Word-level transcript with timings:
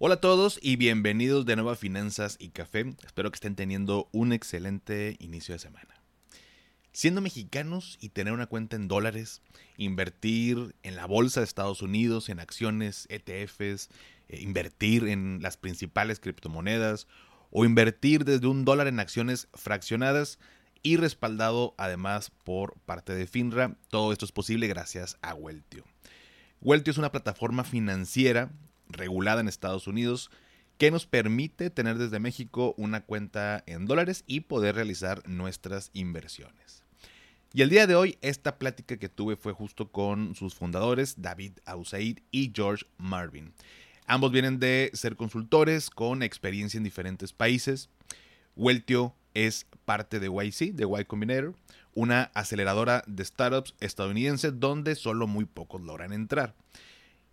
Hola 0.00 0.14
a 0.14 0.20
todos 0.20 0.60
y 0.62 0.76
bienvenidos 0.76 1.44
de 1.44 1.56
nuevo 1.56 1.70
a 1.70 1.74
Finanzas 1.74 2.36
y 2.38 2.50
Café. 2.50 2.94
Espero 3.04 3.32
que 3.32 3.34
estén 3.34 3.56
teniendo 3.56 4.08
un 4.12 4.32
excelente 4.32 5.16
inicio 5.18 5.56
de 5.56 5.58
semana. 5.58 6.00
Siendo 6.92 7.20
mexicanos 7.20 7.98
y 8.00 8.10
tener 8.10 8.32
una 8.32 8.46
cuenta 8.46 8.76
en 8.76 8.86
dólares, 8.86 9.42
invertir 9.76 10.76
en 10.84 10.94
la 10.94 11.06
bolsa 11.06 11.40
de 11.40 11.44
Estados 11.46 11.82
Unidos, 11.82 12.28
en 12.28 12.38
acciones, 12.38 13.08
ETFs, 13.10 13.88
eh, 14.28 14.40
invertir 14.40 15.08
en 15.08 15.40
las 15.42 15.56
principales 15.56 16.20
criptomonedas 16.20 17.08
o 17.50 17.64
invertir 17.64 18.24
desde 18.24 18.46
un 18.46 18.64
dólar 18.64 18.86
en 18.86 19.00
acciones 19.00 19.48
fraccionadas 19.52 20.38
y 20.84 20.96
respaldado 20.96 21.74
además 21.76 22.30
por 22.44 22.78
parte 22.86 23.16
de 23.16 23.26
FINRA. 23.26 23.76
Todo 23.88 24.12
esto 24.12 24.26
es 24.26 24.30
posible 24.30 24.68
gracias 24.68 25.18
a 25.22 25.34
Weltio. 25.34 25.82
Weltio 26.60 26.92
es 26.92 26.98
una 26.98 27.10
plataforma 27.10 27.64
financiera 27.64 28.52
regulada 28.88 29.40
en 29.40 29.48
Estados 29.48 29.86
Unidos 29.86 30.30
que 30.78 30.90
nos 30.90 31.06
permite 31.06 31.70
tener 31.70 31.98
desde 31.98 32.20
México 32.20 32.74
una 32.76 33.00
cuenta 33.00 33.64
en 33.66 33.86
dólares 33.86 34.22
y 34.26 34.40
poder 34.40 34.76
realizar 34.76 35.28
nuestras 35.28 35.90
inversiones. 35.92 36.84
Y 37.52 37.62
el 37.62 37.70
día 37.70 37.86
de 37.86 37.96
hoy 37.96 38.18
esta 38.20 38.58
plática 38.58 38.98
que 38.98 39.08
tuve 39.08 39.36
fue 39.36 39.52
justo 39.52 39.90
con 39.90 40.34
sus 40.34 40.54
fundadores 40.54 41.20
David 41.20 41.52
Ausaid 41.64 42.18
y 42.30 42.52
George 42.54 42.84
Marvin. 42.98 43.52
Ambos 44.06 44.30
vienen 44.32 44.58
de 44.58 44.90
ser 44.94 45.16
consultores 45.16 45.90
con 45.90 46.22
experiencia 46.22 46.78
en 46.78 46.84
diferentes 46.84 47.32
países. 47.32 47.88
Weltio 48.54 49.14
es 49.34 49.66
parte 49.84 50.20
de 50.20 50.28
YC, 50.28 50.74
de 50.74 50.86
Y 51.00 51.04
Combinator, 51.04 51.54
una 51.94 52.30
aceleradora 52.34 53.02
de 53.06 53.24
startups 53.24 53.74
estadounidense 53.80 54.52
donde 54.52 54.94
solo 54.94 55.26
muy 55.26 55.44
pocos 55.44 55.80
logran 55.80 56.12
entrar. 56.12 56.54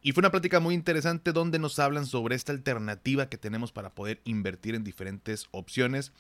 Y 0.05 0.11
fue 0.11 0.21
una 0.21 0.29
plática 0.29 0.59
muy 0.59 0.75
interesante 0.75 1.31
donde 1.31 1.57
nos 1.57 1.79
hablan 1.79 2.05
sobre 2.05 2.35
esta 2.35 2.51
alternativa 2.51 3.27
que 3.27 3.39
tenemos 3.39 3.71
para 3.71 3.95
poder 3.95 4.21
invertir 4.23 4.75
en 4.75 4.83
diferentes 4.83 5.47
opciones. 5.49 6.11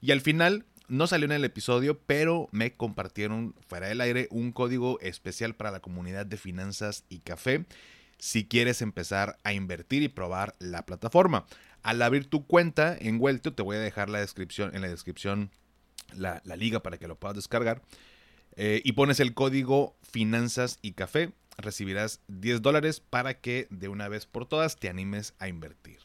Y 0.00 0.12
al 0.12 0.22
final, 0.22 0.64
no 0.88 1.06
salió 1.06 1.26
en 1.26 1.32
el 1.32 1.44
episodio, 1.44 2.00
pero 2.06 2.48
me 2.50 2.72
compartieron 2.72 3.54
fuera 3.68 3.88
del 3.88 4.00
aire 4.00 4.26
un 4.30 4.52
código 4.52 4.98
especial 5.00 5.54
para 5.54 5.70
la 5.70 5.80
comunidad 5.80 6.24
de 6.24 6.38
finanzas 6.38 7.04
y 7.10 7.18
café 7.18 7.66
si 8.16 8.46
quieres 8.46 8.80
empezar 8.80 9.36
a 9.44 9.52
invertir 9.52 10.02
y 10.02 10.08
probar 10.08 10.54
la 10.58 10.86
plataforma. 10.86 11.44
Al 11.82 12.00
abrir 12.00 12.30
tu 12.30 12.46
cuenta 12.46 12.96
en 12.98 13.20
Weltio, 13.20 13.52
te 13.52 13.62
voy 13.62 13.76
a 13.76 13.80
dejar 13.80 14.08
la 14.08 14.20
descripción, 14.20 14.74
en 14.74 14.80
la 14.80 14.88
descripción 14.88 15.50
la, 16.14 16.40
liga 16.56 16.82
para 16.82 16.96
que 16.96 17.06
lo 17.06 17.16
puedas 17.16 17.36
descargar. 17.36 17.82
Eh, 18.56 18.80
y 18.82 18.92
pones 18.92 19.20
el 19.20 19.34
código 19.34 19.94
finanzas 20.00 20.78
y 20.80 20.92
café 20.92 21.34
recibirás 21.58 22.20
10 22.28 22.62
dólares 22.62 23.00
para 23.00 23.40
que 23.40 23.66
de 23.70 23.88
una 23.88 24.08
vez 24.08 24.26
por 24.26 24.46
todas 24.46 24.76
te 24.76 24.88
animes 24.88 25.34
a 25.38 25.48
invertir. 25.48 25.98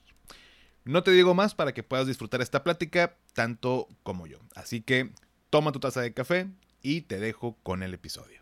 No 0.83 1.03
te 1.03 1.11
digo 1.11 1.35
más 1.35 1.53
para 1.53 1.73
que 1.73 1.83
puedas 1.83 2.07
disfrutar 2.07 2.41
esta 2.41 2.63
plática 2.63 3.15
tanto 3.33 3.87
como 4.03 4.25
yo. 4.25 4.39
Así 4.55 4.81
que 4.81 5.11
toma 5.49 5.71
tu 5.71 5.79
taza 5.79 6.01
de 6.01 6.13
café 6.13 6.47
y 6.81 7.01
te 7.01 7.19
dejo 7.19 7.57
con 7.61 7.83
el 7.83 7.93
episodio. 7.93 8.41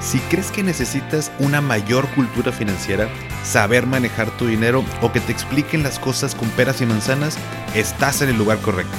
Si 0.00 0.18
crees 0.20 0.50
que 0.50 0.62
necesitas 0.62 1.30
una 1.38 1.60
mayor 1.60 2.08
cultura 2.14 2.50
financiera, 2.52 3.08
saber 3.44 3.86
manejar 3.86 4.36
tu 4.36 4.46
dinero 4.46 4.84
o 5.00 5.12
que 5.12 5.20
te 5.20 5.32
expliquen 5.32 5.82
las 5.82 5.98
cosas 5.98 6.34
con 6.34 6.48
peras 6.50 6.80
y 6.80 6.86
manzanas, 6.86 7.38
estás 7.74 8.20
en 8.20 8.28
el 8.28 8.36
lugar 8.36 8.58
correcto. 8.58 8.96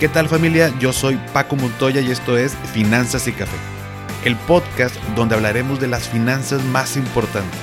¿Qué 0.00 0.08
tal 0.08 0.28
familia? 0.28 0.76
Yo 0.78 0.92
soy 0.92 1.16
Paco 1.32 1.56
Montoya 1.56 2.00
y 2.00 2.10
esto 2.10 2.36
es 2.36 2.54
Finanzas 2.72 3.26
y 3.28 3.32
Café 3.32 3.77
el 4.24 4.34
podcast 4.34 4.96
donde 5.14 5.36
hablaremos 5.36 5.78
de 5.78 5.86
las 5.86 6.08
finanzas 6.08 6.64
más 6.64 6.96
importantes, 6.96 7.60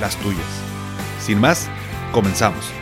las 0.00 0.16
tuyas. 0.16 0.46
Sin 1.20 1.38
más, 1.38 1.68
comenzamos. 2.12 2.72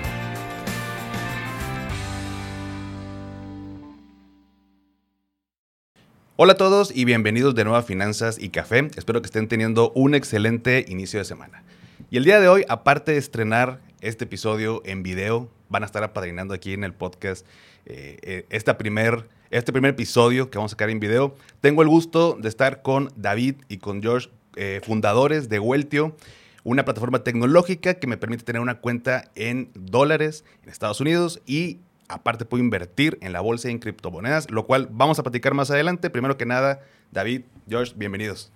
Hola 6.37 6.53
a 6.53 6.57
todos 6.57 6.95
y 6.95 7.05
bienvenidos 7.05 7.55
de 7.57 7.65
nuevo 7.65 7.77
a 7.77 7.83
Finanzas 7.83 8.39
y 8.39 8.51
Café. 8.51 8.91
Espero 8.97 9.23
que 9.23 9.27
estén 9.27 9.49
teniendo 9.49 9.91
un 9.93 10.15
excelente 10.15 10.85
inicio 10.87 11.19
de 11.19 11.25
semana. 11.25 11.65
Y 12.11 12.19
el 12.19 12.25
día 12.25 12.39
de 12.39 12.47
hoy, 12.47 12.65
aparte 12.69 13.13
de 13.13 13.19
estrenar 13.19 13.81
este 14.01 14.25
episodio 14.25 14.83
en 14.85 15.03
video, 15.03 15.51
van 15.69 15.83
a 15.83 15.87
estar 15.87 16.05
apadrinando 16.05 16.55
aquí 16.55 16.75
en 16.75 16.85
el 16.85 16.93
podcast 16.93 17.45
eh, 17.87 18.19
eh, 18.23 18.47
esta 18.51 18.79
primer 18.79 19.29
este 19.51 19.73
primer 19.73 19.93
episodio 19.93 20.51
que 20.51 20.59
vamos 20.59 20.71
a 20.71 20.75
sacar 20.75 20.91
en 20.91 21.01
video. 21.01 21.35
Tengo 21.61 21.83
el 21.83 21.89
gusto 21.89 22.37
de 22.41 22.49
estar 22.49 22.83
con 22.83 23.11
David 23.17 23.57
y 23.69 23.79
con 23.79 24.03
George, 24.03 24.31
eh, 24.57 24.81
fundadores 24.85 25.49
de 25.49 25.59
Weltio, 25.59 26.17
una 26.65 26.85
plataforma 26.85 27.23
tecnológica 27.23 27.95
que 27.95 28.07
me 28.07 28.17
permite 28.17 28.45
tener 28.45 28.61
una 28.61 28.81
cuenta 28.81 29.31
en 29.35 29.71
dólares 29.75 30.45
en 30.63 30.71
Estados 30.71 31.01
Unidos 31.01 31.41
y 31.47 31.79
aparte 32.09 32.45
puedo 32.45 32.63
invertir 32.63 33.19
en 33.21 33.33
la 33.33 33.41
bolsa 33.41 33.69
y 33.69 33.73
en 33.73 33.79
criptomonedas, 33.79 34.51
lo 34.51 34.67
cual 34.67 34.89
vamos 34.91 35.19
a 35.19 35.23
platicar 35.23 35.55
más 35.55 35.71
adelante. 35.71 36.11
Primero 36.11 36.37
que 36.37 36.47
nada, 36.47 36.81
David, 37.13 37.43
George, 37.69 37.93
bienvenidos. 37.97 38.51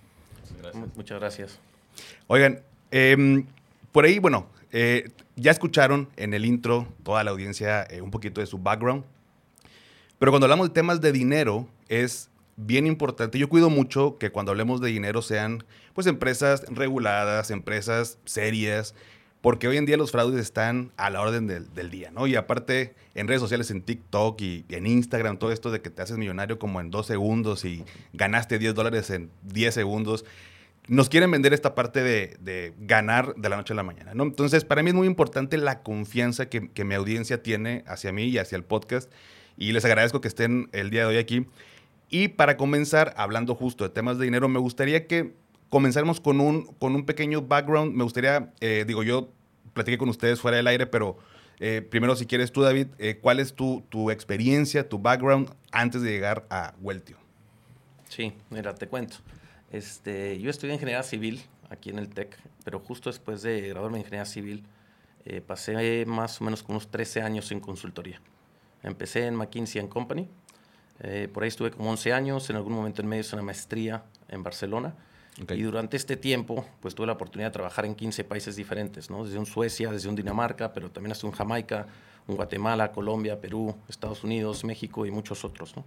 Muchas 0.95 1.19
gracias. 1.19 1.59
Oigan, 2.27 2.61
em, 2.91 3.45
por 3.91 4.05
ahí, 4.05 4.19
bueno, 4.19 4.47
eh, 4.71 5.09
ya 5.35 5.51
escucharon 5.51 6.09
en 6.15 6.33
el 6.33 6.45
intro 6.45 6.87
toda 7.03 7.23
la 7.23 7.31
audiencia 7.31 7.83
eh, 7.89 8.01
un 8.01 8.11
poquito 8.11 8.41
de 8.41 8.47
su 8.47 8.57
background. 8.57 9.03
Pero 10.21 10.31
cuando 10.31 10.45
hablamos 10.45 10.67
de 10.67 10.73
temas 10.75 11.01
de 11.01 11.11
dinero, 11.11 11.67
es 11.89 12.29
bien 12.55 12.85
importante. 12.85 13.39
Yo 13.39 13.49
cuido 13.49 13.71
mucho 13.71 14.19
que 14.19 14.29
cuando 14.29 14.51
hablemos 14.51 14.79
de 14.79 14.89
dinero 14.89 15.23
sean 15.23 15.63
pues 15.95 16.05
empresas 16.05 16.63
reguladas, 16.69 17.49
empresas 17.49 18.19
serias, 18.25 18.93
porque 19.41 19.67
hoy 19.67 19.77
en 19.77 19.87
día 19.87 19.97
los 19.97 20.11
fraudes 20.11 20.39
están 20.39 20.91
a 20.95 21.09
la 21.09 21.21
orden 21.21 21.47
del, 21.47 21.89
día, 21.89 22.11
¿no? 22.11 22.27
Y 22.27 22.35
aparte 22.35 22.93
en 23.15 23.27
redes 23.27 23.41
sociales, 23.41 23.71
en 23.71 23.81
TikTok 23.81 24.39
y 24.41 24.63
en 24.69 24.85
Instagram, 24.85 25.39
todo 25.39 25.51
esto 25.51 25.71
de 25.71 25.81
que 25.81 25.89
te 25.89 26.03
haces 26.03 26.19
millonario 26.19 26.59
como 26.59 26.79
en 26.81 26.91
dos 26.91 27.07
segundos 27.07 27.65
y 27.65 27.83
ganaste 28.13 28.59
10 28.59 28.75
dólares 28.75 29.09
en 29.09 29.31
10 29.41 29.73
segundos, 29.73 30.23
nos 30.87 31.09
quieren 31.09 31.31
vender 31.31 31.51
esta 31.51 31.73
parte 31.73 32.03
de, 32.03 32.75
ganar 32.77 33.33
de 33.37 33.49
la 33.49 33.57
noche 33.57 33.73
a 33.73 33.75
la 33.75 33.81
mañana, 33.81 34.13
¿no? 34.13 34.21
Entonces, 34.21 34.65
para 34.65 34.83
mí 34.83 34.91
es 34.91 34.95
muy 34.95 35.07
importante 35.07 35.57
la 35.57 35.81
confianza 35.81 36.47
que, 36.47 36.69
que 36.69 36.83
mi 36.83 36.93
audiencia 36.93 37.41
tiene 37.41 37.83
hacia 37.87 38.11
mí 38.11 38.25
y 38.25 38.37
hacia 38.37 38.55
el 38.55 38.63
podcast 38.63 39.11
y 39.61 39.73
les 39.73 39.85
agradezco 39.85 40.21
que 40.21 40.27
estén 40.27 40.69
el 40.71 40.89
día 40.89 41.01
de 41.01 41.05
hoy 41.05 41.17
aquí. 41.17 41.45
Y 42.09 42.29
para 42.29 42.57
comenzar, 42.57 43.13
hablando 43.15 43.53
justo 43.53 43.83
de 43.83 43.91
temas 43.91 44.17
de 44.17 44.25
dinero, 44.25 44.49
me 44.49 44.57
gustaría 44.57 45.05
que 45.05 45.35
comenzáramos 45.69 46.19
con 46.19 46.41
un, 46.41 46.65
con 46.79 46.95
un 46.95 47.05
pequeño 47.05 47.43
background. 47.43 47.93
Me 47.93 48.03
gustaría, 48.03 48.51
eh, 48.59 48.85
digo, 48.87 49.03
yo 49.03 49.29
platiqué 49.73 49.99
con 49.99 50.09
ustedes 50.09 50.41
fuera 50.41 50.57
del 50.57 50.65
aire, 50.65 50.87
pero 50.87 51.19
eh, 51.59 51.85
primero, 51.87 52.15
si 52.15 52.25
quieres 52.25 52.51
tú, 52.51 52.63
David, 52.63 52.87
eh, 52.97 53.19
¿cuál 53.21 53.39
es 53.39 53.53
tu, 53.53 53.83
tu, 53.89 54.09
experiencia, 54.09 54.89
tu 54.89 54.97
background 54.97 55.53
antes 55.71 56.01
de 56.01 56.09
llegar 56.09 56.47
a 56.49 56.73
Weltio? 56.81 57.17
Sí, 58.09 58.33
mira, 58.49 58.73
te 58.73 58.87
cuento. 58.87 59.17
Este, 59.71 60.41
yo 60.41 60.49
estudié 60.49 60.73
ingeniería 60.73 61.03
civil 61.03 61.39
aquí 61.69 61.91
en 61.91 61.99
el 61.99 62.09
TEC, 62.09 62.35
pero 62.63 62.79
justo 62.79 63.11
después 63.11 63.43
de 63.43 63.61
graduarme 63.69 63.99
en 63.99 64.01
ingeniería 64.01 64.25
civil, 64.25 64.63
pasé 65.45 66.03
más 66.07 66.41
o 66.41 66.45
menos 66.45 66.63
como 66.63 66.79
unos 66.79 66.89
13 66.89 67.21
años 67.21 67.51
en 67.51 67.59
consultoría. 67.59 68.19
Empecé 68.83 69.27
en 69.27 69.35
McKinsey 69.35 69.87
Company. 69.87 70.27
Eh, 71.01 71.27
por 71.33 71.43
ahí 71.43 71.49
estuve 71.49 71.71
como 71.71 71.89
11 71.89 72.13
años. 72.13 72.49
En 72.49 72.55
algún 72.55 72.73
momento 72.73 73.01
en 73.01 73.07
medio 73.07 73.21
hice 73.21 73.35
una 73.35 73.43
maestría 73.43 74.03
en 74.29 74.43
Barcelona. 74.43 74.93
Y 75.37 75.61
durante 75.61 75.97
este 75.97 76.17
tiempo, 76.17 76.65
pues 76.81 76.93
tuve 76.93 77.07
la 77.07 77.13
oportunidad 77.13 77.49
de 77.49 77.53
trabajar 77.53 77.85
en 77.85 77.95
15 77.95 78.23
países 78.25 78.55
diferentes, 78.55 79.09
¿no? 79.09 79.23
Desde 79.23 79.39
un 79.39 79.45
Suecia, 79.45 79.89
desde 79.91 80.09
un 80.09 80.15
Dinamarca, 80.15 80.73
pero 80.73 80.91
también 80.91 81.13
hasta 81.13 81.25
un 81.25 81.31
Jamaica, 81.31 81.87
un 82.27 82.35
Guatemala, 82.35 82.91
Colombia, 82.91 83.39
Perú, 83.39 83.75
Estados 83.87 84.23
Unidos, 84.23 84.63
México 84.65 85.05
y 85.05 85.11
muchos 85.11 85.45
otros, 85.45 85.75
¿no? 85.75 85.85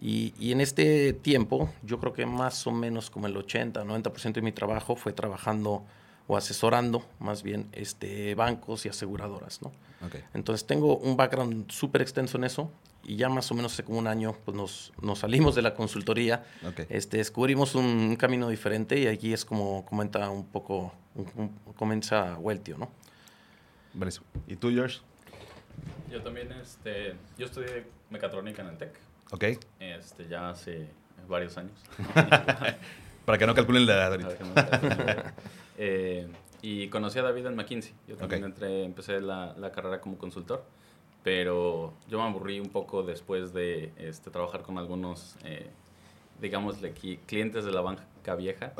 Y, 0.00 0.34
y, 0.38 0.52
en 0.52 0.60
este 0.60 1.12
tiempo, 1.12 1.70
yo 1.82 2.00
creo 2.00 2.12
que 2.12 2.26
más 2.26 2.66
o 2.66 2.72
menos 2.72 3.10
como 3.10 3.26
el 3.26 3.36
80, 3.36 3.84
90% 3.84 4.32
de 4.32 4.42
mi 4.42 4.50
trabajo 4.50 4.96
fue 4.96 5.12
trabajando 5.12 5.84
o 6.26 6.36
asesorando 6.36 7.04
más 7.18 7.42
bien 7.42 7.68
este, 7.72 8.34
bancos 8.34 8.86
y 8.86 8.88
aseguradoras. 8.88 9.62
¿no? 9.62 9.72
Entonces 10.34 10.66
tengo 10.66 10.96
un 10.96 11.16
background 11.16 11.70
súper 11.70 12.02
extenso 12.02 12.38
en 12.38 12.44
eso 12.44 12.70
y 13.04 13.16
ya 13.16 13.28
más 13.28 13.50
o 13.50 13.54
menos 13.54 13.72
hace 13.72 13.84
como 13.84 13.98
un 13.98 14.06
año 14.06 14.36
pues 14.44 14.56
nos, 14.56 14.92
nos 15.00 15.20
salimos 15.20 15.54
de 15.54 15.62
la 15.62 15.74
consultoría, 15.74 16.44
este, 16.88 17.18
descubrimos 17.18 17.74
un, 17.74 18.16
camino 18.16 18.48
diferente 18.48 18.98
y 18.98 19.06
aquí 19.06 19.32
es 19.32 19.44
como 19.44 19.84
comenta 19.84 20.28
un 20.30 20.46
poco, 20.46 20.92
comienza 21.76 22.36
Weltio, 22.38 22.78
¿no? 22.78 22.90
¿Y 24.46 24.56
tú, 24.56 24.70
George? 24.70 25.00
Yo 26.10 26.22
también, 26.22 26.52
este, 26.52 27.14
yo 27.38 27.46
estudié 27.46 27.86
mecatrónica 28.10 28.62
en 28.62 28.68
el 28.68 28.78
TEC. 28.78 28.98
Ok. 29.30 29.44
Este, 29.80 30.28
ya 30.28 30.50
hace 30.50 30.88
varios 31.28 31.56
años. 31.56 31.72
Para 33.24 33.38
que 33.38 33.46
no 33.46 33.54
calculen 33.54 33.86
la 33.86 33.94
edad 33.94 34.12
ahorita. 34.12 35.34
Eh, 35.78 36.28
y 36.62 36.88
conocí 36.88 37.18
a 37.18 37.22
David 37.22 37.46
en 37.46 37.56
McKinsey. 37.56 37.92
Yo 38.06 38.16
también 38.16 38.44
entré, 38.44 38.84
empecé 38.84 39.20
la, 39.20 39.54
la, 39.58 39.72
carrera 39.72 40.00
como 40.00 40.16
consultor, 40.16 40.64
pero 41.24 41.92
yo 42.08 42.18
me 42.18 42.24
aburrí 42.24 42.60
un 42.60 42.68
poco 42.68 43.02
después 43.02 43.52
de 43.52 43.92
este, 43.96 44.30
trabajar 44.30 44.62
con 44.62 44.78
algunos, 44.78 45.36
eh, 45.44 45.70
digamos, 46.40 46.76
clientes 47.26 47.64
de 47.64 47.72
la 47.72 47.80
banca 47.80 48.36
vieja. 48.36 48.72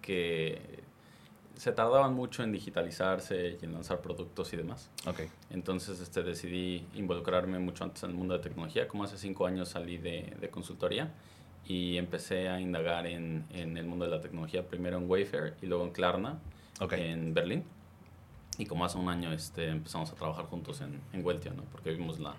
Que 0.00 0.82
se 1.56 1.72
tardaban 1.72 2.14
mucho 2.14 2.42
en 2.44 2.52
digitalizarse 2.52 3.58
y 3.60 3.64
en 3.64 3.72
lanzar 3.72 4.00
productos 4.00 4.52
y 4.54 4.56
demás. 4.56 4.88
Okay. 5.06 5.28
Entonces 5.50 6.00
este, 6.00 6.22
decidí 6.22 6.86
involucrarme 6.94 7.58
mucho 7.58 7.84
antes 7.84 8.04
en 8.04 8.10
el 8.10 8.16
mundo 8.16 8.34
de 8.34 8.40
tecnología. 8.40 8.88
Como 8.88 9.04
hace 9.04 9.18
cinco 9.18 9.44
años 9.44 9.68
salí 9.68 9.98
de, 9.98 10.34
de 10.40 10.48
consultoría 10.48 11.12
y 11.68 11.98
empecé 11.98 12.48
a 12.48 12.60
indagar 12.60 13.06
en, 13.06 13.44
en, 13.50 13.76
el 13.76 13.86
mundo 13.86 14.06
de 14.06 14.10
la 14.10 14.20
tecnología, 14.20 14.66
primero 14.66 14.96
en 14.96 15.08
Wayfair 15.08 15.54
y 15.60 15.66
luego 15.66 15.84
en 15.84 15.90
Klarna, 15.90 16.38
en 16.90 17.34
Berlín. 17.34 17.62
Y 18.56 18.64
como 18.64 18.86
hace 18.86 18.96
un 18.96 19.08
año 19.08 19.32
este, 19.32 19.68
empezamos 19.68 20.10
a 20.10 20.14
trabajar 20.14 20.46
juntos 20.46 20.80
en, 20.80 21.00
en 21.12 21.24
Weltio, 21.24 21.52
¿no? 21.52 21.62
porque 21.64 21.90
vimos 21.90 22.18
la 22.18 22.34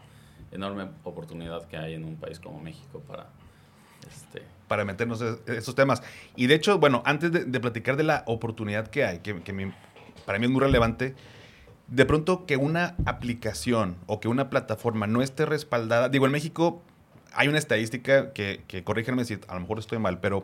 enorme 0.52 0.88
oportunidad 1.04 1.68
que 1.68 1.78
hay 1.78 1.94
en 1.94 2.06
un 2.06 2.16
país 2.16 2.40
como 2.40 2.60
México 2.60 3.02
para 3.08 3.28
este, 4.12 4.42
para 4.68 4.84
meternos 4.84 5.22
en 5.22 5.38
esos 5.48 5.76
temas. 5.76 6.02
Y 6.36 6.48
de 6.48 6.56
hecho, 6.56 6.80
bueno, 6.80 7.04
antes 7.06 7.32
de, 7.32 7.60
platicar 7.60 7.98
de 7.98 8.04
la 8.04 8.24
oportunidad 8.26 8.88
que 8.88 9.06
hay, 9.06 9.20
que, 9.20 9.36
para 10.26 10.40
mí 10.40 10.46
es 10.46 10.52
muy 10.52 10.62
relevante, 10.62 11.16
de 11.88 12.06
pronto 12.06 12.46
que 12.46 12.58
una 12.58 12.96
aplicación 13.06 13.98
o 14.08 14.20
que 14.20 14.28
una 14.28 14.50
plataforma 14.50 15.06
no 15.08 15.22
esté 15.22 15.46
respaldada, 15.46 16.10
digo, 16.10 16.26
en 16.26 16.32
México 16.32 16.84
hay 17.34 17.48
una 17.48 17.58
estadística 17.58 18.34
que, 18.34 18.64
que 18.68 18.84
si 19.26 19.40
a 19.48 19.54
lo 19.54 19.60
mejor 19.60 19.80
estoy 19.80 20.00
mal, 20.00 20.20
pero 20.20 20.44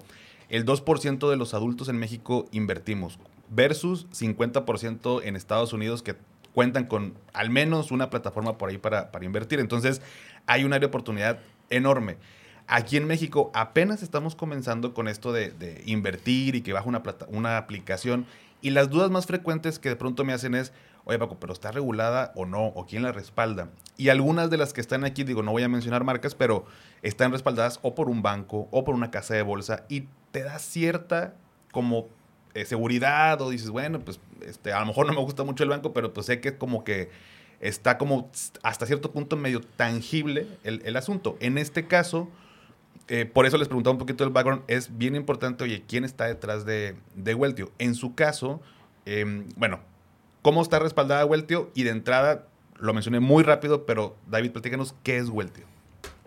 el 0.50 0.66
2% 0.66 1.30
de 1.30 1.38
los 1.38 1.54
adultos 1.54 1.90
en 1.90 1.98
México 1.98 2.48
invertimos 2.52 3.20
versus 3.50 4.08
50% 4.12 5.22
en 5.24 5.36
Estados 5.36 5.74
Unidos 5.74 6.02
que 6.02 6.16
cuentan 6.54 6.86
con 6.86 7.14
al 7.34 7.50
menos 7.50 7.92
una 7.92 8.10
plataforma 8.10 8.58
por 8.58 8.70
ahí 8.70 8.78
para, 8.78 9.10
invertir. 9.22 9.60
Entonces, 9.60 10.02
hay 10.48 10.64
un 10.64 10.74
área 10.74 10.82
de 10.82 10.86
oportunidad 10.88 11.40
enorme. 11.70 12.18
Aquí 12.68 12.98
en 12.98 13.06
México 13.06 13.52
apenas 13.54 14.02
estamos 14.02 14.36
comenzando 14.36 14.94
con 14.94 15.08
esto 15.08 15.34
de, 15.34 15.84
invertir 15.86 16.56
y 16.56 16.62
que 16.62 16.74
baja 16.74 16.88
una, 16.88 17.04
una 17.28 17.58
aplicación. 17.58 18.26
Y 18.62 18.72
las 18.72 18.90
dudas 18.90 19.12
más 19.12 19.26
frecuentes 19.26 19.80
que 19.80 19.90
de 19.90 19.96
pronto 19.96 20.24
me 20.24 20.34
hacen 20.34 20.56
es, 20.56 20.72
oye 21.06 21.18
Paco, 21.18 21.40
pero 21.40 21.54
¿está 21.54 21.72
regulada 21.72 22.34
o 22.36 22.46
no? 22.46 22.68
¿O 22.68 22.86
quién 22.86 23.04
la 23.04 23.12
respalda? 23.12 23.69
Y 23.98 24.10
algunas 24.10 24.50
de 24.50 24.57
las 24.57 24.74
que 24.74 24.81
están 24.81 25.06
aquí, 25.06 25.24
digo, 25.24 25.42
no 25.42 25.52
voy 25.52 25.63
a 25.63 25.69
mencionar 25.69 26.04
marcas, 26.04 26.36
pero 26.36 26.66
están 27.02 27.31
respaldadas 27.31 27.80
o 27.81 27.96
por 27.96 28.10
un 28.10 28.22
banco 28.22 28.68
o 28.72 28.84
por 28.84 28.96
una 28.96 29.12
casa 29.12 29.34
de 29.36 29.42
bolsa 29.42 29.86
y 29.88 30.07
te 30.31 30.44
da 30.44 30.60
cierta 30.60 31.36
como 31.72 32.07
eh, 32.54 32.66
seguridad 32.66 33.42
o 33.42 33.50
dices, 33.50 33.69
bueno, 33.69 34.00
pues 34.00 34.19
este, 34.42 34.74
a 34.74 34.80
lo 34.80 34.88
mejor 34.88 35.07
no 35.07 35.13
me 35.13 35.22
gusta 35.22 35.44
mucho 35.44 35.63
el 35.63 35.69
banco, 35.69 35.94
pero 35.94 36.13
pues 36.13 36.25
sé 36.25 36.42
que 36.42 36.57
como 36.57 36.84
que 36.84 37.10
está 37.60 37.98
como 37.98 38.30
hasta 38.63 38.86
cierto 38.86 39.12
punto 39.12 39.38
medio 39.38 39.62
tangible 39.62 40.48
el, 40.63 40.96
asunto. 40.98 41.38
En 41.40 41.58
este 41.58 41.88
caso 41.88 42.30
eh, 43.08 43.25
por 43.25 43.46
eso 43.46 43.58
les 43.58 43.68
preguntaba 43.68 43.94
un 43.94 44.00
poquito 44.00 44.24
del 44.24 44.34
background. 44.34 44.63
Es 44.68 44.98
bien 44.98 45.16
importante, 45.16 45.63
oye, 45.63 45.84
¿quién 45.88 46.04
está 46.04 46.25
detrás 46.25 46.66
de, 46.66 46.96
de 47.13 47.36
Weltio? 47.36 47.72
En 47.78 47.94
su 47.94 48.16
caso, 48.16 48.62
em, 49.06 49.48
bueno, 49.56 49.80
¿cómo 50.46 50.62
está 50.62 50.78
respaldada 50.78 51.26
Weltio? 51.26 51.72
Y 51.74 51.86
de 51.86 51.90
entrada, 51.90 52.46
lo 52.78 52.94
mencioné 52.94 53.20
muy 53.20 53.44
rápido, 53.44 53.88
pero 53.88 54.16
David, 54.28 54.52
platícanos, 54.52 54.94
¿qué 55.02 55.18
es 55.18 55.28
Weltio? 55.30 55.66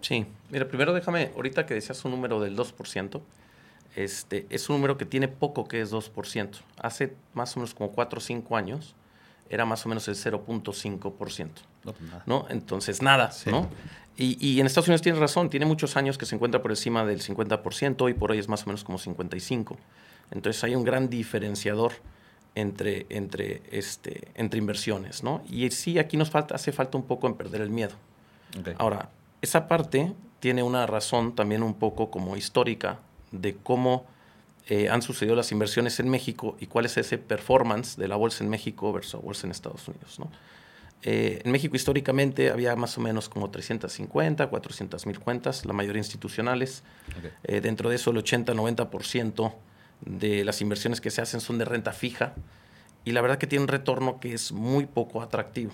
Sí, 0.00 0.26
mira, 0.50 0.67
primero 0.67 0.93
déjame, 0.93 1.31
ahorita 1.37 1.67
que 1.67 1.75
decías 1.75 2.05
un 2.05 2.11
número 2.11 2.41
del 2.41 2.56
2%, 2.56 3.20
este, 3.94 4.44
es 4.50 4.69
un 4.69 4.75
número 4.75 4.99
que 4.99 5.05
tiene 5.05 5.29
poco 5.29 5.69
que 5.69 5.81
es 5.81 5.93
2%. 5.93 6.50
Hace 6.82 7.15
más 7.32 7.56
o 7.56 7.61
menos 7.61 7.75
como 7.75 7.93
4 7.93 8.19
o 8.19 8.20
5 8.20 8.56
años 8.56 8.97
era 9.50 9.65
más 9.65 9.87
o 9.87 9.88
menos 9.88 10.09
el 10.09 10.17
0.5%. 10.17 11.49
No, 11.85 11.93
pues 11.93 12.11
¿no? 12.26 12.47
Entonces, 12.50 13.03
nada, 13.03 13.31
¿no? 13.47 13.70
Y, 14.17 14.59
en 14.59 14.67
Estados 14.67 14.88
Unidos 14.88 15.03
tiene 15.03 15.20
razón, 15.20 15.49
tiene 15.49 15.65
muchos 15.65 15.97
años 15.97 16.19
que 16.19 16.26
se 16.26 16.35
encuentra 16.35 16.61
por 16.61 16.73
encima 16.73 17.05
del 17.05 17.23
50%, 17.23 18.00
hoy 18.00 18.15
por 18.15 18.32
hoy 18.32 18.41
es 18.41 18.49
más 18.49 18.65
o 18.65 18.67
menos 18.67 18.82
como 18.82 18.99
55%. 18.99 19.76
Entonces 20.32 20.65
hay 20.65 20.75
un 20.75 20.82
gran 20.82 21.09
diferenciador 21.09 21.93
entre, 22.54 23.06
entre, 23.08 23.62
este, 23.70 24.28
entre 24.34 24.58
inversiones, 24.58 25.22
¿no? 25.22 25.42
Y 25.48 25.70
sí, 25.70 25.98
aquí 25.98 26.16
nos 26.16 26.30
falta, 26.30 26.54
hace 26.54 26.72
falta 26.72 26.98
un 26.98 27.04
poco 27.04 27.26
en 27.26 27.34
perder 27.34 27.60
el 27.60 27.70
miedo. 27.70 27.94
Ahora, 28.78 29.10
esa 29.42 29.68
parte 29.68 30.12
tiene 30.40 30.62
una 30.62 30.86
razón 30.86 31.34
también 31.34 31.62
un 31.62 31.74
poco 31.74 32.10
como 32.10 32.36
histórica 32.36 32.98
de 33.30 33.56
cómo 33.56 34.06
eh, 34.68 34.88
han 34.88 35.02
sucedido 35.02 35.36
las 35.36 35.52
inversiones 35.52 36.00
en 36.00 36.08
México 36.08 36.56
y 36.60 36.66
cuál 36.66 36.86
es 36.86 36.96
ese 36.96 37.18
performance 37.18 37.96
de 37.96 38.08
la 38.08 38.16
bolsa 38.16 38.44
en 38.44 38.50
México 38.50 38.92
versus 38.92 39.14
la 39.14 39.20
bolsa 39.20 39.46
en 39.46 39.50
Estados 39.50 39.86
Unidos, 39.88 40.18
¿no? 40.18 40.30
Eh, 41.02 41.40
en 41.44 41.52
México 41.52 41.76
históricamente 41.76 42.50
había 42.50 42.74
más 42.74 42.98
o 42.98 43.00
menos 43.00 43.28
como 43.28 43.50
350, 43.50 44.48
400 44.48 45.06
mil 45.06 45.20
cuentas, 45.20 45.64
la 45.64 45.72
mayoría 45.72 46.00
institucionales. 46.00 46.82
Eh, 47.44 47.60
dentro 47.60 47.88
de 47.88 47.96
eso 47.96 48.10
el 48.10 48.16
80-90% 48.16 49.52
de 50.00 50.44
las 50.44 50.60
inversiones 50.60 51.00
que 51.00 51.10
se 51.10 51.20
hacen 51.20 51.40
son 51.40 51.58
de 51.58 51.64
renta 51.64 51.92
fija 51.92 52.34
y 53.04 53.12
la 53.12 53.20
verdad 53.20 53.38
que 53.38 53.46
tiene 53.46 53.62
un 53.62 53.68
retorno 53.68 54.20
que 54.20 54.34
es 54.34 54.52
muy 54.52 54.86
poco 54.86 55.22
atractivo. 55.22 55.72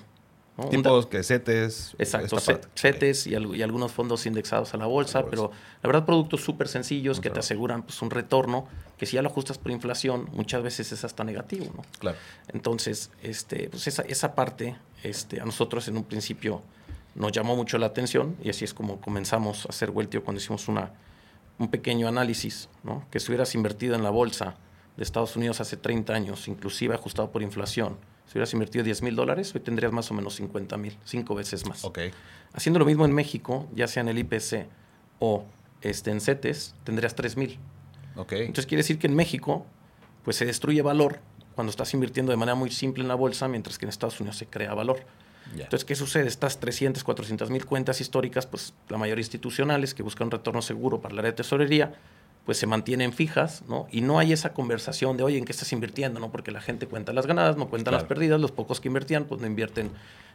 Tipos 0.70 1.06
que 1.06 1.24
CETES. 1.24 1.96
Exacto, 1.98 2.36
CETES 2.76 3.26
y, 3.26 3.34
algunos 3.34 3.90
fondos 3.90 4.24
indexados 4.24 4.72
a 4.72 4.76
la 4.76 4.86
bolsa, 4.86 5.26
pero 5.26 5.50
la 5.82 5.88
verdad 5.88 6.04
productos 6.04 6.44
súper 6.44 6.68
sencillos 6.68 7.18
que 7.18 7.28
te 7.28 7.40
aseguran 7.40 7.82
pues, 7.82 8.00
un 8.02 8.10
retorno 8.10 8.68
que 8.96 9.06
si 9.06 9.16
ya 9.16 9.22
lo 9.22 9.30
ajustas 9.30 9.58
por 9.58 9.72
inflación, 9.72 10.28
muchas 10.32 10.62
veces 10.62 10.92
es 10.92 11.04
hasta 11.04 11.24
negativo. 11.24 11.66
¿no? 11.76 11.82
Claro. 11.98 12.16
Entonces, 12.52 13.10
este, 13.20 13.68
pues 13.68 13.88
esa, 13.88 14.02
esa 14.02 14.36
parte 14.36 14.76
este, 15.02 15.40
a 15.40 15.44
nosotros 15.44 15.88
en 15.88 15.96
un 15.96 16.04
principio 16.04 16.62
nos 17.16 17.32
llamó 17.32 17.56
mucho 17.56 17.76
la 17.78 17.86
atención 17.86 18.36
y 18.40 18.50
así 18.50 18.64
es 18.64 18.74
como 18.74 19.00
comenzamos 19.00 19.66
a 19.66 19.70
hacer 19.70 19.90
Weltio 19.90 20.22
cuando 20.22 20.40
hicimos 20.40 20.68
una, 20.68 20.92
un 21.58 21.68
pequeño 21.68 22.08
análisis, 22.08 22.68
¿no? 22.82 23.06
que 23.10 23.20
si 23.20 23.30
hubieras 23.30 23.54
invertido 23.54 23.94
en 23.94 24.02
la 24.02 24.10
bolsa 24.10 24.56
de 24.96 25.02
Estados 25.02 25.36
Unidos 25.36 25.60
hace 25.60 25.76
30 25.76 26.12
años, 26.12 26.48
inclusive 26.48 26.94
ajustado 26.94 27.30
por 27.30 27.42
inflación, 27.42 27.96
si 28.26 28.32
hubieras 28.32 28.52
invertido 28.54 28.84
10 28.84 29.02
mil 29.02 29.16
dólares, 29.16 29.54
hoy 29.54 29.60
tendrías 29.60 29.92
más 29.92 30.10
o 30.10 30.14
menos 30.14 30.34
50 30.34 30.76
mil, 30.76 30.96
cinco 31.04 31.34
veces 31.34 31.66
más. 31.66 31.84
Okay. 31.84 32.12
Haciendo 32.52 32.78
lo 32.78 32.84
mismo 32.84 33.04
en 33.04 33.12
México, 33.12 33.68
ya 33.74 33.86
sea 33.86 34.00
en 34.00 34.08
el 34.08 34.18
IPC 34.18 34.66
o 35.18 35.44
este, 35.82 36.10
en 36.10 36.20
CETES, 36.20 36.74
tendrías 36.84 37.14
3 37.14 37.36
mil. 37.36 37.58
Okay. 38.16 38.40
Entonces 38.40 38.66
quiere 38.66 38.80
decir 38.80 38.98
que 38.98 39.06
en 39.06 39.14
México 39.14 39.66
pues 40.24 40.36
se 40.36 40.46
destruye 40.46 40.80
valor 40.82 41.20
cuando 41.54 41.70
estás 41.70 41.92
invirtiendo 41.94 42.30
de 42.30 42.36
manera 42.36 42.54
muy 42.54 42.70
simple 42.70 43.02
en 43.02 43.08
la 43.08 43.14
bolsa, 43.14 43.46
mientras 43.46 43.78
que 43.78 43.84
en 43.84 43.90
Estados 43.90 44.18
Unidos 44.20 44.38
se 44.38 44.46
crea 44.46 44.74
valor. 44.74 45.00
Entonces, 45.62 45.84
¿qué 45.84 45.94
sucede? 45.94 46.26
Estas 46.26 46.58
300, 46.58 47.04
400 47.04 47.50
mil 47.50 47.64
cuentas 47.64 48.00
históricas, 48.00 48.46
pues 48.46 48.74
la 48.88 48.98
mayoría 48.98 49.22
institucionales 49.22 49.94
que 49.94 50.02
buscan 50.02 50.26
un 50.26 50.32
retorno 50.32 50.62
seguro 50.62 51.00
para 51.00 51.14
la 51.14 51.22
red 51.22 51.30
de 51.30 51.36
tesorería, 51.36 51.94
pues 52.44 52.58
se 52.58 52.66
mantienen 52.66 53.12
fijas, 53.12 53.62
¿no? 53.68 53.86
Y 53.90 54.02
no 54.02 54.18
hay 54.18 54.32
esa 54.32 54.52
conversación 54.52 55.16
de, 55.16 55.22
oye, 55.22 55.38
¿en 55.38 55.44
qué 55.44 55.52
estás 55.52 55.72
invirtiendo? 55.72 56.20
¿no? 56.20 56.30
Porque 56.30 56.50
la 56.50 56.60
gente 56.60 56.86
cuenta 56.86 57.12
las 57.12 57.26
ganadas, 57.26 57.56
no 57.56 57.68
cuenta 57.68 57.90
las 57.90 58.04
perdidas, 58.04 58.40
los 58.40 58.52
pocos 58.52 58.80
que 58.80 58.88
invertían, 58.88 59.24
pues 59.24 59.40
no 59.40 59.46
invierten 59.46 59.90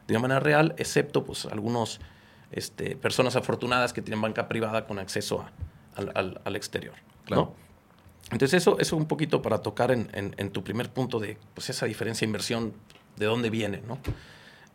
de 0.08 0.14
una 0.14 0.22
manera 0.22 0.40
real, 0.40 0.74
excepto, 0.78 1.24
pues, 1.24 1.46
algunos 1.46 2.00
este, 2.52 2.96
personas 2.96 3.36
afortunadas 3.36 3.94
que 3.94 4.02
tienen 4.02 4.22
banca 4.22 4.48
privada 4.48 4.88
con 4.88 4.98
acceso 4.98 5.46
al, 5.96 6.56
exterior, 6.56 6.96
¿no? 7.30 7.54
Entonces, 8.32 8.62
eso 8.62 8.80
es 8.80 8.92
un 8.92 9.06
poquito 9.06 9.42
para 9.42 9.60
tocar 9.60 9.92
en, 9.92 10.10
en, 10.14 10.50
tu 10.52 10.64
primer 10.64 10.90
punto 10.90 11.20
de 11.20 11.38
pues, 11.54 11.70
esa 11.70 11.86
diferencia 11.86 12.26
de 12.26 12.30
inversión, 12.30 12.74
de 13.18 13.26
dónde 13.26 13.50
viene, 13.50 13.82
¿no? 13.88 14.00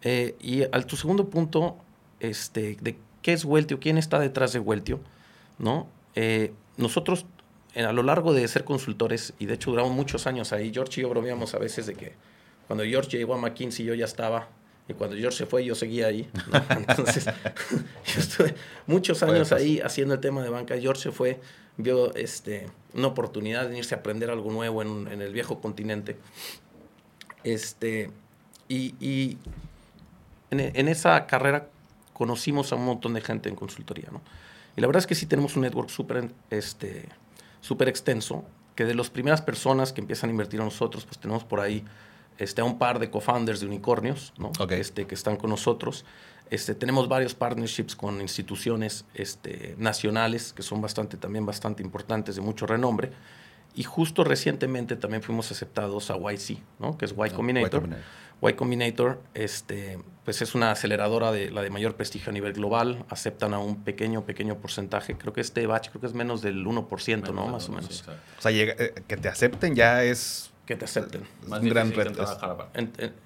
Eh, 0.04 0.36
y 0.38 0.62
al 0.70 0.86
tu 0.86 0.96
segundo 0.96 1.30
punto, 1.30 1.78
este, 2.20 2.76
de 2.80 2.96
qué 3.22 3.32
es 3.32 3.44
Weltio, 3.44 3.80
quién 3.80 3.98
está 3.98 4.18
detrás 4.20 4.52
de 4.52 4.60
Weltio, 4.60 5.00
¿no? 5.58 5.88
Eh, 6.14 6.52
nosotros, 6.76 7.24
a 7.74 7.92
lo 7.92 8.02
largo 8.02 8.34
de 8.34 8.46
ser 8.46 8.64
consultores, 8.64 9.32
y 9.38 9.46
de 9.46 9.54
hecho 9.54 9.70
duramos 9.70 9.92
muchos 9.92 10.26
años 10.26 10.52
ahí, 10.52 10.70
George 10.72 11.00
y 11.00 11.02
yo 11.02 11.08
bromeamos 11.08 11.54
a 11.54 11.58
veces 11.58 11.86
de 11.86 11.94
que 11.94 12.12
cuando 12.66 12.84
George 12.84 13.16
llegó 13.16 13.34
a 13.34 13.38
McKinsey 13.38 13.86
yo 13.86 13.94
ya 13.94 14.04
estaba, 14.04 14.48
y 14.86 14.92
cuando 14.92 15.16
George 15.16 15.38
se 15.38 15.46
fue 15.46 15.64
yo 15.64 15.74
seguía 15.74 16.08
ahí. 16.08 16.28
Entonces, 16.76 17.24
yo 18.14 18.20
estuve 18.20 18.54
muchos 18.86 19.22
años 19.22 19.52
ahí 19.52 19.80
haciendo 19.80 20.12
el 20.14 20.20
tema 20.20 20.42
de 20.42 20.50
banca. 20.50 20.78
George 20.78 21.04
se 21.04 21.10
fue, 21.10 21.40
vio 21.78 22.14
este, 22.14 22.68
una 22.92 23.06
oportunidad 23.06 23.70
de 23.70 23.78
irse 23.78 23.94
a 23.94 23.98
aprender 23.98 24.28
algo 24.28 24.52
nuevo 24.52 24.82
en, 24.82 25.08
en 25.10 25.22
el 25.22 25.32
viejo 25.32 25.62
continente. 25.62 26.18
Este, 27.44 28.10
y, 28.68 28.94
y 29.00 29.38
en, 30.60 30.72
en, 30.74 30.88
esa 30.88 31.26
carrera 31.26 31.68
conocimos 32.12 32.72
a 32.72 32.76
un 32.76 32.84
montón 32.84 33.14
de 33.14 33.20
gente 33.20 33.48
en 33.48 33.56
consultoría. 33.56 34.08
¿no? 34.10 34.20
Y 34.76 34.80
la 34.80 34.86
verdad 34.86 35.00
es 35.00 35.06
que 35.06 35.14
sí 35.14 35.26
tenemos 35.26 35.56
un 35.56 35.62
network 35.62 35.88
súper 35.88 36.30
este, 36.50 37.08
super 37.64 37.88
extenso, 37.88 38.44
que 38.74 38.84
de 38.84 38.94
las 38.94 39.08
primeras 39.08 39.40
personas 39.40 39.92
que 39.92 40.02
empiezan 40.02 40.28
a 40.28 40.32
invertir 40.32 40.60
a 40.60 40.64
nosotros, 40.64 41.06
pues 41.06 41.18
tenemos 41.18 41.44
por 41.44 41.60
ahí 41.60 41.82
este, 42.38 42.60
a 42.60 42.64
un 42.64 42.78
par 42.78 42.98
de 42.98 43.08
co-founders 43.08 43.60
de 43.60 43.66
unicornios 43.66 44.34
¿no? 44.36 44.52
este, 44.70 45.06
que 45.06 45.14
están 45.14 45.36
con 45.36 45.48
nosotros. 45.48 46.04
Este, 46.50 46.74
tenemos 46.74 47.08
varios 47.08 47.34
partnerships 47.34 47.96
con 47.96 48.20
instituciones 48.20 49.06
este, 49.14 49.74
nacionales 49.78 50.52
que 50.52 50.62
son 50.62 50.82
bastante, 50.82 51.16
también 51.16 51.46
bastante 51.46 51.82
importantes, 51.82 52.34
de 52.36 52.42
mucho 52.42 52.66
renombre. 52.66 53.12
Y 53.74 53.84
justo 53.84 54.24
recientemente 54.24 54.94
también 54.96 55.22
fuimos 55.22 55.50
aceptados 55.50 56.10
a 56.10 56.16
YC, 56.16 56.58
¿no? 56.78 56.98
que 56.98 57.06
es 57.06 57.12
Y 57.12 57.14
ah, 57.20 57.30
Combinator. 57.34 57.88
y, 58.42 58.52
Combinator 58.52 59.22
este, 59.32 59.98
pues 60.24 60.40
es 60.42 60.54
una 60.54 60.70
aceleradora 60.70 61.32
de 61.32 61.50
la 61.50 61.60
de 61.62 61.70
mayor 61.70 61.94
prestigio 61.96 62.30
a 62.30 62.32
nivel 62.32 62.52
global. 62.54 63.04
Aceptan 63.10 63.52
a 63.54 63.58
un 63.58 63.84
pequeño, 63.84 64.24
pequeño 64.24 64.56
porcentaje. 64.58 65.16
Creo 65.16 65.32
que 65.32 65.40
este 65.42 65.66
batch 65.66 65.90
creo 65.90 66.00
que 66.00 66.06
es 66.06 66.14
menos 66.14 66.40
del 66.42 66.64
1%, 66.64 67.34
¿no? 67.34 67.46
Más 67.48 67.68
o 67.68 67.72
menos. 67.72 68.04
o 68.38 68.40
sea, 68.42 68.50
eh, 68.52 68.94
que 69.06 69.16
te 69.16 69.28
acepten 69.28 69.74
ya 69.74 70.02
es 70.02 70.50
que 70.66 70.76
te 70.76 70.86
acepten. 70.86 71.24
Más 71.46 71.60
un 71.60 71.68
gran 71.68 71.92
reto. 71.92 72.24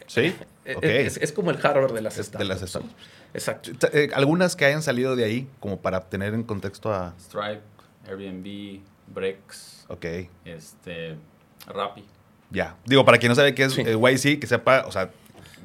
¿Sí? 0.08 0.34
eh, 0.64 0.74
Ok. 0.76 0.82
Es, 0.84 1.16
es 1.18 1.32
como 1.32 1.50
el 1.52 1.58
Harvard 1.64 1.92
de 1.94 2.00
las 2.02 2.18
Es 2.18 2.32
de 2.32 2.44
las 2.44 2.58
startups. 2.58 2.70
startups. 2.70 2.94
Exacto. 3.34 3.70
Eh, 3.92 4.10
Algunas 4.14 4.56
que 4.56 4.64
hayan 4.64 4.82
salido 4.82 5.14
de 5.14 5.24
ahí, 5.24 5.48
como 5.60 5.80
para 5.80 6.00
tener 6.08 6.34
en 6.34 6.42
contexto 6.42 6.92
a... 6.92 7.14
Stripe, 7.20 7.60
Airbnb, 8.08 8.80
Brex, 9.06 9.84
Ok, 9.88 10.04
este, 10.44 11.16
Rappi. 11.66 12.04
ya. 12.50 12.76
Digo, 12.84 13.04
para 13.04 13.18
quien 13.18 13.30
no 13.30 13.36
sabe 13.36 13.54
qué 13.54 13.64
es 13.64 13.72
Sí. 13.72 13.82
eh, 13.86 13.94
YC, 13.96 14.40
que 14.40 14.46
sepa, 14.46 14.84
o 14.86 14.92
sea, 14.92 15.10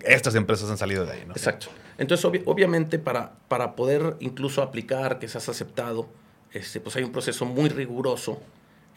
estas 0.06 0.36
empresas 0.36 0.70
han 0.70 0.78
salido 0.78 1.06
de 1.06 1.14
ahí, 1.14 1.24
¿no? 1.26 1.34
Exacto. 1.34 1.68
Entonces, 1.98 2.26
obvi- 2.26 2.44
obviamente, 2.46 3.00
para, 3.00 3.34
para 3.48 3.76
poder 3.76 4.16
incluso 4.20 4.62
aplicar, 4.62 5.20
que 5.20 5.28
seas 5.28 5.48
aceptado, 5.50 6.08
este, 6.52 6.80
pues 6.80 6.96
hay 6.96 7.04
un 7.04 7.12
proceso 7.12 7.46
muy 7.46 7.70
riguroso 7.70 8.40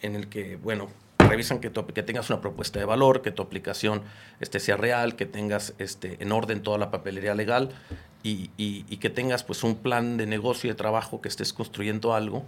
en 0.03 0.15
el 0.17 0.29
que, 0.29 0.57
bueno, 0.57 0.89
revisan 1.19 1.59
que, 1.61 1.71
tu- 1.71 1.87
que 1.87 2.03
tengas 2.03 2.31
una 2.31 2.41
propuesta 2.41 2.79
de 2.79 2.85
valor, 2.85 3.23
que 3.23 3.31
tu 3.33 3.43
aplicación 3.43 4.03
este, 4.41 4.61
sea 4.61 4.77
real, 4.77 5.17
que 5.17 5.27
tengas 5.27 5.75
este, 5.79 6.17
en 6.23 6.33
orden 6.33 6.63
toda 6.63 6.79
la 6.79 6.91
papelería 6.91 7.35
legal 7.35 7.71
y, 8.23 8.51
y- 8.57 8.85
y 8.89 8.97
que 8.99 9.11
tengas 9.11 9.43
pues 9.45 9.63
un 9.65 9.77
plan 9.77 10.17
de 10.17 10.27
negocio 10.27 10.69
y 10.69 10.73
de 10.73 10.77
trabajo, 10.77 11.21
que 11.21 11.29
estés 11.29 11.53
construyendo 11.53 12.15
algo 12.15 12.45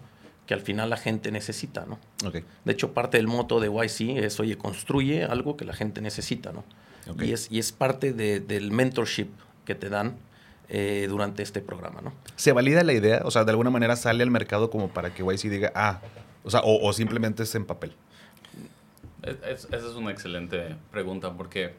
que 0.46 0.54
al 0.54 0.60
final 0.62 0.88
la 0.88 0.96
gente 0.96 1.30
necesita, 1.30 1.84
¿no? 1.86 1.98
Ok, 2.26 2.36
De 2.64 2.72
hecho, 2.72 2.94
parte 2.94 3.18
del 3.18 3.26
moto 3.26 3.60
de 3.60 3.68
YC 3.68 4.16
es, 4.24 4.40
oye, 4.40 4.56
construye 4.56 5.24
algo 5.24 5.58
que 5.58 5.66
la 5.66 5.74
gente 5.74 6.00
necesita, 6.00 6.52
¿no? 6.52 6.64
Y, 7.20 7.32
es, 7.32 7.48
y 7.50 7.58
es 7.58 7.72
parte 7.72 8.12
de- 8.12 8.40
del 8.40 8.70
mentorship 8.72 9.28
que 9.64 9.74
te 9.74 9.88
dan 9.88 10.16
eh, 10.68 11.06
durante 11.08 11.42
este 11.42 11.60
programa, 11.62 12.00
¿no? 12.02 12.12
¿Se 12.36 12.52
valida 12.52 12.82
la 12.84 12.92
idea? 12.92 13.22
O 13.24 13.30
sea, 13.30 13.44
de 13.44 13.50
alguna 13.52 13.70
manera 13.70 13.96
sale 13.96 14.22
al 14.22 14.30
mercado 14.30 14.68
como 14.70 14.88
para 14.88 15.14
que 15.14 15.22
YC 15.22 15.48
diga, 15.50 15.72
ah, 15.74 16.00
o 16.44 16.50
sea, 16.50 16.60
o, 16.60 16.86
o 16.86 16.92
simplemente 16.92 17.42
es 17.44 17.54
en 17.54 17.64
papel. 17.64 17.92
Es- 19.22 19.36
es- 19.46 19.64
esa 19.72 19.76
es 19.88 19.94
una 19.94 20.10
excelente 20.10 20.76
pregunta 20.90 21.32
porque 21.32 21.72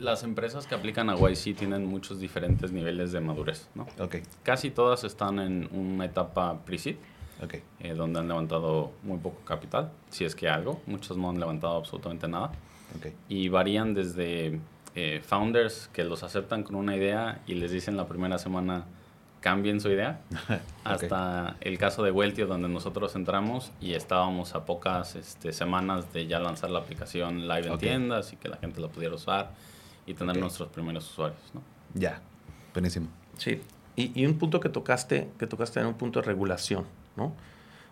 las 0.00 0.22
empresas 0.22 0.66
que 0.66 0.74
aplican 0.74 1.08
a 1.08 1.16
YC 1.16 1.54
tienen 1.56 1.86
muchos 1.86 2.20
diferentes 2.20 2.72
niveles 2.72 3.12
de 3.12 3.20
madurez, 3.20 3.68
¿no? 3.74 3.86
Ok, 3.98 4.16
Casi 4.42 4.70
todas 4.70 5.04
están 5.04 5.38
en 5.38 5.68
una 5.72 6.04
etapa 6.04 6.58
pre-seed, 6.64 6.96
ok. 7.42 7.54
eh, 7.80 7.94
donde 7.94 8.18
han 8.20 8.28
levantado 8.28 8.92
muy 9.02 9.18
poco 9.18 9.40
capital, 9.44 9.90
si 10.10 10.24
es 10.24 10.34
que 10.34 10.48
algo. 10.48 10.80
Muchos 10.86 11.16
no 11.16 11.30
han 11.30 11.38
levantado 11.40 11.76
absolutamente 11.76 12.28
nada. 12.28 12.52
Y 13.28 13.48
varían 13.48 13.94
desde 13.94 14.60
eh, 14.94 15.20
founders 15.24 15.88
que 15.92 16.04
los 16.04 16.22
aceptan 16.22 16.62
con 16.62 16.76
una 16.76 16.96
idea 16.96 17.42
y 17.46 17.54
les 17.54 17.72
dicen 17.72 17.96
la 17.96 18.06
primera 18.06 18.38
semana 18.38 18.86
cambien 19.40 19.78
su 19.78 19.90
idea, 19.90 20.20
hasta 20.84 21.56
el 21.60 21.76
caso 21.76 22.02
de 22.02 22.10
Weltio 22.10 22.46
donde 22.46 22.66
nosotros 22.68 23.14
entramos 23.14 23.72
y 23.78 23.92
estábamos 23.92 24.54
a 24.54 24.64
pocas 24.64 25.16
este, 25.16 25.52
semanas 25.52 26.12
de 26.14 26.26
ya 26.26 26.40
lanzar 26.40 26.70
la 26.70 26.78
aplicación 26.78 27.46
live 27.46 27.66
en 27.66 27.78
tiendas 27.78 28.32
y 28.32 28.36
que 28.36 28.48
la 28.48 28.56
gente 28.56 28.80
la 28.80 28.88
pudiera 28.88 29.14
usar 29.14 29.50
y 30.06 30.14
tener 30.14 30.38
nuestros 30.38 30.70
primeros 30.70 31.10
usuarios. 31.10 31.40
¿no? 31.52 31.60
ya. 31.92 32.22
Buenísimo. 32.72 33.08
Sí. 33.36 33.60
Y, 33.96 34.18
y 34.20 34.26
un 34.26 34.38
punto 34.38 34.60
que 34.60 34.68
tocaste, 34.68 35.28
que 35.38 35.46
tocaste 35.46 35.78
en 35.78 35.86
un 35.86 35.94
punto 35.94 36.20
de 36.20 36.26
regulación, 36.26 36.84
¿no? 37.16 37.32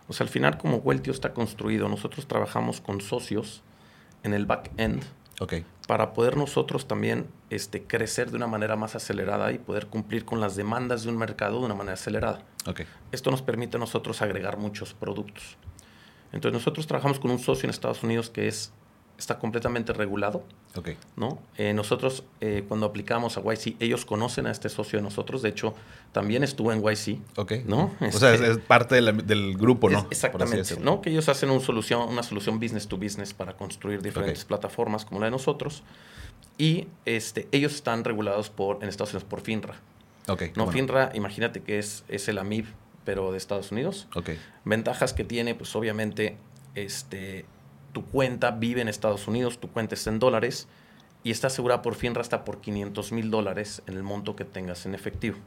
O 0.07 0.13
sea, 0.13 0.25
al 0.25 0.29
final, 0.29 0.57
como 0.57 0.77
Weltio 0.77 1.13
está 1.13 1.33
construido, 1.33 1.87
nosotros 1.87 2.27
trabajamos 2.27 2.81
con 2.81 2.99
socios 2.99 3.61
en 4.23 4.33
el 4.33 4.45
back-end 4.45 5.03
Ok, 5.39 5.53
para 5.87 6.13
poder 6.13 6.37
nosotros 6.37 6.87
también 6.87 7.27
este, 7.49 7.83
crecer 7.83 8.31
de 8.31 8.37
una 8.37 8.47
manera 8.47 8.75
más 8.75 8.95
acelerada 8.95 9.51
y 9.51 9.57
poder 9.57 9.87
cumplir 9.87 10.25
con 10.25 10.39
las 10.39 10.55
demandas 10.55 11.03
de 11.03 11.09
un 11.09 11.17
mercado 11.17 11.59
de 11.59 11.65
una 11.65 11.75
manera 11.75 11.95
acelerada. 11.95 12.43
Esto 13.11 13.31
nos 13.31 13.41
permite 13.41 13.77
a 13.77 13.79
nosotros 13.79 14.21
agregar 14.21 14.57
muchos 14.57 14.93
productos. 14.93 15.57
Entonces 16.31 16.53
nosotros 16.53 16.87
trabajamos 16.87 17.19
con 17.19 17.31
un 17.31 17.39
socio 17.39 17.65
en 17.65 17.71
Estados 17.71 18.03
Unidos 18.03 18.29
que 18.29 18.47
es, 18.47 18.71
está 19.17 19.39
completamente 19.39 19.93
regulado. 19.93 20.43
Ok, 20.75 20.89
¿no? 21.15 21.39
Eh, 21.57 21.73
nosotros 21.73 22.23
eh, 22.41 22.65
cuando 22.67 22.87
aplicamos 22.87 23.37
a 23.37 23.41
YC, 23.41 23.75
ellos 23.79 24.05
conocen 24.05 24.47
a 24.47 24.51
este 24.51 24.69
socio 24.69 24.97
de 24.99 25.03
nosotros. 25.03 25.41
De 25.41 25.49
hecho, 25.49 25.75
también 26.11 26.43
estuvo 26.43 26.71
en 26.73 26.81
YC. 26.81 27.19
ok. 27.37 27.51
¿No? 27.65 27.91
O 28.01 28.11
sea, 28.11 28.33
es, 28.33 28.41
Este- 28.41 28.51
es 28.51 28.57
parte 28.57 28.95
de 28.95 29.01
la- 29.01 29.11
del 29.11 29.55
grupo, 29.57 29.89
¿no? 29.89 29.99
Es- 29.99 30.05
exactamente. 30.11 30.77
¿no? 30.79 31.01
Que 31.01 31.11
ellos 31.11 31.29
hacen 31.29 31.49
un 31.51 31.61
solución, 31.61 32.09
una 32.09 32.23
solución 32.23 32.59
business 32.59 32.87
to 32.87 32.97
business 32.97 33.33
para 33.33 33.55
construir 33.55 34.01
diferentes 34.01 34.41
Ok. 34.43 34.47
plataformas 34.49 35.05
como 35.05 35.19
la 35.19 35.27
de 35.27 35.31
nosotros. 35.31 35.83
Y 36.57 36.87
este, 37.05 37.47
ellos 37.51 37.73
están 37.75 38.03
regulados 38.03 38.49
por, 38.49 38.83
en 38.83 38.89
Estados 38.89 39.11
Unidos 39.13 39.27
por 39.29 39.41
FINRA. 39.41 39.75
Ok, 40.27 40.41
No, 40.55 40.65
bueno. 40.65 40.71
FINRA, 40.71 41.11
imagínate 41.13 41.61
que 41.61 41.79
es, 41.79 42.03
es 42.07 42.27
el 42.27 42.37
AMIB, 42.37 42.65
pero 43.05 43.31
de 43.31 43.37
Estados 43.37 43.71
Unidos. 43.71 44.07
Ventajas 44.65 45.13
que 45.13 45.23
tiene, 45.23 45.55
pues 45.55 45.75
obviamente, 45.75 46.37
este, 46.75 47.45
tu 47.93 48.05
cuenta 48.05 48.51
vive 48.51 48.81
en 48.81 48.89
Estados 48.89 49.27
Unidos, 49.27 49.59
tu 49.59 49.69
cuenta 49.69 49.95
está 49.95 50.09
en 50.09 50.19
dólares 50.19 50.67
y 51.23 51.31
está 51.31 51.47
asegurada 51.47 51.81
por 51.81 51.95
FINRA 51.95 52.21
hasta 52.21 52.43
por 52.43 52.59
500 52.59 53.11
mil 53.13 53.31
dólares 53.31 53.81
en 53.87 53.95
el 53.95 54.03
monto 54.03 54.35
que 54.35 54.43
tengas 54.43 54.85
en 54.85 54.93
efectivo. 54.95 55.37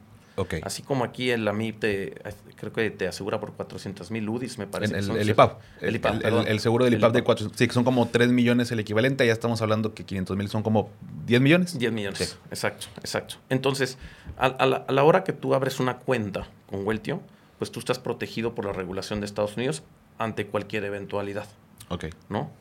Así 0.61 0.83
como 0.83 1.03
aquí 1.03 1.31
el 1.31 1.47
AMIB 1.47 1.79
te, 1.79 2.13
creo 2.57 2.71
que 2.71 2.91
te 2.91 3.07
asegura 3.07 3.39
por 3.39 3.53
400 3.53 4.11
mil 4.11 4.29
UDIs, 4.29 4.59
me 4.59 4.67
parece. 4.67 4.95
En 4.95 5.03
que 5.03 5.11
el, 5.13 5.17
el. 5.17 5.29
IPAP. 5.31 5.59
El 5.81 5.95
IPAP, 5.95 6.23
el, 6.47 6.59
seguro 6.59 6.85
del 6.85 6.93
El 6.93 6.99
IPAP 6.99 7.11
de 7.11 7.19
IPAP. 7.19 7.25
4. 7.25 7.51
Sí, 7.55 7.67
que 7.67 7.73
son 7.73 7.83
como 7.83 8.07
3 8.07 8.29
millones 8.29 8.71
el 8.71 8.79
equivalente. 8.79 9.25
Ya 9.25 9.33
estamos 9.33 9.63
hablando 9.63 9.95
que 9.95 10.03
500 10.05 10.37
mil 10.37 10.47
son 10.47 10.61
como 10.61 10.91
10 11.25 11.41
millones. 11.41 11.79
10 11.79 11.91
millones, 11.91 12.19
Sí. 12.19 12.35
exacto, 12.51 12.85
exacto. 12.99 13.35
Entonces, 13.49 13.97
a, 14.37 14.45
a 14.45 14.65
la, 14.67 14.77
a 14.87 14.91
la 14.91 15.03
hora 15.03 15.23
que 15.23 15.33
tú 15.33 15.55
abres 15.55 15.79
una 15.79 15.97
cuenta 15.97 16.47
con 16.69 16.85
Weltio, 16.85 17.19
pues 17.57 17.71
tú 17.71 17.79
estás 17.79 17.97
protegido 17.97 18.53
por 18.53 18.65
la 18.65 18.73
regulación 18.73 19.19
de 19.21 19.25
Estados 19.25 19.57
Unidos 19.57 19.81
ante 20.19 20.45
cualquier 20.45 20.83
eventualidad, 20.83 21.47
Ok. 21.89 22.05
¿no? 22.29 22.51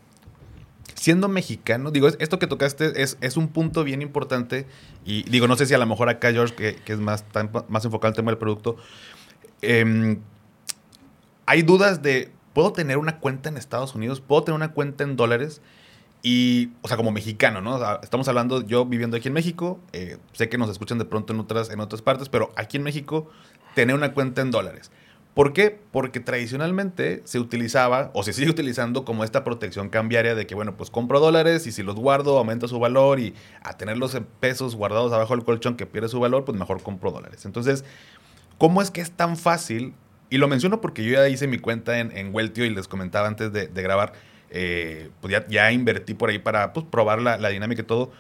Siendo 0.94 1.28
mexicano, 1.28 1.90
digo, 1.90 2.08
es- 2.08 2.16
esto 2.20 2.38
que 2.38 2.46
tocaste 2.46 3.02
es, 3.02 3.18
es 3.20 3.36
un 3.36 3.48
punto 3.48 3.84
bien 3.84 4.02
importante. 4.02 4.66
Y 5.04 5.22
digo, 5.30 5.46
no 5.48 5.56
sé 5.56 5.66
si 5.66 5.74
a 5.74 5.78
lo 5.78 5.86
mejor 5.86 6.08
acá, 6.08 6.32
George, 6.32 6.54
que, 6.54 6.76
que 6.76 6.92
es 6.92 6.98
más, 6.98 7.24
tan- 7.28 7.50
más 7.68 7.84
enfocado 7.84 8.08
al 8.10 8.16
tema 8.16 8.30
del 8.30 8.38
producto, 8.38 8.76
em, 9.62 10.18
hay 11.46 11.62
dudas 11.62 12.02
de, 12.02 12.30
¿puedo 12.52 12.72
tener 12.72 12.98
una 12.98 13.18
cuenta 13.18 13.48
en 13.48 13.56
Estados 13.56 13.94
Unidos? 13.94 14.20
¿Puedo 14.20 14.42
tener 14.44 14.56
una 14.56 14.72
cuenta 14.72 15.04
en 15.04 15.16
dólares? 15.16 15.60
Y, 16.22 16.70
o 16.82 16.88
sea, 16.88 16.96
como 16.96 17.12
mexicano, 17.12 17.60
¿no? 17.60 17.76
O 17.76 17.78
sea, 17.78 18.00
estamos 18.02 18.26
hablando, 18.26 18.66
yo 18.66 18.84
viviendo 18.84 19.16
aquí 19.16 19.28
en 19.28 19.34
México, 19.34 19.78
eh, 19.92 20.16
sé 20.32 20.48
que 20.48 20.58
nos 20.58 20.68
escuchan 20.70 20.98
de 20.98 21.04
pronto 21.04 21.32
en 21.32 21.40
otras, 21.40 21.70
en 21.70 21.78
otras 21.80 22.02
partes, 22.02 22.28
pero 22.28 22.52
aquí 22.56 22.78
en 22.78 22.82
México, 22.82 23.30
tener 23.74 23.94
una 23.94 24.12
cuenta 24.12 24.40
en 24.40 24.50
dólares. 24.50 24.90
¿Por 25.36 25.52
qué? 25.52 25.78
Porque 25.92 26.18
tradicionalmente 26.18 27.20
se 27.24 27.38
utilizaba 27.38 28.10
o 28.14 28.22
se 28.22 28.32
sigue 28.32 28.48
utilizando 28.48 29.04
como 29.04 29.22
esta 29.22 29.44
protección 29.44 29.90
cambiaria 29.90 30.34
de 30.34 30.46
que, 30.46 30.54
bueno, 30.54 30.78
pues 30.78 30.88
compro 30.88 31.20
dólares 31.20 31.66
y 31.66 31.72
si 31.72 31.82
los 31.82 31.94
guardo 31.94 32.38
aumenta 32.38 32.68
su 32.68 32.80
valor 32.80 33.20
y 33.20 33.34
a 33.62 33.76
tenerlos 33.76 34.14
en 34.14 34.24
pesos 34.24 34.74
guardados 34.74 35.12
abajo 35.12 35.36
del 35.36 35.44
colchón 35.44 35.76
que 35.76 35.84
pierde 35.84 36.08
su 36.08 36.20
valor, 36.20 36.46
pues 36.46 36.58
mejor 36.58 36.82
compro 36.82 37.10
dólares. 37.10 37.44
Entonces, 37.44 37.84
¿cómo 38.56 38.80
es 38.80 38.90
que 38.90 39.02
es 39.02 39.10
tan 39.10 39.36
fácil? 39.36 39.92
Y 40.30 40.38
lo 40.38 40.48
menciono 40.48 40.80
porque 40.80 41.04
yo 41.04 41.12
ya 41.12 41.28
hice 41.28 41.46
mi 41.46 41.58
cuenta 41.58 41.98
en, 41.98 42.16
en 42.16 42.34
Weltio 42.34 42.64
y 42.64 42.70
les 42.70 42.88
comentaba 42.88 43.28
antes 43.28 43.52
de, 43.52 43.66
grabar, 43.66 44.14
eh, 44.48 45.10
pues 45.20 45.34
ya, 45.50 45.70
invertí 45.70 46.14
por 46.14 46.30
ahí 46.30 46.38
para 46.38 46.72
pues, 46.72 46.86
probar 46.90 47.20
la, 47.20 47.36
la 47.36 47.50
dinámica 47.50 47.82
y 47.82 47.84
todo, 47.84 48.10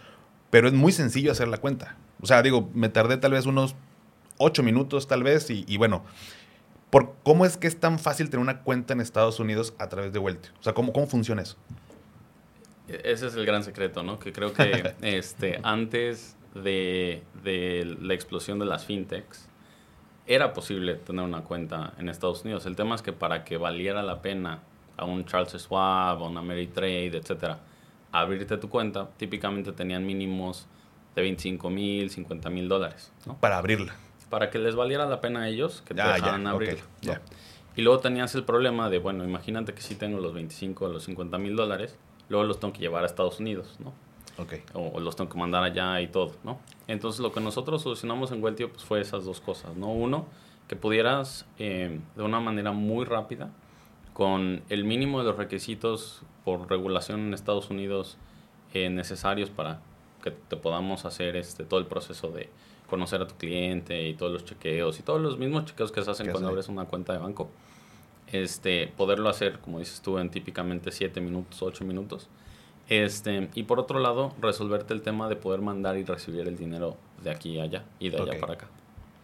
pero 0.50 0.68
es 0.68 0.74
muy 0.74 0.92
sencillo 0.92 1.32
hacer 1.32 1.48
la 1.48 1.56
cuenta. 1.56 1.96
O 2.20 2.26
sea, 2.26 2.42
digo, 2.42 2.68
me 2.74 2.90
tardé 2.90 3.16
tal 3.16 3.32
vez 3.32 3.46
unos 3.46 3.74
ocho 4.36 4.62
minutos 4.62 5.08
tal 5.08 5.22
vez 5.22 5.48
y 5.48 5.78
bueno, 5.78 6.04
por, 6.96 7.14
¿cómo 7.24 7.44
es 7.44 7.58
que 7.58 7.66
es 7.66 7.78
tan 7.78 7.98
fácil 7.98 8.30
tener 8.30 8.40
una 8.42 8.62
cuenta 8.62 8.94
en 8.94 9.02
Estados 9.02 9.38
Unidos 9.38 9.74
a 9.78 9.88
través 9.90 10.14
de 10.14 10.18
Weltio? 10.18 10.50
O 10.58 10.62
sea, 10.62 10.72
¿cómo, 10.72 10.94
cómo 10.94 11.06
funciona 11.06 11.42
eso? 11.42 11.56
E- 12.88 13.02
Ese 13.04 13.26
es 13.26 13.34
el 13.34 13.44
gran 13.44 13.62
secreto, 13.64 14.02
¿no? 14.02 14.18
Que 14.18 14.32
creo 14.32 14.54
que 14.54 14.94
este, 15.02 15.60
antes 15.62 16.36
de, 16.54 17.22
de 17.44 17.96
la 18.00 18.14
explosión 18.14 18.58
de 18.58 18.64
las 18.64 18.86
fintechs, 18.86 19.46
era 20.26 20.54
posible 20.54 20.94
tener 20.94 21.22
una 21.22 21.42
cuenta 21.42 21.92
en 21.98 22.08
Estados 22.08 22.44
Unidos. 22.44 22.64
El 22.64 22.76
tema 22.76 22.94
es 22.94 23.02
que 23.02 23.12
para 23.12 23.44
que 23.44 23.58
valiera 23.58 24.02
la 24.02 24.22
pena 24.22 24.60
a 24.96 25.04
un 25.04 25.26
Charles 25.26 25.52
Schwab, 25.52 26.22
a 26.22 26.26
una 26.26 26.40
Ameritrade, 26.40 27.14
etcétera, 27.18 27.58
abrirte 28.10 28.56
tu 28.56 28.70
cuenta, 28.70 29.10
típicamente 29.18 29.72
tenían 29.72 30.06
mínimos 30.06 30.66
de 31.14 31.20
25 31.20 31.68
mil, 31.68 32.08
50 32.08 32.48
mil 32.48 32.68
dólares, 32.68 33.12
¿no? 33.26 33.36
Para 33.36 33.58
abrirla. 33.58 33.94
Para 34.30 34.50
que 34.50 34.58
les 34.58 34.74
valiera 34.74 35.06
la 35.06 35.20
pena 35.20 35.42
a 35.42 35.48
ellos 35.48 35.82
que 35.86 35.94
te 35.94 36.00
Ah, 36.00 36.08
ya, 36.08 36.14
dejaran 36.14 36.44
ya. 37.00 37.20
Y 37.76 37.82
luego 37.82 38.00
tenías 38.00 38.34
el 38.34 38.44
problema 38.44 38.88
de, 38.88 38.98
bueno, 38.98 39.22
imagínate 39.24 39.74
que 39.74 39.82
si 39.82 39.94
tengo 39.94 40.18
los 40.18 40.32
25 40.32 40.86
o 40.86 40.88
los 40.88 41.04
50 41.04 41.36
mil 41.38 41.56
dólares, 41.56 41.96
luego 42.28 42.44
los 42.44 42.58
tengo 42.58 42.72
que 42.72 42.80
llevar 42.80 43.02
a 43.04 43.06
Estados 43.06 43.38
Unidos, 43.38 43.76
¿no? 43.78 43.92
Ok. 44.38 44.54
o, 44.74 44.88
o 44.94 45.00
los 45.00 45.16
tengo 45.16 45.30
que 45.30 45.38
mandar 45.38 45.62
allá 45.62 46.00
y 46.00 46.08
todo, 46.08 46.32
¿no? 46.44 46.58
Entonces 46.88 47.20
lo 47.20 47.32
que 47.32 47.40
nosotros 47.40 47.82
solucionamos 47.82 48.32
en 48.32 48.42
Weltio 48.42 48.70
pues, 48.70 48.84
fue 48.84 49.00
esas 49.00 49.24
dos 49.24 49.40
cosas, 49.40 49.76
¿no? 49.76 49.88
Uno, 49.88 50.26
que 50.68 50.76
pudieras 50.76 51.46
eh, 51.58 52.00
de 52.16 52.22
una 52.22 52.40
manera 52.40 52.72
muy 52.72 53.04
rápida, 53.04 53.50
con 54.12 54.62
el 54.70 54.84
mínimo 54.84 55.18
de 55.18 55.26
los 55.26 55.36
requisitos 55.36 56.22
por 56.44 56.70
regulación 56.70 57.20
en 57.20 57.34
Estados 57.34 57.68
Unidos 57.70 58.16
eh, 58.72 58.88
necesarios 58.88 59.50
para 59.50 59.80
que 60.22 60.30
te 60.30 60.56
podamos 60.56 61.04
hacer 61.04 61.36
este, 61.36 61.64
todo 61.64 61.80
el 61.80 61.86
proceso 61.86 62.28
de 62.28 62.48
conocer 62.88 63.20
a 63.20 63.26
tu 63.26 63.34
cliente 63.34 64.08
y 64.08 64.14
todos 64.14 64.32
los 64.32 64.44
chequeos 64.44 64.98
y 64.98 65.02
todos 65.02 65.20
los 65.20 65.38
mismos 65.38 65.64
chequeos 65.66 65.92
que 65.92 66.02
se 66.02 66.10
hacen 66.10 66.26
cuando 66.26 66.48
hace. 66.48 66.52
abres 66.52 66.68
una 66.68 66.84
cuenta 66.84 67.12
de 67.12 67.18
banco. 67.18 67.50
Este, 68.32 68.92
poderlo 68.96 69.28
hacer, 69.28 69.60
como 69.60 69.78
dices 69.78 70.00
tú, 70.00 70.18
en 70.18 70.30
típicamente 70.30 70.90
7 70.90 71.20
minutos, 71.20 71.62
8 71.62 71.84
minutos 71.84 72.28
Este, 72.88 73.48
y 73.54 73.62
por 73.62 73.78
otro 73.78 74.00
lado, 74.00 74.32
resolverte 74.40 74.94
el 74.94 75.02
tema 75.02 75.28
de 75.28 75.36
poder 75.36 75.60
mandar 75.60 75.96
y 75.96 76.04
recibir 76.04 76.48
el 76.48 76.56
dinero 76.56 76.96
de 77.22 77.30
aquí 77.30 77.60
a 77.60 77.64
allá 77.64 77.84
y 78.00 78.10
de 78.10 78.20
allá 78.20 78.40
para 78.40 78.54
acá. 78.54 78.66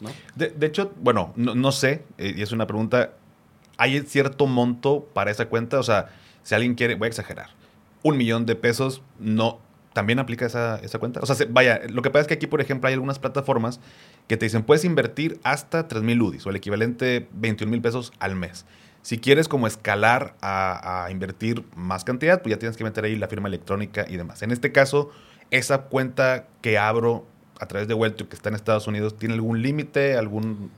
¿no? 0.01 0.11
De, 0.35 0.67
hecho, 0.67 0.93
bueno, 0.97 1.33
no, 1.37 1.73
sé, 1.73 2.05
eh, 2.19 2.35
y 2.37 2.43
es 2.43 2.53
una 2.53 2.67
pregunta, 2.67 3.13
¿hay 3.77 4.01
cierto 4.03 4.47
monto 4.47 5.07
para 5.13 5.31
esa 5.31 5.49
cuenta? 5.49 5.79
O 5.79 5.83
sea, 5.85 6.11
si 6.43 6.55
alguien 6.55 6.75
quiere, 6.75 6.97
voy 6.97 7.07
a 7.07 7.09
exagerar, 7.09 7.51
un 8.03 8.17
millón 8.17 8.47
de 8.47 8.57
pesos, 8.57 9.03
no, 9.21 9.61
¿también 9.93 10.19
aplica 10.19 10.47
esa, 10.47 10.79
esa 10.79 10.99
cuenta? 10.99 11.21
O 11.21 11.27
sea, 11.27 11.47
vaya, 11.51 11.81
lo 11.89 12.03
que 12.03 12.11
pasa 12.11 12.23
es 12.23 12.29
que 12.29 12.35
aquí, 12.35 12.47
por 12.47 12.61
ejemplo, 12.61 12.89
hay 12.89 12.95
algunas 12.95 13.19
plataformas 13.19 13.81
que 14.29 14.37
te 14.37 14.47
dicen, 14.47 14.63
puedes 14.63 14.85
invertir 14.85 15.41
hasta 15.43 15.89
3 15.89 16.03
mil 16.03 16.21
UDIs 16.21 16.47
o 16.47 16.51
el 16.51 16.57
equivalente 16.57 17.29
21 17.33 17.71
mil 17.71 17.81
pesos 17.81 18.13
al 18.19 18.37
mes. 18.37 18.67
Si 19.03 19.19
quieres 19.19 19.49
como 19.49 19.67
escalar 19.67 20.37
a, 20.41 21.09
invertir 21.11 21.65
más 21.75 22.05
cantidad, 22.05 22.41
pues 22.41 22.55
ya 22.55 22.59
tienes 22.59 22.77
que 22.77 22.85
meter 22.85 23.05
ahí 23.05 23.17
la 23.17 23.27
firma 23.27 23.49
electrónica 23.49 24.07
y 24.09 24.17
demás. 24.17 24.43
En 24.43 24.53
este 24.53 24.71
caso, 24.71 25.11
esa 25.51 25.83
cuenta 25.83 26.47
que 26.61 26.79
abro 26.79 27.27
a 27.59 27.67
través 27.67 27.89
de 27.89 27.95
Welto 27.95 28.29
que 28.29 28.37
está 28.37 28.49
en 28.49 28.55
Estados 28.55 28.87
Unidos, 28.87 29.17
¿tiene 29.17 29.35
algún 29.35 29.61
límite? 29.61 30.17
algún 30.17 30.71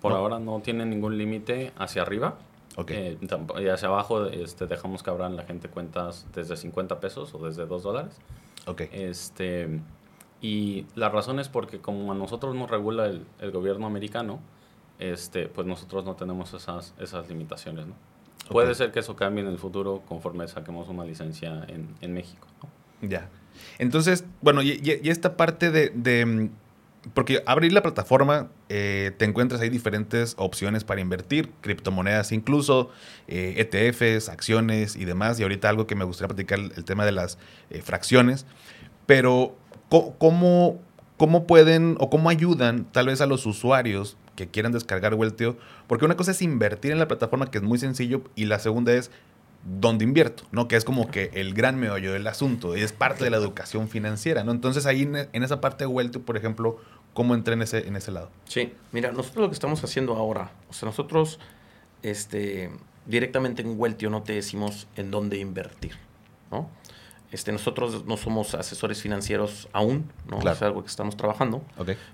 Por 0.00 0.12
ahora 0.12 0.40
no 0.40 0.60
tiene 0.60 0.86
ningún 0.86 1.16
límite 1.18 1.72
hacia 1.78 2.02
arriba. 2.02 2.36
Okay. 2.76 3.18
Eh, 3.20 3.60
y 3.60 3.68
hacia 3.68 3.88
abajo 3.88 4.26
este, 4.26 4.66
dejamos 4.66 5.02
que 5.02 5.10
abran 5.10 5.34
la 5.36 5.42
gente 5.44 5.68
cuentas 5.68 6.26
desde 6.34 6.56
50 6.56 7.00
pesos 7.00 7.34
o 7.34 7.38
desde 7.44 7.66
2 7.66 7.82
dólares. 7.82 8.14
Ok. 8.66 8.82
Este, 8.92 9.80
y 10.40 10.86
la 10.94 11.08
razón 11.08 11.40
es 11.40 11.48
porque 11.48 11.80
como 11.80 12.12
a 12.12 12.14
nosotros 12.14 12.54
nos 12.54 12.70
regula 12.70 13.06
el, 13.06 13.24
el 13.40 13.50
gobierno 13.50 13.86
americano, 13.86 14.40
este, 14.98 15.46
pues 15.46 15.66
nosotros 15.66 16.04
no 16.04 16.14
tenemos 16.14 16.52
esas, 16.54 16.94
esas 16.98 17.28
limitaciones, 17.28 17.86
¿no? 17.86 17.94
Puede 18.48 18.74
ser 18.74 18.92
que 18.92 19.00
eso 19.00 19.14
cambie 19.14 19.44
en 19.44 19.50
el 19.50 19.58
futuro 19.58 20.02
conforme 20.08 20.48
saquemos 20.48 20.88
una 20.88 21.04
licencia 21.04 21.66
en, 21.68 21.94
en 22.00 22.14
México. 22.14 22.46
Ya. 23.02 23.28
Entonces, 23.78 24.24
bueno, 24.40 24.62
y, 24.62 24.80
y, 24.82 25.08
esta 25.10 25.36
parte 25.36 25.70
de, 25.70 25.90
de, 25.90 26.24
mm, 26.24 26.50
Porque 27.14 27.42
abrir 27.46 27.72
la 27.72 27.82
plataforma, 27.82 28.48
eh, 28.68 29.12
te 29.18 29.24
encuentras 29.24 29.60
ahí 29.60 29.68
diferentes 29.68 30.34
opciones 30.36 30.84
para 30.84 31.00
invertir, 31.00 31.50
criptomonedas 31.60 32.32
incluso, 32.32 32.90
ETFs, 33.28 34.02
eh, 34.02 34.16
e 34.26 34.30
acciones 34.30 34.96
y 34.96 35.04
demás. 35.04 35.38
Y 35.38 35.42
ahorita 35.42 35.68
algo 35.68 35.86
que 35.86 35.94
me 35.94 36.04
gustaría 36.04 36.28
platicar, 36.28 36.58
el 36.58 36.84
tema 36.84 37.04
de 37.04 37.12
las 37.12 37.38
eh, 37.70 37.82
fracciones. 37.82 38.46
Pero, 39.06 39.56
¿cómo, 39.88 40.80
¿cómo 41.16 41.46
pueden 41.46 41.96
o 41.98 42.10
cómo 42.10 42.30
ayudan 42.30 42.84
tal 42.92 43.06
vez 43.06 43.20
a 43.20 43.26
los 43.26 43.46
usuarios 43.46 44.16
que 44.38 44.48
quieran 44.48 44.70
descargar 44.70 45.14
Weltio, 45.14 45.58
porque 45.88 46.04
una 46.04 46.16
cosa 46.16 46.30
es 46.30 46.42
invertir 46.42 46.92
en 46.92 47.00
la 47.00 47.08
plataforma, 47.08 47.50
que 47.50 47.58
es 47.58 47.64
muy 47.64 47.76
sencillo, 47.76 48.22
y 48.36 48.44
la 48.44 48.60
segunda 48.60 48.92
es 48.92 49.10
dónde 49.64 50.04
invierto, 50.04 50.44
¿no? 50.52 50.68
Que 50.68 50.76
es 50.76 50.84
como 50.84 51.10
que 51.10 51.30
el 51.34 51.54
gran 51.54 51.76
meollo 51.78 52.12
del 52.12 52.24
asunto, 52.28 52.76
y 52.76 52.82
es 52.82 52.92
parte 52.92 53.24
de 53.24 53.30
la 53.30 53.36
educación 53.36 53.88
financiera, 53.88 54.44
¿no? 54.44 54.52
Entonces 54.52 54.86
ahí 54.86 55.02
en, 55.02 55.42
esa 55.42 55.60
parte 55.60 55.84
de 55.84 55.88
Weltio, 55.88 56.22
por 56.22 56.36
ejemplo, 56.36 56.78
¿cómo 57.18 57.34
entré 57.34 57.54
en 57.54 57.62
ese, 57.62 57.88
en 57.88 57.96
ese 57.96 58.12
lado? 58.12 58.30
Sí, 58.44 58.72
mira, 58.92 59.10
nosotros 59.10 59.42
lo 59.42 59.48
que 59.48 59.54
estamos 59.54 59.82
haciendo 59.82 60.14
ahora, 60.14 60.52
o 60.70 60.72
sea, 60.72 60.86
nosotros 60.86 61.40
este, 62.04 62.70
directamente 63.06 63.60
en 63.60 63.74
Weltio 63.76 64.08
no 64.08 64.22
te 64.22 64.34
decimos 64.34 64.86
en 64.94 65.10
dónde 65.10 65.36
invertir, 65.38 65.96
¿no? 66.52 66.70
Este, 67.32 67.50
nosotros 67.50 68.04
no 68.04 68.16
somos 68.16 68.54
asesores 68.54 69.02
financieros 69.02 69.68
aún, 69.72 70.12
¿no? 70.30 70.38
Es 70.48 70.62
algo 70.62 70.84
que 70.84 70.90
estamos 70.90 71.16
trabajando. 71.16 71.60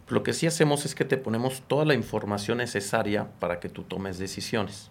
Lo 0.08 0.22
que 0.22 0.32
sí 0.32 0.46
hacemos 0.46 0.86
es 0.86 0.94
que 0.94 1.04
te 1.04 1.18
ponemos 1.18 1.62
toda 1.68 1.84
la 1.84 1.92
información 1.92 2.56
necesaria 2.56 3.28
para 3.40 3.60
que 3.60 3.68
tú 3.68 3.82
tomes 3.82 4.16
decisiones. 4.16 4.90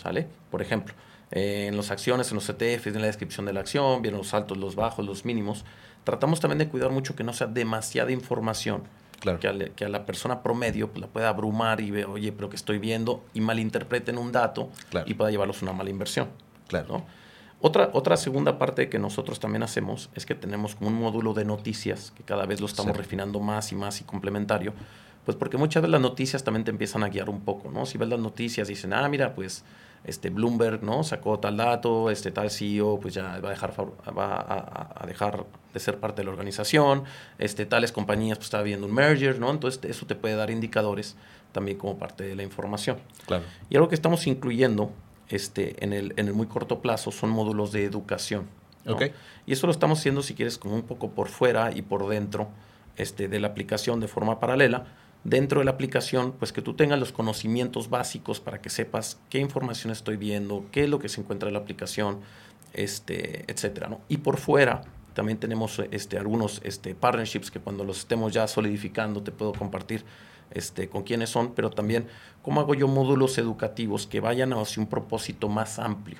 ¿Sale? 0.00 0.28
Por 0.52 0.62
ejemplo, 0.62 0.94
eh, 1.32 1.66
en 1.66 1.76
las 1.76 1.90
acciones, 1.90 2.30
en 2.30 2.36
los 2.36 2.48
ETFs, 2.48 2.86
en 2.86 3.00
la 3.00 3.08
descripción 3.08 3.44
de 3.44 3.52
la 3.52 3.58
acción, 3.58 4.02
vienen 4.02 4.18
los 4.18 4.34
altos, 4.34 4.56
los 4.56 4.76
bajos, 4.76 5.04
los 5.04 5.24
mínimos. 5.24 5.64
Tratamos 6.04 6.38
también 6.38 6.58
de 6.58 6.68
cuidar 6.68 6.92
mucho 6.92 7.16
que 7.16 7.24
no 7.24 7.32
sea 7.32 7.48
demasiada 7.48 8.12
información. 8.12 8.84
Que, 9.20 9.48
a, 9.48 9.52
que, 9.74 9.84
a, 9.84 9.88
la 9.88 10.06
persona 10.06 10.42
promedio 10.42 10.90
pues, 10.90 11.00
la 11.00 11.08
pueda 11.08 11.28
abrumar 11.28 11.80
y 11.80 11.90
ve, 11.90 12.04
oye, 12.04 12.30
pero 12.30 12.48
que 12.48 12.56
estoy 12.56 12.78
viendo, 12.78 13.24
y 13.34 13.40
malinterpreten 13.40 14.16
un 14.16 14.30
dato 14.30 14.70
y 15.06 15.14
pueda 15.14 15.30
llevarlos 15.30 15.60
a 15.60 15.64
una 15.64 15.72
mala 15.72 15.90
inversión. 15.90 16.28
Claro. 16.68 16.86
¿no? 16.88 17.06
Otra, 17.60 17.90
otra 17.92 18.16
segunda 18.16 18.58
parte 18.58 18.88
que 18.88 19.00
nosotros 19.00 19.40
también 19.40 19.64
hacemos 19.64 20.10
es 20.14 20.24
que 20.24 20.36
tenemos 20.36 20.76
como 20.76 20.90
un 20.90 20.94
módulo 20.94 21.34
de 21.34 21.44
noticias 21.44 22.12
que 22.16 22.22
cada 22.22 22.46
vez 22.46 22.60
lo 22.60 22.66
estamos 22.66 22.96
refinando 22.96 23.40
más 23.40 23.72
y 23.72 23.74
más 23.74 24.00
y 24.00 24.04
complementario. 24.04 24.72
Pues 25.24 25.36
porque 25.36 25.56
muchas 25.56 25.82
de 25.82 25.88
las 25.88 26.00
noticias 26.00 26.44
también 26.44 26.64
te 26.64 26.70
empiezan 26.70 27.02
a 27.02 27.08
guiar 27.08 27.28
un 27.28 27.40
poco, 27.40 27.70
¿no? 27.70 27.84
Si 27.84 27.98
ves 27.98 28.08
las 28.08 28.20
noticias 28.20 28.68
dicen, 28.68 28.92
ah, 28.92 29.08
mira, 29.08 29.34
pues 29.34 29.64
este 30.04 30.30
Bloomberg, 30.30 30.82
¿no? 30.82 31.02
Sacó 31.04 31.38
tal 31.38 31.56
dato, 31.56 32.10
este 32.10 32.30
tal 32.30 32.50
CEO, 32.50 32.98
pues 33.00 33.14
ya 33.14 33.38
va 33.40 33.48
a 33.48 33.50
dejar, 33.50 33.74
va 34.16 34.92
a, 35.00 35.06
dejar 35.06 35.44
de 35.72 35.80
ser 35.80 35.98
parte 35.98 36.22
de 36.22 36.24
la 36.26 36.30
organización, 36.30 37.04
este 37.38 37.66
tales 37.66 37.92
compañías, 37.92 38.38
pues 38.38 38.46
está 38.46 38.58
habiendo 38.60 38.86
un 38.86 38.94
merger, 38.94 39.38
¿no? 39.38 39.50
Entonces 39.50 39.80
eso 39.84 40.06
te 40.06 40.14
puede 40.14 40.34
dar 40.34 40.50
indicadores 40.50 41.16
también 41.52 41.78
como 41.78 41.98
parte 41.98 42.24
de 42.24 42.36
la 42.36 42.42
información. 42.42 42.98
Claro. 43.26 43.44
Y 43.68 43.76
algo 43.76 43.88
que 43.88 43.94
estamos 43.94 44.26
incluyendo 44.26 44.90
este, 45.28 45.82
en, 45.84 45.92
el, 45.92 46.14
en 46.16 46.28
el 46.28 46.34
muy 46.34 46.46
corto 46.46 46.80
plazo 46.80 47.10
son 47.10 47.30
módulos 47.30 47.72
de 47.72 47.84
educación. 47.84 48.46
Y 49.46 49.52
eso 49.52 49.66
lo 49.66 49.72
estamos 49.72 49.98
haciendo, 49.98 50.22
si 50.22 50.34
quieres, 50.34 50.58
como 50.58 50.74
un 50.74 50.82
poco 50.82 51.10
por 51.10 51.28
fuera 51.28 51.72
y 51.74 51.82
por 51.82 52.08
dentro 52.08 52.48
este, 52.96 53.28
de 53.28 53.40
la 53.40 53.48
aplicación 53.48 54.00
de 54.00 54.08
forma 54.08 54.40
paralela. 54.40 54.86
Dentro 55.24 55.58
de 55.60 55.64
la 55.64 55.72
aplicación, 55.72 56.32
pues 56.32 56.52
que 56.52 56.62
tú 56.62 56.74
tengas 56.74 56.98
los 56.98 57.12
conocimientos 57.12 57.90
básicos 57.90 58.40
para 58.40 58.60
que 58.60 58.70
sepas 58.70 59.20
qué 59.30 59.38
información 59.38 59.92
estoy 59.92 60.16
viendo, 60.16 60.64
qué 60.72 60.84
es 60.84 60.88
lo 60.88 60.98
que 60.98 61.08
se 61.08 61.20
encuentra 61.20 61.48
en 61.48 61.54
la 61.54 61.60
aplicación, 61.60 62.20
este, 62.72 63.44
etcétera. 63.50 63.88
¿no? 63.88 64.00
Y 64.08 64.18
por 64.18 64.38
fuera, 64.38 64.82
también 65.14 65.38
tenemos 65.38 65.80
este, 65.90 66.16
algunos 66.16 66.60
este, 66.62 66.94
partnerships 66.94 67.50
que 67.50 67.58
cuando 67.58 67.84
los 67.84 67.98
estemos 67.98 68.32
ya 68.32 68.46
solidificando 68.46 69.22
te 69.22 69.32
puedo 69.32 69.52
compartir 69.52 70.04
este, 70.50 70.88
con 70.88 71.02
quiénes 71.02 71.30
son, 71.30 71.54
pero 71.54 71.70
también 71.70 72.06
cómo 72.42 72.60
hago 72.60 72.74
yo 72.74 72.88
módulos 72.88 73.36
educativos 73.38 74.06
que 74.06 74.20
vayan 74.20 74.52
hacia 74.52 74.82
un 74.82 74.88
propósito 74.88 75.48
más 75.48 75.78
amplio. 75.78 76.18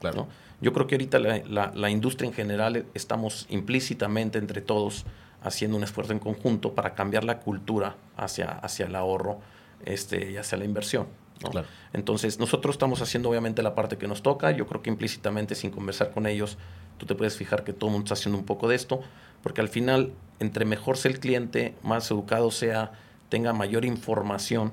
Claro. 0.00 0.26
Yo 0.60 0.72
creo 0.72 0.86
que 0.86 0.94
ahorita 0.94 1.18
la, 1.18 1.90
industria 1.90 2.28
en 2.28 2.34
general 2.34 2.86
estamos 2.94 3.46
implícitamente 3.48 4.38
entre 4.38 4.60
todos 4.60 5.06
haciendo 5.42 5.76
un 5.76 5.84
esfuerzo 5.84 6.12
en 6.12 6.18
conjunto 6.18 6.74
para 6.74 6.94
cambiar 6.94 7.24
la 7.24 7.40
cultura 7.40 7.96
hacia, 8.16 8.50
hacia 8.50 8.86
el 8.86 8.94
ahorro 8.94 9.40
este, 9.84 10.32
y 10.32 10.36
hacia 10.36 10.58
la 10.58 10.64
inversión. 10.64 11.06
Entonces, 11.92 12.38
nosotros 12.38 12.74
estamos 12.74 13.00
haciendo 13.00 13.30
obviamente 13.30 13.62
la 13.62 13.74
parte 13.74 13.96
que 13.96 14.06
nos 14.06 14.22
toca. 14.22 14.50
Yo 14.50 14.66
creo 14.66 14.82
que 14.82 14.90
implícitamente, 14.90 15.54
sin 15.54 15.70
conversar 15.70 16.10
con 16.10 16.26
ellos, 16.26 16.58
tú 16.98 17.06
te 17.06 17.14
puedes 17.14 17.36
fijar 17.36 17.64
que 17.64 17.72
todo 17.72 17.88
el 17.88 17.92
mundo 17.92 18.04
está 18.04 18.14
haciendo 18.14 18.38
un 18.38 18.44
poco 18.44 18.68
de 18.68 18.76
esto, 18.76 19.00
porque 19.42 19.60
al 19.60 19.68
final, 19.68 20.12
entre 20.38 20.64
mejor 20.64 20.98
sea 20.98 21.10
el 21.10 21.18
cliente, 21.18 21.74
más 21.82 22.10
educado 22.10 22.50
sea, 22.50 22.92
tenga 23.30 23.52
mayor 23.52 23.84
información, 23.84 24.72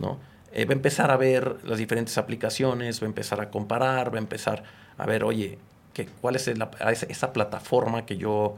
¿no? 0.00 0.18
Eh, 0.52 0.64
va 0.64 0.72
a 0.72 0.76
empezar 0.76 1.12
a 1.12 1.16
ver 1.16 1.58
las 1.64 1.78
diferentes 1.78 2.18
aplicaciones, 2.18 3.00
va 3.00 3.04
a 3.04 3.08
empezar 3.08 3.40
a 3.40 3.50
comparar, 3.50 4.12
va 4.12 4.16
a 4.16 4.18
empezar 4.18 4.64
a 4.98 5.06
ver, 5.06 5.22
oye, 5.22 5.58
que, 5.94 6.06
¿cuál 6.06 6.34
es 6.34 6.48
esa 6.48 7.32
plataforma 7.32 8.04
que 8.04 8.16
yo 8.16 8.56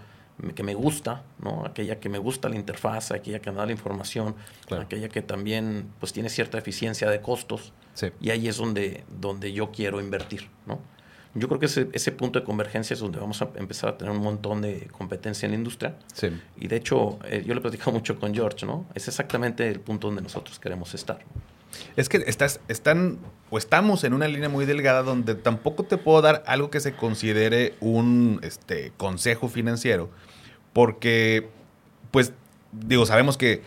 que 0.54 0.62
me 0.62 0.74
gusta, 0.74 1.22
¿no? 1.38 1.64
aquella 1.64 2.00
que 2.00 2.08
me 2.08 2.18
gusta 2.18 2.48
la 2.48 2.56
interfaz, 2.56 3.12
aquella 3.12 3.40
que 3.40 3.50
me 3.50 3.58
da 3.58 3.66
la 3.66 3.72
información, 3.72 4.34
aquella 4.70 5.08
que 5.08 5.22
también 5.22 5.90
pues, 6.00 6.12
tiene 6.12 6.28
cierta 6.28 6.58
eficiencia 6.58 7.08
de 7.10 7.20
costos, 7.20 7.72
y 8.20 8.30
ahí 8.30 8.48
es 8.48 8.56
donde, 8.56 9.04
donde 9.20 9.52
yo 9.52 9.70
quiero 9.70 10.00
invertir. 10.00 10.48
¿no? 10.66 10.80
Yo 11.34 11.48
creo 11.48 11.60
que 11.60 11.66
ese, 11.66 11.88
ese 11.92 12.12
punto 12.12 12.38
de 12.40 12.44
convergencia 12.44 12.94
es 12.94 13.00
donde 13.00 13.18
vamos 13.18 13.40
a 13.40 13.48
empezar 13.56 13.90
a 13.90 13.98
tener 13.98 14.12
un 14.12 14.22
montón 14.22 14.60
de 14.60 14.88
competencia 14.90 15.46
en 15.46 15.52
la 15.52 15.58
industria. 15.58 15.96
Sí. 16.12 16.28
Y 16.56 16.68
de 16.68 16.76
hecho, 16.76 17.18
eh, 17.24 17.42
yo 17.46 17.54
le 17.54 17.60
he 17.60 17.62
platicado 17.62 17.92
mucho 17.92 18.18
con 18.18 18.34
George, 18.34 18.66
¿no? 18.66 18.86
Es 18.94 19.08
exactamente 19.08 19.66
el 19.68 19.80
punto 19.80 20.08
donde 20.08 20.22
nosotros 20.22 20.58
queremos 20.58 20.92
estar. 20.94 21.20
Es 21.96 22.08
que 22.08 22.18
estás, 22.26 22.60
están 22.68 23.18
o 23.50 23.58
estamos 23.58 24.04
en 24.04 24.14
una 24.14 24.28
línea 24.28 24.48
muy 24.48 24.64
delgada 24.64 25.02
donde 25.02 25.34
tampoco 25.34 25.84
te 25.84 25.98
puedo 25.98 26.22
dar 26.22 26.42
algo 26.46 26.70
que 26.70 26.80
se 26.80 26.94
considere 26.94 27.74
un 27.80 28.40
este, 28.42 28.92
consejo 28.96 29.48
financiero, 29.48 30.10
porque, 30.72 31.48
pues, 32.10 32.32
digo, 32.72 33.04
sabemos 33.04 33.36
que 33.36 33.62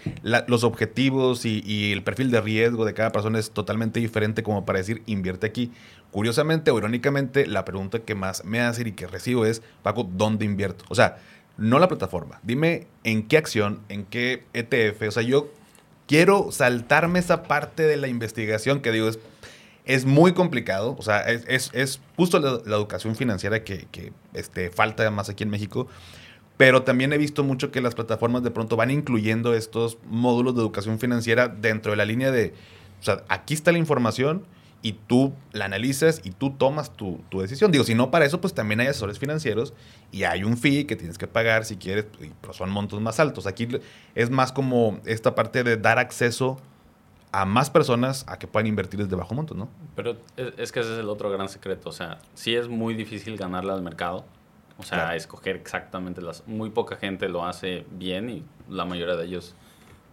los 0.48 0.64
objetivos 0.64 1.46
y, 1.46 1.62
y, 1.66 1.92
el 1.92 2.04
perfil 2.04 2.32
de 2.32 2.42
riesgo 2.42 2.86
de 2.86 2.94
cada 2.94 3.12
persona 3.12 3.38
es 3.38 3.52
totalmente 3.52 4.00
diferente 4.00 4.42
como 4.42 4.66
para 4.66 4.80
decir 4.80 5.04
invierte 5.06 5.46
aquí. 5.46 5.72
Curiosamente 6.12 6.72
o 6.72 6.78
irónicamente, 6.78 7.46
la 7.46 7.66
pregunta 7.66 8.00
que 8.00 8.16
más 8.16 8.44
me 8.46 8.62
hace 8.62 8.88
y 8.88 8.94
que 8.94 9.06
recibo 9.06 9.46
es, 9.46 9.62
Paco, 9.84 10.10
¿dónde 10.12 10.46
invierto? 10.46 10.86
O 10.90 10.96
sea, 10.96 11.18
no 11.58 11.80
la 11.80 11.88
plataforma. 11.88 12.40
Dime 12.44 12.88
en 13.04 13.28
qué 13.28 13.38
acción, 13.38 13.82
en 13.90 14.06
qué 14.06 14.44
ETF. 14.54 15.08
O 15.08 15.12
sea, 15.12 15.24
yo 15.24 15.52
quiero 16.08 16.52
saltarme 16.52 17.20
esa 17.20 17.44
parte 17.44 17.84
de 17.84 17.98
la 17.98 18.08
investigación 18.08 18.82
que 18.82 18.92
digo, 18.92 19.08
es, 19.08 19.20
es 19.86 20.06
muy 20.06 20.34
complicado. 20.34 20.96
O 20.98 21.02
sea, 21.02 21.22
es, 21.22 21.72
es, 21.74 22.02
justo 22.16 22.40
la, 22.40 22.76
educación 22.76 23.16
financiera 23.16 23.64
que, 23.64 23.88
que 23.92 24.14
este, 24.34 24.70
falta 24.70 25.10
más 25.12 25.30
aquí 25.30 25.44
en 25.44 25.50
México. 25.50 25.88
Pero 26.58 26.84
también 26.84 27.12
he 27.12 27.18
visto 27.18 27.44
mucho 27.44 27.72
que 27.72 27.82
las 27.82 27.96
plataformas 27.96 28.44
de 28.44 28.52
pronto 28.52 28.78
van 28.78 28.90
incluyendo 28.90 29.54
estos 29.54 29.98
módulos 30.08 30.56
de 30.56 30.62
educación 30.62 31.00
financiera 31.00 31.50
dentro 31.50 31.92
de 31.92 31.98
la 31.98 32.06
línea 32.06 32.32
de, 32.32 32.54
o 33.02 33.04
sea, 33.04 33.24
aquí 33.28 33.54
está 33.54 33.74
la 33.74 33.78
información 33.78 34.46
y 34.82 34.94
tú 34.94 35.34
la 35.52 35.66
analizas 35.66 36.22
y 36.24 36.32
tú 36.32 36.52
tomas 36.52 36.94
tu, 36.94 37.20
tu, 37.30 37.42
decisión. 37.42 37.72
Digo, 37.72 37.84
si 37.84 37.96
no 37.96 38.12
para 38.12 38.26
eso, 38.26 38.40
pues 38.40 38.54
también 38.54 38.80
hay 38.80 38.88
asesores 38.88 39.18
financieros 39.18 39.74
y 40.12 40.24
hay 40.24 40.44
un 40.44 40.58
fee 40.58 40.86
que 40.86 40.96
tienes 40.96 41.18
que 41.18 41.28
pagar 41.28 41.66
si 41.66 41.78
quieres, 41.78 42.06
pero 42.42 42.54
son 42.54 42.70
montos 42.70 43.02
más 43.02 43.20
altos. 43.20 43.48
Aquí 43.48 43.68
es 44.14 44.30
más 44.30 44.52
como 44.52 45.00
esta 45.06 45.34
parte 45.34 45.64
de 45.64 45.78
dar 45.78 45.98
acceso 45.98 46.58
a 47.32 47.46
más 47.46 47.70
personas 47.70 48.26
a 48.28 48.38
que 48.38 48.48
puedan 48.48 48.68
invertir 48.68 49.02
desde 49.02 49.16
bajo 49.16 49.34
montos, 49.34 49.58
¿no? 49.58 49.70
Pero 49.96 50.18
es, 50.38 50.72
que 50.72 50.80
ese 50.80 50.94
es 50.94 51.00
el 51.00 51.10
otro 51.10 51.30
gran 51.32 51.50
secreto. 51.50 51.90
O 51.90 51.92
sea, 51.92 52.20
sí 52.34 52.56
es 52.56 52.70
muy 52.70 52.94
difícil 52.94 53.38
ganarle 53.38 53.74
al 53.74 53.82
mercado. 53.82 54.24
O 54.78 54.84
sea, 54.84 55.16
escoger 55.16 55.56
exactamente 55.56 56.22
las... 56.22 56.48
Muy 56.48 56.70
poca 56.70 56.96
gente 56.98 57.28
lo 57.28 57.46
hace 57.46 57.86
bien 57.92 58.30
y 58.30 58.44
la 58.70 58.86
mayoría 58.86 59.16
de 59.16 59.26
ellos 59.26 59.56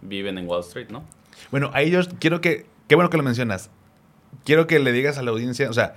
viven 0.01 0.37
en 0.37 0.47
Wall 0.47 0.61
Street, 0.61 0.87
¿no? 0.89 1.03
Bueno, 1.51 1.69
a 1.73 1.81
ellos 1.81 2.09
quiero 2.19 2.41
que... 2.41 2.65
Qué 2.87 2.95
bueno 2.95 3.09
que 3.09 3.17
lo 3.17 3.23
mencionas 3.23 3.69
quiero 4.43 4.67
que 4.67 4.79
le 4.79 4.91
digas 4.91 5.17
a 5.17 5.23
la 5.23 5.31
audiencia, 5.31 5.69
o 5.69 5.73
sea, 5.73 5.95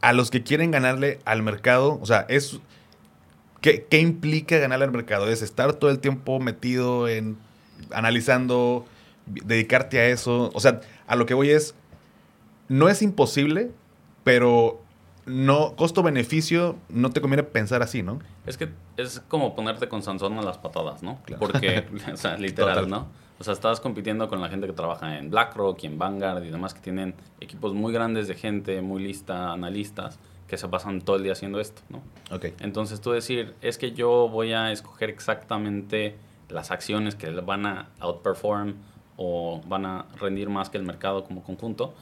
a 0.00 0.12
los 0.12 0.30
que 0.30 0.42
quieren 0.42 0.70
ganarle 0.70 1.20
al 1.24 1.42
mercado, 1.42 1.98
o 2.00 2.06
sea, 2.06 2.26
es... 2.28 2.60
¿Qué, 3.60 3.86
qué 3.90 3.98
implica 3.98 4.58
ganarle 4.58 4.84
al 4.84 4.92
mercado? 4.92 5.28
Es 5.28 5.42
estar 5.42 5.72
todo 5.72 5.90
el 5.90 5.98
tiempo 5.98 6.38
metido 6.38 7.08
en 7.08 7.36
analizando, 7.92 8.84
dedicarte 9.26 9.98
a 9.98 10.06
eso. 10.06 10.50
O 10.54 10.60
sea, 10.60 10.80
a 11.06 11.16
lo 11.16 11.26
que 11.26 11.34
voy 11.34 11.50
es, 11.50 11.74
no 12.68 12.88
es 12.88 13.02
imposible, 13.02 13.70
pero 14.24 14.82
no 15.24 15.74
costo-beneficio 15.76 16.76
no 16.88 17.10
te 17.10 17.20
conviene 17.20 17.42
pensar 17.42 17.82
así, 17.82 18.02
¿no? 18.02 18.20
Es 18.46 18.56
que 18.56 18.68
es 18.96 19.20
como 19.28 19.54
ponerte 19.56 19.88
con 19.88 20.02
Sansón 20.02 20.38
a 20.38 20.42
las 20.42 20.58
patadas, 20.58 21.02
¿no? 21.02 21.20
Porque, 21.38 21.86
o 22.12 22.16
sea, 22.16 22.36
literal, 22.36 22.88
¿no? 22.88 23.08
O 23.38 23.44
sea, 23.44 23.52
estás 23.52 23.80
compitiendo 23.80 24.28
con 24.28 24.40
la 24.40 24.48
gente 24.48 24.66
que 24.66 24.72
trabaja 24.72 25.18
en 25.18 25.30
BlackRock 25.30 25.82
y 25.84 25.86
en 25.86 25.98
Vanguard 25.98 26.44
y 26.44 26.50
demás 26.50 26.72
que 26.72 26.80
tienen 26.80 27.14
equipos 27.40 27.74
muy 27.74 27.92
grandes 27.92 28.28
de 28.28 28.34
gente, 28.34 28.80
muy 28.80 29.02
lista, 29.02 29.52
analistas, 29.52 30.18
que 30.48 30.56
se 30.56 30.68
pasan 30.68 31.02
todo 31.02 31.16
el 31.16 31.22
día 31.22 31.32
haciendo 31.32 31.60
esto, 31.60 31.82
¿no? 31.88 32.02
Ok. 32.34 32.46
Entonces 32.60 33.00
tú 33.00 33.10
decir, 33.10 33.54
es 33.60 33.78
que 33.78 33.92
yo 33.92 34.28
voy 34.28 34.52
a 34.52 34.72
escoger 34.72 35.10
exactamente 35.10 36.16
las 36.48 36.70
acciones 36.70 37.14
que 37.14 37.30
van 37.30 37.66
a 37.66 37.88
outperform 38.00 38.74
o 39.16 39.60
van 39.66 39.86
a 39.86 40.06
rendir 40.18 40.48
más 40.48 40.70
que 40.70 40.78
el 40.78 40.84
mercado 40.84 41.24
como 41.24 41.42
conjunto. 41.42 41.94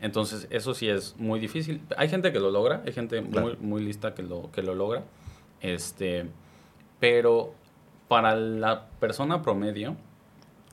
Entonces 0.00 0.48
eso 0.50 0.74
sí 0.74 0.88
es 0.88 1.16
muy 1.16 1.38
difícil. 1.38 1.80
Hay 1.96 2.08
gente 2.08 2.32
que 2.32 2.40
lo 2.40 2.50
logra, 2.50 2.82
hay 2.84 2.92
gente 2.92 3.20
muy, 3.20 3.56
muy 3.60 3.82
lista 3.82 4.14
que 4.14 4.22
lo, 4.22 4.50
que 4.50 4.62
lo 4.62 4.74
logra. 4.74 5.04
Este, 5.60 6.26
pero 6.98 7.54
para 8.08 8.34
la 8.34 8.88
persona 8.98 9.42
promedio, 9.42 9.96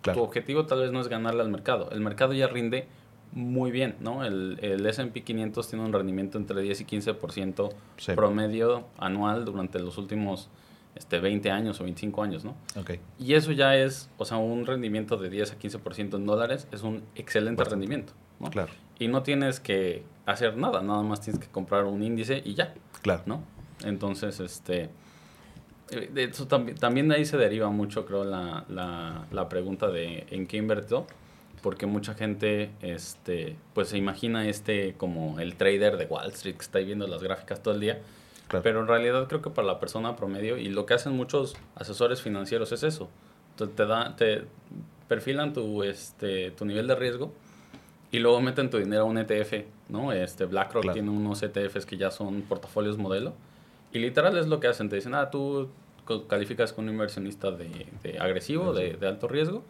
tu 0.01 0.21
objetivo 0.21 0.65
tal 0.65 0.81
vez 0.81 0.91
no 0.91 1.01
es 1.01 1.07
ganarle 1.07 1.41
al 1.41 1.49
mercado. 1.49 1.89
El 1.91 2.01
mercado 2.01 2.33
ya 2.33 2.47
rinde 2.47 2.87
muy 3.31 3.71
bien, 3.71 3.95
¿no? 3.99 4.25
El, 4.25 4.57
el 4.61 4.85
S&P 4.85 5.23
500 5.23 5.67
tiene 5.67 5.85
un 5.85 5.93
rendimiento 5.93 6.37
entre 6.37 6.61
10 6.61 6.81
y 6.81 6.85
15% 6.85 7.73
promedio 8.15 8.85
anual 8.97 9.45
durante 9.45 9.79
los 9.79 9.97
últimos 9.97 10.49
este, 10.95 11.19
20 11.19 11.51
años 11.51 11.79
o 11.79 11.83
25 11.83 12.23
años, 12.23 12.43
¿no? 12.43 12.55
Okay. 12.75 12.99
Y 13.19 13.33
eso 13.35 13.51
ya 13.51 13.75
es, 13.75 14.09
o 14.17 14.25
sea, 14.25 14.37
un 14.37 14.65
rendimiento 14.65 15.17
de 15.17 15.29
10 15.29 15.53
a 15.53 15.59
15% 15.59 16.15
en 16.15 16.25
dólares 16.25 16.67
es 16.71 16.83
un 16.83 17.03
excelente 17.15 17.63
rendimiento, 17.63 18.13
¿no? 18.39 18.49
Claro. 18.49 18.71
Y 18.97 19.07
no 19.07 19.23
tienes 19.23 19.59
que 19.59 20.03
hacer 20.25 20.57
nada, 20.57 20.81
nada 20.81 21.03
más 21.03 21.21
tienes 21.21 21.39
que 21.39 21.47
comprar 21.47 21.85
un 21.85 22.03
índice 22.03 22.41
y 22.43 22.55
ya. 22.55 22.73
Claro. 23.01 23.23
¿No? 23.25 23.43
Entonces, 23.83 24.39
este 24.39 24.89
eso 26.15 26.47
también, 26.47 26.77
también 26.77 27.07
de 27.07 27.15
ahí 27.15 27.25
se 27.25 27.37
deriva 27.37 27.69
mucho, 27.69 28.05
creo, 28.05 28.23
la, 28.23 28.65
la, 28.69 29.25
la 29.31 29.49
pregunta 29.49 29.89
de 29.89 30.25
en 30.29 30.47
qué 30.47 30.57
invirtió, 30.57 31.05
porque 31.61 31.85
mucha 31.85 32.13
gente 32.13 32.71
este, 32.81 33.55
pues 33.73 33.89
se 33.89 33.97
imagina 33.97 34.47
este 34.47 34.93
como 34.97 35.39
el 35.39 35.55
trader 35.55 35.97
de 35.97 36.05
Wall 36.05 36.29
Street 36.29 36.55
que 36.55 36.61
está 36.61 36.79
ahí 36.79 36.85
viendo 36.85 37.07
las 37.07 37.21
gráficas 37.21 37.61
todo 37.61 37.73
el 37.73 37.79
día, 37.79 38.01
pero 38.63 38.81
en 38.81 38.87
realidad 38.87 39.27
creo 39.27 39.41
que 39.41 39.49
para 39.49 39.67
la 39.67 39.79
persona 39.79 40.15
promedio, 40.15 40.57
y 40.57 40.69
lo 40.69 40.85
que 40.85 40.93
hacen 40.93 41.13
muchos 41.13 41.55
asesores 41.75 42.21
financieros 42.21 42.71
es 42.71 42.83
eso, 42.83 43.09
te, 43.55 43.67
te, 43.67 43.85
da, 43.85 44.15
te 44.15 44.43
perfilan 45.07 45.53
tu, 45.53 45.83
este, 45.83 46.51
tu 46.51 46.65
nivel 46.65 46.87
de 46.87 46.95
riesgo 46.95 47.33
y 48.11 48.19
luego 48.19 48.41
meten 48.41 48.69
tu 48.69 48.77
dinero 48.77 49.03
a 49.03 49.05
un 49.05 49.17
ETF, 49.17 49.65
¿no? 49.89 50.11
Este 50.11 50.45
BlackRock 50.45 50.93
tiene 50.93 51.09
unos 51.09 51.43
ETFs 51.43 51.85
que 51.85 51.97
ya 51.97 52.09
son 52.09 52.41
portafolios 52.43 52.97
modelo 52.97 53.33
y 53.91 53.99
literal 53.99 54.37
es 54.37 54.47
lo 54.47 54.59
que 54.59 54.67
hacen. 54.67 54.89
Te 54.89 54.95
dicen, 54.95 55.15
ah, 55.15 55.29
tú 55.29 55.69
calificas 56.27 56.73
con 56.73 56.85
un 56.85 56.91
inversionista 56.91 57.51
de, 57.51 57.87
agresivo, 58.19 58.73
de, 58.73 58.97
alto 59.07 59.27
riesgo. 59.27 59.63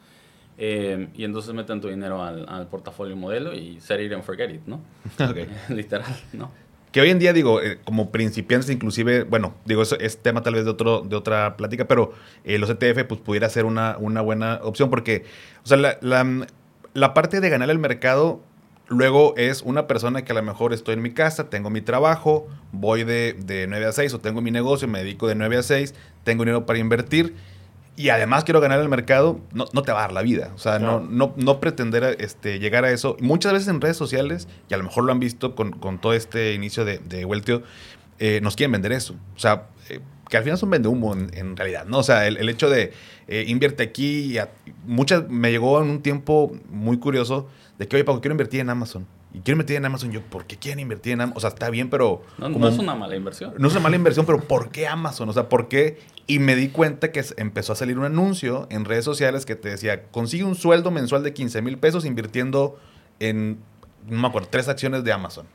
Eh, 0.61 1.07
y 1.15 1.23
entonces 1.23 1.53
meten 1.53 1.79
tu 1.79 1.87
dinero 1.87 2.21
al, 2.21 2.45
al, 2.49 2.67
portafolio 2.67 3.15
modelo 3.15 3.53
y 3.53 3.79
set 3.79 4.01
it 4.01 4.11
and 4.11 4.23
forget 4.23 4.49
it, 4.49 4.61
¿no? 4.65 4.81
Okay. 5.29 5.47
Literal, 5.69 6.13
¿no? 6.33 6.51
Que 6.91 7.01
hoy 7.01 7.11
en 7.11 7.19
día, 7.19 7.33
digo, 7.33 7.61
eh, 7.61 7.79
como 7.85 8.11
principiantes 8.11 8.69
inclusive, 8.69 9.23
bueno, 9.23 9.53
digo, 9.65 9.83
eso 9.83 9.97
es 9.99 10.17
tema 10.17 10.41
tal 10.41 10.55
vez 10.55 10.65
de, 10.65 10.71
otro, 10.71 11.01
de 11.01 11.15
otra 11.15 11.55
plática, 11.55 11.87
pero 11.87 12.13
eh, 12.43 12.57
los 12.57 12.69
ETF 12.69 13.05
pues 13.05 13.21
pudiera 13.21 13.47
ser 13.47 13.65
una, 13.65 13.95
una 13.99 14.21
buena 14.21 14.59
opción 14.63 14.89
porque, 14.89 15.23
o 15.63 15.67
sea, 15.67 15.77
la, 15.77 15.97
la, 16.01 16.47
la 16.93 17.13
parte 17.13 17.41
de 17.41 17.49
ganar 17.49 17.69
el 17.69 17.79
mercado 17.79 18.41
Luego 18.89 19.35
es 19.37 19.61
una 19.61 19.87
persona 19.87 20.23
que 20.23 20.31
a 20.31 20.35
lo 20.35 20.43
mejor 20.43 20.73
estoy 20.73 20.95
en 20.95 21.01
mi 21.01 21.11
casa, 21.11 21.49
tengo 21.49 21.69
mi 21.69 21.81
trabajo, 21.81 22.47
voy 22.71 23.03
de, 23.03 23.33
de 23.33 23.67
9 23.67 23.85
a 23.85 23.91
6 23.91 24.15
o 24.15 24.19
tengo 24.19 24.41
mi 24.41 24.51
negocio, 24.51 24.87
me 24.87 24.99
dedico 24.99 25.27
de 25.27 25.35
9 25.35 25.57
a 25.57 25.63
6, 25.63 25.93
tengo 26.23 26.43
dinero 26.43 26.65
para 26.65 26.79
invertir 26.79 27.35
y 27.99 28.11
además 28.11 28.45
quiero 28.45 28.61
ganar 28.61 28.79
el 28.79 28.87
mercado, 28.87 29.41
no, 29.51 29.65
no 29.73 29.83
te 29.83 29.91
va 29.91 29.99
a 29.99 30.01
dar 30.03 30.13
la 30.13 30.21
vida. 30.21 30.53
O 30.55 30.57
sea, 30.57 30.79
no, 30.79 31.01
no, 31.01 31.33
no, 31.35 31.59
pretender 31.59 32.15
este, 32.21 32.57
llegar 32.57 32.85
a 32.85 32.91
eso. 32.91 33.17
Muchas 33.19 33.51
veces 33.51 33.67
en 33.67 33.81
redes 33.81 33.97
sociales, 33.97 34.47
y 34.69 34.73
a 34.73 34.77
lo 34.77 34.85
mejor 34.85 35.03
lo 35.03 35.11
han 35.11 35.19
visto 35.19 35.53
con, 35.53 35.71
con 35.71 35.99
todo 35.99 36.13
este 36.13 36.53
inicio 36.53 36.85
de, 36.85 36.99
de 36.99 37.27
eh, 38.19 38.39
nos 38.41 38.55
quieren 38.55 38.71
vender 38.71 38.93
eso. 38.93 39.15
O 39.35 39.39
sea, 39.39 39.67
eh, 39.89 39.99
que 40.29 40.37
al 40.37 40.43
final 40.43 40.57
son 40.57 40.69
vende 40.69 40.87
humo 40.87 41.13
en, 41.13 41.29
en, 41.33 41.57
realidad, 41.57 41.83
¿no? 41.87 41.97
O 41.97 42.03
sea, 42.03 42.25
el, 42.25 42.37
el 42.37 42.47
hecho 42.47 42.69
de 42.69 42.93
eh, 43.27 43.43
invierte 43.47 43.83
aquí, 43.83 44.37
y 44.37 44.41
muchas, 44.85 45.27
me 45.27 45.51
llegó 45.51 45.81
en 45.81 45.89
un 45.89 46.01
tiempo 46.01 46.55
muy 46.69 46.99
curioso 46.99 47.49
de 47.79 47.87
que, 47.87 47.95
oye, 47.95 48.03
Paco, 48.03 48.19
quiero 48.19 48.33
invertir 48.33 48.59
en 48.59 48.69
Amazon. 48.69 49.07
Y 49.33 49.39
quiero 49.39 49.53
invertir 49.53 49.77
en 49.77 49.85
Amazon. 49.85 50.11
Yo, 50.11 50.21
¿por 50.21 50.45
qué 50.45 50.57
quieren 50.57 50.81
invertir 50.81 51.13
en 51.13 51.21
Amazon? 51.21 51.37
O 51.37 51.39
sea, 51.39 51.49
está 51.51 51.69
bien, 51.69 51.89
pero... 51.89 52.21
No, 52.37 52.49
no 52.49 52.67
es 52.67 52.77
una 52.77 52.93
mala 52.93 53.15
inversión. 53.15 53.53
No 53.57 53.69
es 53.69 53.73
una 53.73 53.81
mala 53.81 53.95
inversión, 53.95 54.25
pero 54.25 54.41
¿por 54.41 54.69
qué 54.69 54.85
Amazon? 54.85 55.29
O 55.29 55.33
sea, 55.33 55.47
¿por 55.47 55.69
qué? 55.69 55.97
Y 56.27 56.39
me 56.39 56.57
di 56.57 56.67
cuenta 56.67 57.13
que 57.13 57.23
empezó 57.37 57.71
a 57.71 57.77
salir 57.77 57.97
un 57.97 58.03
anuncio 58.03 58.67
en 58.69 58.83
redes 58.83 59.05
sociales 59.05 59.45
que 59.45 59.55
te 59.55 59.69
decía, 59.69 60.03
consigue 60.11 60.43
un 60.43 60.55
sueldo 60.55 60.91
mensual 60.91 61.23
de 61.23 61.33
15 61.33 61.61
mil 61.61 61.77
pesos 61.77 62.03
invirtiendo 62.03 62.77
en, 63.21 63.59
no 64.09 64.19
me 64.19 64.27
acuerdo, 64.27 64.49
tres 64.51 64.67
acciones 64.67 65.05
de 65.05 65.13
Amazon. 65.13 65.47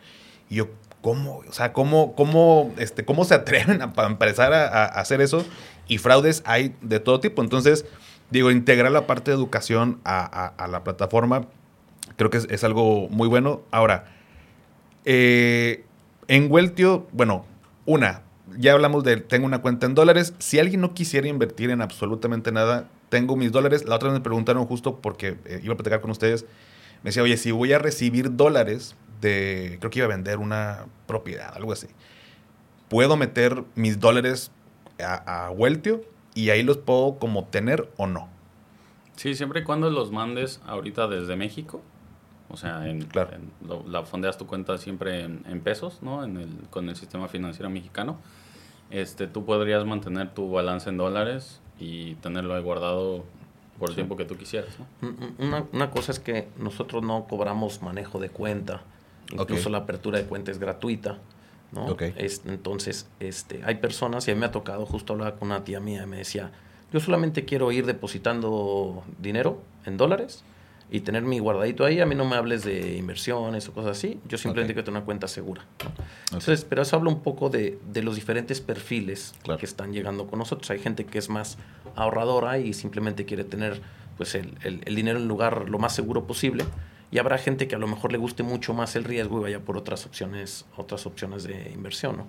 Y 0.49 0.55
yo, 0.57 0.69
¿cómo? 1.03 1.43
O 1.47 1.53
sea, 1.53 1.75
¿cómo, 1.75 2.15
cómo, 2.15 2.73
este, 2.79 3.05
cómo 3.05 3.25
se 3.25 3.35
atreven 3.35 3.83
a, 3.83 3.93
empezar 4.07 4.55
a, 4.55 4.67
a 4.67 4.85
hacer 4.87 5.21
eso? 5.21 5.45
Y 5.89 5.99
fraudes 5.99 6.43
hay 6.47 6.75
de 6.81 7.01
todo 7.01 7.21
tipo. 7.21 7.43
Entonces, 7.43 7.85
digo, 8.31 8.51
integrar 8.51 8.91
la 8.93 9.07
parte 9.07 9.31
de 9.31 9.37
educación 9.37 10.01
a, 10.05 10.47
a 10.57 10.69
la 10.69 10.85
plataforma 10.85 11.49
Creo 12.17 12.31
que 12.31 12.39
es, 12.39 12.65
algo 12.65 13.09
muy 13.09 13.29
bueno. 13.29 13.63
Ahora, 13.71 14.07
eh, 15.05 15.85
en 16.29 16.51
Weltio, 16.51 17.07
bueno, 17.13 17.45
una, 17.87 18.23
ya 18.57 18.73
hablamos 18.73 19.05
de, 19.05 19.17
tengo 19.17 19.47
una 19.47 19.61
cuenta 19.61 19.87
en 19.87 19.95
dólares. 19.95 20.35
Si 20.39 20.59
alguien 20.59 20.81
no 20.81 20.95
quisiera 20.95 21.27
invertir 21.29 21.71
en 21.71 21.83
absolutamente 21.83 22.53
nada, 22.53 22.89
tengo 23.09 23.37
mis 23.37 23.53
dólares. 23.53 23.85
La 23.85 23.97
otra 23.97 24.11
vez 24.11 24.19
me 24.19 24.23
preguntaron 24.23 24.65
justo 24.67 25.01
porque 25.01 25.37
eh, 25.45 25.61
iba 25.63 25.75
a 25.75 25.77
platicar 25.77 26.01
con 26.01 26.11
ustedes. 26.11 26.45
Me 27.03 27.09
decía, 27.09 27.23
oye, 27.23 27.37
si 27.37 27.51
voy 27.51 27.73
a 27.73 27.79
recibir 27.79 28.35
dólares 28.37 28.97
de, 29.21 29.77
creo 29.81 29.91
que 29.91 29.99
iba 29.99 30.07
a 30.07 30.09
vender 30.09 30.39
una 30.39 30.87
propiedad, 31.07 31.53
algo 31.55 31.73
así. 31.73 31.89
¿Puedo 32.89 33.17
meter 33.17 33.65
mis 33.75 33.99
dólares 33.99 34.51
a, 35.01 35.47
a 35.47 35.51
Weltio 35.51 36.03
y 36.35 36.51
ahí 36.51 36.63
los 36.63 36.79
puedo 36.79 37.19
como 37.19 37.45
tener 37.47 37.91
o 37.97 38.07
no? 38.07 38.29
Sí, 39.17 39.35
siempre 39.35 39.61
y 39.61 39.65
cuando 39.65 39.91
los 39.91 40.11
mandes 40.11 40.61
ahorita 40.67 41.09
desde 41.09 41.37
México, 41.37 41.83
o 42.51 42.57
sea, 42.57 42.89
en, 42.89 43.09
la 43.89 44.05
fondeas 44.05 44.39
tu 44.39 44.47
cuenta 44.47 44.79
siempre 44.79 45.25
en, 45.25 45.61
pesos, 45.61 46.03
¿no? 46.03 46.25
En 46.25 46.37
el, 46.37 46.49
con 46.71 46.89
el 46.89 46.97
sistema 46.97 47.29
financiero 47.29 47.71
mexicano. 47.71 48.19
Este, 48.91 49.27
tú 49.27 49.45
podrías 49.45 49.85
mantener 49.85 50.33
tu 50.35 50.51
balance 50.51 50.89
en 50.89 50.97
dólares 50.97 51.61
y 51.81 52.15
tenerlo 52.17 52.55
ahí 52.55 52.63
guardado 52.63 53.25
por 53.79 53.89
el 53.91 53.95
tiempo 53.95 54.17
que 54.17 54.25
tú 54.25 54.37
quisieras. 54.37 54.77
¿no? 54.79 55.15
Una, 55.39 55.65
una, 55.73 55.91
cosa 55.91 56.13
es 56.13 56.21
que 56.21 56.49
nosotros 56.59 57.03
no 57.03 57.27
cobramos 57.29 57.83
manejo 57.83 58.21
de 58.21 58.29
cuenta, 58.29 58.83
incluso 59.33 59.69
la 59.71 59.79
apertura 59.79 60.19
de 60.19 60.27
cuenta 60.27 60.51
es 60.51 60.59
gratuita. 60.59 61.19
¿no? 61.73 61.97
Es, 61.99 62.43
entonces, 62.47 63.09
este, 63.19 63.63
hay 63.65 63.77
personas, 63.77 64.29
y 64.29 64.31
a 64.31 64.35
mí 64.35 64.41
me 64.41 64.47
ha 64.47 64.53
tocado 64.53 64.87
justo 64.87 65.15
hablar 65.15 65.37
con 65.39 65.49
una 65.49 65.65
tía 65.65 65.81
mía, 65.81 66.05
y 66.05 66.07
me 66.07 66.19
decía, 66.19 66.53
yo 66.93 67.01
solamente 67.01 67.45
quiero 67.45 67.73
ir 67.73 67.87
depositando 67.87 69.03
dinero 69.19 69.61
en 69.87 69.97
dólares 69.97 70.45
y 70.95 71.01
tener 71.01 71.25
mi 71.25 71.41
guardadito 71.41 71.85
ahí. 71.85 71.99
A 71.99 72.07
mí 72.07 72.15
no 72.15 72.25
me 72.25 72.37
hables 72.37 72.63
de 72.63 72.97
inversiones 72.97 73.69
o 73.69 73.73
cosas 73.73 73.99
así. 73.99 74.21
Yo 74.29 74.39
simplemente 74.39 74.75
quiero 74.75 74.85
tener 74.85 74.99
una 74.99 75.05
cuenta 75.05 75.27
segura. 75.27 75.67
Entonces, 76.27 76.65
pero 76.65 76.83
eso 76.83 76.95
habla 76.95 77.11
un 77.11 77.21
poco 77.21 77.51
de, 77.51 77.81
de 77.91 78.05
los 78.05 78.15
diferentes 78.15 78.61
perfiles 78.61 79.35
que 79.59 79.67
están 79.67 79.93
llegando 79.93 80.29
con 80.29 80.39
nosotros. 80.39 80.71
Hay 80.71 80.79
gente 80.79 81.05
que 81.05 81.19
es 81.19 81.29
más 81.29 81.59
ahorradora 81.97 82.59
y 82.61 82.75
simplemente 82.75 83.25
quiere 83.25 83.43
tener 83.43 83.83
pues 84.17 84.37
el, 84.37 84.57
el, 84.63 84.95
dinero 84.95 85.17
en 85.17 85.25
el 85.25 85.29
lugar 85.29 85.69
lo 85.69 85.81
más 85.81 85.97
seguro 85.97 86.29
posible. 86.29 86.65
y 87.11 87.19
habrá 87.19 87.39
gente 87.39 87.67
que 87.67 87.75
a 87.75 87.79
lo 87.81 87.89
mejor 87.89 88.13
le 88.13 88.19
guste 88.19 88.45
mucho 88.45 88.73
más 88.73 88.95
el 88.95 89.03
riesgo 89.03 89.41
y 89.41 89.43
vaya 89.43 89.59
por 89.59 89.77
otras 89.77 90.07
opciones, 90.07 90.65
otras 90.77 91.07
opciones 91.07 91.43
de 91.43 91.73
inversión, 91.75 92.19
¿no? 92.19 92.27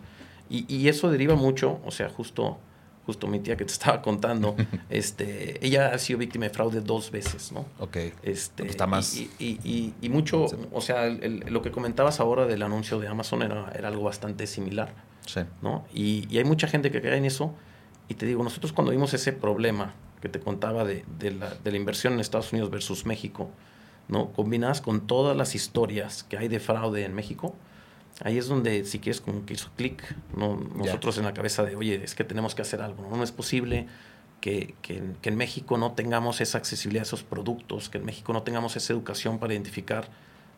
Y, 0.49 0.65
y 0.73 0.88
eso 0.88 1.12
deriva 1.12 1.36
mucho, 1.36 1.80
o 1.86 1.91
sea, 1.91 2.10
justo, 2.10 2.58
justo 3.06 3.28
mi 3.28 3.39
tía 3.39 3.56
que 3.56 3.65
te 3.65 3.72
estaba 3.74 4.02
contando, 4.02 4.56
este, 4.89 5.65
ella 5.65 5.94
ha 5.94 5.98
sido 6.00 6.20
víctima 6.20 6.46
de 6.46 6.50
fraude 6.52 6.82
dos 6.82 7.12
veces, 7.12 7.52
¿no? 7.52 7.65
Ok. 7.80 7.98
Este, 8.24 8.65
Está 8.68 8.88
más- 8.88 9.15
Y, 9.15 9.30
y- 9.39 9.60
y- 9.63 9.94
y 10.02 10.10
mucho, 10.10 10.46
o 10.72 10.82
sea, 10.82 11.06
el- 11.06 11.44
lo 11.50 11.62
que 11.62 11.72
comentabas 11.72 12.20
ahora 12.20 12.46
del 12.46 12.62
anuncio 12.63 13.00
de 13.00 13.08
Amazon 13.08 13.41
era, 13.44 13.72
era 13.78 13.88
algo 13.89 14.04
bastante 14.04 14.48
similar, 14.48 14.94
Sí. 15.26 15.41
¿no? 15.62 15.86
Y, 15.94 16.28
y 16.34 16.38
hay 16.39 16.44
mucha 16.46 16.68
gente 16.68 16.91
que 16.91 17.02
cae 17.02 17.18
en 17.18 17.26
eso. 17.26 17.54
Y 18.08 18.13
te 18.15 18.26
digo, 18.26 18.44
nosotros 18.44 18.72
cuando 18.74 18.91
vimos 18.91 19.13
ese 19.13 19.34
problema 19.34 19.94
que 20.22 20.30
te 20.30 20.39
contaba 20.39 20.84
de, 20.84 21.04
de 21.20 21.32
la, 21.32 21.50
de 21.56 21.72
la 21.72 21.78
inversión 21.78 22.13
en 22.13 22.20
Estados 22.20 22.52
Unidos 22.54 22.70
versus 22.70 23.06
México, 23.06 23.50
¿no? 24.08 24.32
Combinadas 24.34 24.82
con 24.82 25.08
todas 25.08 25.36
las 25.36 25.56
historias 25.56 26.24
que 26.24 26.38
hay 26.38 26.48
de 26.48 26.60
fraude 26.60 27.04
en 27.06 27.13
México, 27.15 27.56
ahí 28.21 28.38
es 28.38 28.47
donde, 28.47 28.86
si 28.86 28.99
quieres, 28.99 29.21
como 29.21 29.45
que 29.45 29.54
hizo 29.54 29.69
clic, 29.75 30.01
¿no? 30.36 30.58
Nosotros 30.75 31.17
en 31.17 31.25
la 31.25 31.34
cabeza 31.34 31.63
de, 31.63 31.75
oye, 31.75 32.01
es 32.04 32.15
que 32.15 32.23
tenemos 32.23 32.56
que 32.56 32.62
hacer 32.62 32.82
algo, 32.82 33.04
¿no? 33.10 33.15
No 33.17 33.23
es 33.23 33.32
posible 33.32 33.88
que, 34.41 34.75
que 34.82 34.97
en- 34.97 35.15
que 35.21 35.30
en 35.30 35.38
México 35.38 35.78
no 35.78 35.93
tengamos 35.93 36.39
esa 36.41 36.58
accesibilidad 36.58 37.01
a 37.04 37.08
esos 37.08 37.23
productos, 37.23 37.89
que 37.89 37.97
en 37.97 38.06
México 38.06 38.32
no 38.34 38.43
tengamos 38.43 38.75
esa 38.75 38.93
educación 38.93 39.39
para 39.39 39.54
identificar 39.54 40.08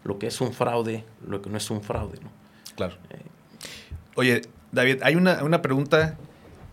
lo 0.04 0.20
que 0.20 0.28
es 0.28 0.40
un 0.42 0.54
fraude, 0.54 1.04
lo 1.28 1.42
que 1.42 1.50
no 1.50 1.58
es 1.58 1.70
un 1.72 1.82
fraude, 1.82 2.20
¿no? 2.22 2.30
Claro. 2.76 2.96
Oye, 4.16 4.42
David, 4.72 5.02
hay 5.04 5.16
una, 5.16 5.44
una 5.44 5.62
pregunta 5.62 6.18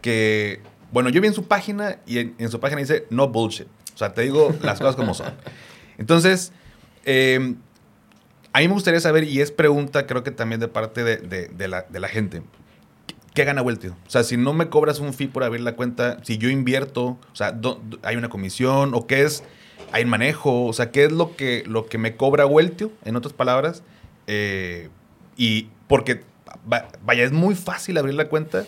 que, 0.03 0.61
bueno, 0.92 1.09
yo 1.09 1.20
vi 1.20 1.29
en 1.29 1.35
su 1.35 1.47
página 1.47 1.99
y 2.07 2.18
en, 2.18 2.35
en 2.38 2.51
su 2.51 2.61
página 2.61 2.81
dice 2.81 3.07
no 3.11 3.29
bullshit. 3.29 3.66
O 3.94 3.99
sea, 3.99 4.12
te 4.12 4.23
digo 4.23 4.55
las 4.62 4.79
cosas 4.79 4.97
como 4.97 5.14
son. 5.14 5.33
Entonces, 5.99 6.53
eh, 7.05 7.55
a 8.55 8.61
mí 8.61 8.69
me 8.69 8.75
gustaría 8.75 9.01
saber, 9.01 9.25
y 9.25 9.40
es 9.40 9.51
pregunta 9.51 10.07
creo 10.07 10.23
que 10.23 10.31
también 10.31 10.61
de 10.61 10.69
parte 10.69 11.03
de, 11.05 11.17
de- 11.19 11.69
la, 11.69 11.85
gente, 12.09 12.43
¿qué 13.35 13.45
gana 13.45 13.62
Weltio? 13.62 13.97
O 14.07 14.11
sea, 14.11 14.23
si 14.23 14.37
no 14.37 14.53
me 14.53 14.69
cobras 14.69 15.01
un 15.01 15.12
fee 15.12 15.27
por 15.27 15.43
abrir 15.45 15.61
la 15.61 15.75
cuenta, 15.75 16.19
si 16.23 16.38
yo 16.38 16.49
invierto, 16.49 17.05
o 17.05 17.35
sea, 17.37 17.59
¿hay 18.03 18.17
una 18.17 18.29
comisión 18.29 18.95
o 18.95 19.07
qué 19.09 19.23
es? 19.25 19.43
¿Hay 19.93 20.05
manejo? 20.05 20.67
O 20.67 20.73
sea, 20.73 20.90
¿qué 20.93 21.05
es 21.05 21.12
lo 21.12 21.35
que, 21.37 21.64
lo 21.67 21.87
que 21.87 21.99
me 21.99 22.17
cobra 22.17 22.47
Weltio, 22.47 22.93
en 23.05 23.17
otras 23.17 23.33
palabras? 23.35 23.83
Eh, 24.29 24.88
y 25.37 25.69
porque, 25.88 26.23
va- 26.73 26.88
vaya, 27.05 27.25
es 27.25 27.33
muy 27.33 27.57
fácil 27.57 27.99
abrir 27.99 28.14
la 28.14 28.29
cuenta 28.29 28.64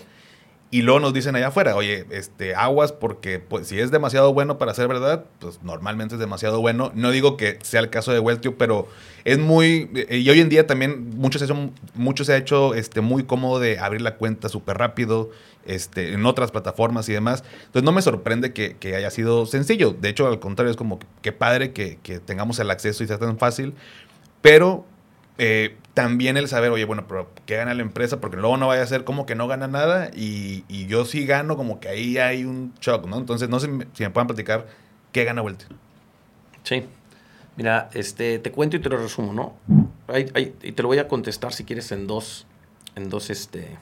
y 0.70 0.82
luego 0.82 0.98
nos 0.98 1.14
dicen 1.14 1.36
allá 1.36 1.48
afuera, 1.48 1.76
oye, 1.76 2.06
este, 2.10 2.54
aguas 2.56 2.90
porque 2.90 3.38
pues, 3.38 3.68
si 3.68 3.78
es 3.78 3.92
demasiado 3.92 4.34
bueno 4.34 4.58
para 4.58 4.74
ser 4.74 4.88
verdad, 4.88 5.24
pues 5.38 5.60
normalmente 5.62 6.16
es 6.16 6.18
demasiado 6.18 6.60
bueno. 6.60 6.90
No 6.94 7.12
digo 7.12 7.36
que 7.36 7.58
sea 7.62 7.80
el 7.80 7.88
caso 7.88 8.12
de 8.12 8.18
Weltio, 8.18 8.58
pero 8.58 8.88
es 9.24 9.38
muy... 9.38 9.88
eh, 9.94 10.18
y 10.18 10.28
hoy 10.28 10.40
en 10.40 10.48
día 10.48 10.66
también 10.66 11.10
muchos 11.16 11.40
se, 11.40 11.46
son- 11.46 11.72
mucho 11.94 12.24
se 12.24 12.32
ha 12.32 12.36
hecho 12.36 12.74
este, 12.74 13.00
muy 13.00 13.22
cómodo 13.24 13.60
de 13.60 13.78
abrir 13.78 14.00
la 14.00 14.16
cuenta 14.16 14.48
súper 14.48 14.76
rápido 14.78 15.30
este, 15.64 16.12
en 16.12 16.26
otras 16.26 16.50
plataformas 16.50 17.08
y 17.08 17.12
demás. 17.12 17.44
Entonces 17.66 17.84
no 17.84 17.92
me 17.92 18.02
sorprende 18.02 18.52
que, 18.52 18.76
haya 18.96 19.10
sido 19.10 19.46
sencillo. 19.46 19.92
De 19.92 20.08
hecho, 20.08 20.26
al 20.26 20.40
contrario, 20.40 20.72
es 20.72 20.76
como 20.76 20.98
que 21.22 21.30
padre 21.30 21.72
que, 21.72 21.98
que 22.02 22.18
tengamos 22.18 22.58
el 22.58 22.70
acceso 22.72 23.04
y 23.04 23.06
sea 23.06 23.18
tan 23.18 23.38
fácil. 23.38 23.72
Pero 24.42 24.84
eh, 25.38 25.76
también 25.96 26.36
el 26.36 26.46
saber, 26.46 26.70
oye, 26.72 26.84
bueno, 26.84 27.06
pero 27.08 27.30
¿qué 27.46 27.56
gana 27.56 27.72
la 27.72 27.80
empresa? 27.80 28.20
Porque 28.20 28.36
luego 28.36 28.58
no 28.58 28.66
vaya 28.66 28.82
a 28.82 28.86
ser 28.86 29.04
como 29.04 29.24
que 29.24 29.34
no 29.34 29.48
gana 29.48 29.66
nada 29.66 30.10
y, 30.14 30.62
yo 30.88 31.06
sí 31.06 31.24
gano, 31.24 31.56
como 31.56 31.80
que 31.80 31.88
ahí 31.88 32.18
hay 32.18 32.44
un 32.44 32.74
shock, 32.82 33.06
¿no? 33.06 33.16
Entonces, 33.16 33.48
no 33.48 33.58
sé 33.60 33.70
si 33.94 34.02
me 34.02 34.10
puedan 34.10 34.26
platicar 34.26 34.66
qué 35.12 35.24
gana 35.24 35.40
Vuelta. 35.40 35.64
Sí. 36.64 36.84
Mira, 37.56 37.88
este, 37.94 38.38
te 38.38 38.52
cuento 38.52 38.76
y 38.76 38.80
te 38.80 38.90
lo 38.90 38.98
resumo, 38.98 39.32
¿no? 39.32 39.54
Hay- 40.06 40.30
hay- 40.34 40.54
y 40.62 40.72
te 40.72 40.82
lo 40.82 40.88
voy 40.88 40.98
a 40.98 41.08
contestar 41.08 41.54
si 41.54 41.64
quieres 41.64 41.90
en 41.92 42.06
dos, 42.06 42.46
en 42.94 43.08
dos, 43.08 43.30
este, 43.30 43.78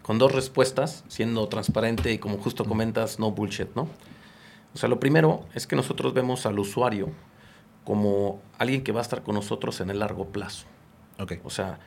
con 0.00 0.16
dos 0.16 0.32
respuestas, 0.32 1.04
siendo 1.08 1.46
transparente 1.48 2.14
y 2.14 2.18
como 2.18 2.38
justo 2.38 2.64
comentas, 2.64 3.18
no 3.18 3.30
bullshit, 3.32 3.68
¿no? 3.74 3.90
O 4.72 4.78
sea, 4.78 4.88
lo 4.88 4.98
primero 4.98 5.44
es 5.52 5.66
que 5.66 5.76
nosotros 5.76 6.14
vemos 6.14 6.46
al 6.46 6.58
usuario 6.58 7.10
como 7.84 8.40
alguien 8.56 8.82
que 8.82 8.92
va 8.92 9.00
a 9.00 9.02
estar 9.02 9.22
con 9.22 9.34
nosotros 9.34 9.82
en 9.82 9.90
el 9.90 9.98
largo 9.98 10.28
plazo. 10.28 10.64
Ok. 11.18 11.34
O 11.44 11.50
sea, 11.50 11.78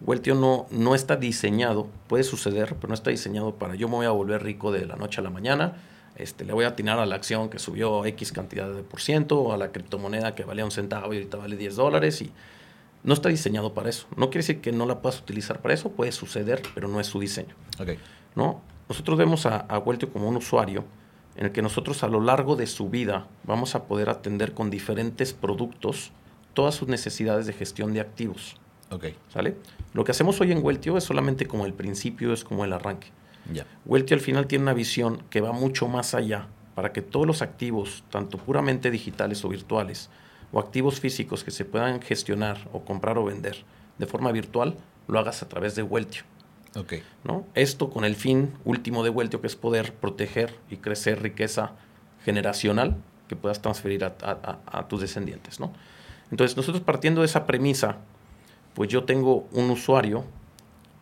Weltio 0.00 0.34
no, 0.34 0.66
no 0.70 0.94
está 0.94 1.16
diseñado, 1.16 1.88
puede 2.08 2.24
suceder, 2.24 2.74
pero 2.76 2.88
no 2.88 2.94
está 2.94 3.10
diseñado 3.10 3.54
para 3.54 3.74
yo 3.74 3.88
me 3.88 3.96
voy 3.96 4.06
a 4.06 4.10
volver 4.10 4.42
rico 4.42 4.72
de 4.72 4.86
la 4.86 4.96
noche 4.96 5.20
a 5.20 5.24
la 5.24 5.30
mañana, 5.30 5.74
este, 6.16 6.44
le 6.44 6.52
voy 6.52 6.64
a 6.64 6.68
atinar 6.68 6.98
a 6.98 7.06
la 7.06 7.16
acción 7.16 7.48
que 7.48 7.58
subió 7.58 8.04
X 8.04 8.32
cantidad 8.32 8.70
de 8.72 8.82
por 8.82 9.00
ciento, 9.00 9.40
o 9.40 9.52
a 9.52 9.56
la 9.56 9.72
criptomoneda 9.72 10.34
que 10.34 10.44
valía 10.44 10.64
un 10.64 10.70
centavo 10.70 11.12
y 11.12 11.16
ahorita 11.16 11.38
vale 11.38 11.56
10 11.56 11.76
dólares, 11.76 12.20
y 12.22 12.32
no 13.02 13.14
está 13.14 13.28
diseñado 13.28 13.74
para 13.74 13.88
eso. 13.88 14.06
No 14.16 14.26
quiere 14.26 14.38
decir 14.38 14.60
que 14.60 14.72
no 14.72 14.86
la 14.86 15.00
puedas 15.00 15.20
utilizar 15.20 15.60
para 15.60 15.74
eso, 15.74 15.90
puede 15.90 16.12
suceder, 16.12 16.62
pero 16.74 16.88
no 16.88 17.00
es 17.00 17.06
su 17.06 17.18
diseño. 17.20 17.54
Ok. 17.80 17.90
¿no? 18.36 18.60
Nosotros 18.88 19.18
vemos 19.18 19.46
a, 19.46 19.58
a 19.58 19.78
Weltio 19.78 20.12
como 20.12 20.28
un 20.28 20.36
usuario 20.36 20.84
en 21.36 21.46
el 21.46 21.52
que 21.52 21.62
nosotros 21.62 22.02
a 22.04 22.08
lo 22.08 22.20
largo 22.20 22.54
de 22.56 22.66
su 22.66 22.90
vida 22.90 23.26
vamos 23.44 23.74
a 23.74 23.84
poder 23.84 24.08
atender 24.08 24.52
con 24.52 24.70
diferentes 24.70 25.32
productos 25.32 26.12
todas 26.52 26.76
sus 26.76 26.88
necesidades 26.88 27.46
de 27.46 27.52
gestión 27.52 27.92
de 27.92 28.00
activos. 28.00 28.56
Ok. 28.94 29.06
¿Sale? 29.32 29.56
Lo 29.92 30.04
que 30.04 30.12
hacemos 30.12 30.40
hoy 30.40 30.52
en 30.52 30.64
Weltio 30.64 30.96
es 30.96 31.04
solamente 31.04 31.46
como 31.46 31.66
el 31.66 31.72
principio, 31.72 32.32
es 32.32 32.44
como 32.44 32.64
el 32.64 32.72
arranque. 32.72 33.08
Ya. 33.52 33.66
Weltio 33.84 34.14
al 34.14 34.20
final 34.20 34.46
tiene 34.46 34.62
una 34.62 34.72
visión 34.74 35.22
que 35.30 35.40
va 35.40 35.52
mucho 35.52 35.88
más 35.88 36.14
allá 36.14 36.46
para 36.74 36.92
que 36.92 37.02
todos 37.02 37.26
los 37.26 37.42
activos, 37.42 38.04
tanto 38.10 38.38
puramente 38.38 38.90
digitales 38.90 39.44
o 39.44 39.48
virtuales, 39.48 40.10
o 40.52 40.58
activos 40.60 41.00
físicos 41.00 41.44
que 41.44 41.50
se 41.50 41.64
puedan 41.64 42.00
gestionar 42.00 42.68
o 42.72 42.84
comprar 42.84 43.18
o 43.18 43.24
vender 43.24 43.64
de 43.98 44.06
forma 44.06 44.32
virtual, 44.32 44.76
lo 45.08 45.18
hagas 45.18 45.42
a 45.42 45.48
través 45.48 45.74
de 45.76 45.82
Weltio. 45.82 46.22
Ok. 46.76 46.94
¿no? 47.22 47.46
Esto 47.54 47.90
con 47.90 48.04
el 48.04 48.16
fin 48.16 48.52
último 48.64 49.04
de 49.04 49.10
Weltio, 49.10 49.40
que 49.40 49.46
es 49.46 49.54
poder 49.56 49.92
proteger 49.94 50.54
y 50.70 50.78
crecer 50.78 51.22
riqueza 51.22 51.72
generacional 52.24 52.96
que 53.28 53.36
puedas 53.36 53.60
transferir 53.62 54.04
a- 54.04 54.58
a 54.66 54.88
tus 54.88 55.00
descendientes. 55.00 55.60
¿no? 55.60 55.72
Entonces, 56.30 56.56
nosotros 56.56 56.82
partiendo 56.82 57.20
de 57.20 57.26
esa 57.26 57.46
premisa, 57.46 57.98
pues 58.74 58.90
yo 58.90 59.04
tengo 59.04 59.46
un 59.52 59.70
usuario 59.70 60.24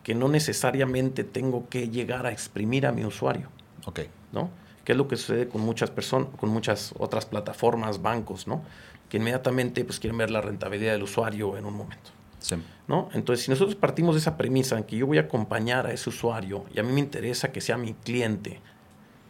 que 0.03 0.15
no 0.15 0.27
necesariamente 0.27 1.23
tengo 1.23 1.67
que 1.69 1.89
llegar 1.89 2.25
a 2.25 2.31
exprimir 2.31 2.85
a 2.85 2.91
mi 2.91 3.05
usuario. 3.05 3.49
Ok. 3.85 4.01
¿no? 4.31 4.49
Que 4.83 4.91
es 4.91 4.97
lo 4.97 5.07
que 5.07 5.15
sucede 5.15 5.47
con 5.47 5.61
muchas 5.61 5.89
personas, 5.91 6.29
con 6.37 6.49
muchas 6.49 6.93
otras 6.97 7.25
plataformas, 7.25 8.01
bancos, 8.01 8.47
¿no? 8.47 8.63
Que 9.07 9.17
inmediatamente 9.17 9.85
pues, 9.85 9.99
quieren 9.99 10.17
ver 10.17 10.29
la 10.29 10.41
rentabilidad 10.41 10.91
del 10.91 11.03
usuario 11.03 11.57
en 11.57 11.65
un 11.65 11.75
momento. 11.75 12.11
Sí. 12.39 12.55
¿no? 12.89 13.09
Entonces, 13.13 13.45
si 13.45 13.51
nosotros 13.51 13.75
partimos 13.75 14.15
de 14.15 14.19
esa 14.19 14.35
premisa 14.35 14.77
en 14.77 14.83
que 14.83 14.97
yo 14.97 15.07
voy 15.07 15.17
a 15.17 15.21
acompañar 15.21 15.87
a 15.87 15.93
ese 15.93 16.09
usuario 16.09 16.65
y 16.73 16.79
a 16.79 16.83
mí 16.83 16.91
me 16.91 16.99
interesa 16.99 17.53
que 17.53 17.61
sea 17.61 17.77
mi 17.77 17.93
cliente 17.93 18.59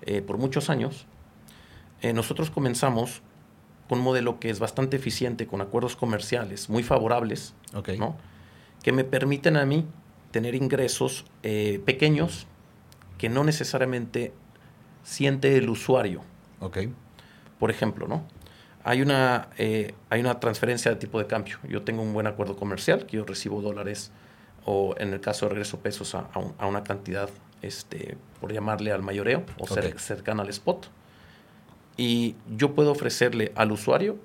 eh, 0.01 0.23
por 0.23 0.39
muchos 0.39 0.71
años, 0.71 1.05
eh, 2.01 2.11
nosotros 2.13 2.49
comenzamos 2.49 3.21
con 3.87 3.99
un 3.99 4.05
modelo 4.05 4.39
que 4.39 4.49
es 4.49 4.59
bastante 4.59 4.97
eficiente, 4.97 5.45
con 5.45 5.61
acuerdos 5.61 5.95
comerciales 5.95 6.69
muy 6.69 6.81
favorables. 6.81 7.53
¿no? 7.99 8.15
Que 8.83 8.91
me 8.91 9.03
permiten 9.03 9.57
a 9.57 9.65
mí 9.65 9.85
tener 10.31 10.53
ingresos 10.55 11.25
eh, 11.41 11.81
pequeños 11.85 12.45
que 13.17 13.29
no 13.29 13.43
necesariamente 13.43 14.33
siente 15.03 15.57
el 15.57 15.69
usuario. 15.69 16.21
Ok. 16.59 16.79
Por 17.59 17.71
ejemplo, 17.71 18.07
¿no? 18.07 18.23
Hay 18.83 19.01
una, 19.01 19.47
eh, 19.57 19.93
hay 20.09 20.19
una 20.19 20.39
transferencia 20.39 20.91
de 20.91 20.97
tipo 20.97 21.17
de 21.19 21.27
cambio. 21.27 21.57
Yo 21.69 21.83
tengo 21.83 22.01
un 22.01 22.13
buen 22.13 22.27
acuerdo 22.27 22.55
comercial, 22.57 23.05
que 23.05 23.17
yo 23.17 23.25
recibo 23.25 23.61
dólares 23.61 24.11
o 24.65 24.95
en 24.97 25.13
el 25.13 25.21
caso 25.21 25.45
de 25.45 25.49
regreso 25.51 25.79
pesos 25.79 26.15
a, 26.15 26.27
a 26.33 26.39
un- 26.39 26.53
a 26.57 26.67
una 26.67 26.83
cantidad, 26.83 27.29
este, 27.61 28.17
por 28.41 28.51
llamarle 28.51 28.91
al 28.91 29.01
mayoreo 29.01 29.43
o 29.57 29.65
cer- 29.65 29.93
Ok. 29.93 29.99
cercana 29.99 30.43
al 30.43 30.49
spot. 30.49 30.87
Y 31.95 32.35
yo 32.57 32.73
puedo 32.73 32.91
ofrecerle 32.91 33.51
al 33.55 33.71
usuario 33.71 34.17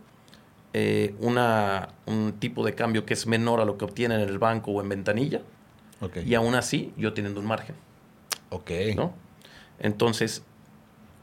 eh, 0.73 1.15
una, 1.21 1.89
un 2.07 2.35
tipo 2.39 2.65
de 2.65 2.75
cambio 2.75 3.07
que 3.07 3.15
es 3.15 3.27
menor 3.27 3.61
a 3.61 3.65
lo 3.65 3.79
que 3.79 3.85
obtiene 3.85 4.15
en 4.17 4.29
el 4.29 4.39
banco 4.39 4.73
o 4.73 4.81
en 4.81 4.89
ventanilla. 4.89 5.43
Y 6.25 6.35
aún 6.35 6.55
así, 6.55 6.93
yo 6.97 7.13
teniendo 7.13 7.41
un 7.41 7.47
margen. 7.47 7.75
Ok. 8.51 8.71
¿no? 8.95 9.13
Entonces, 9.81 10.45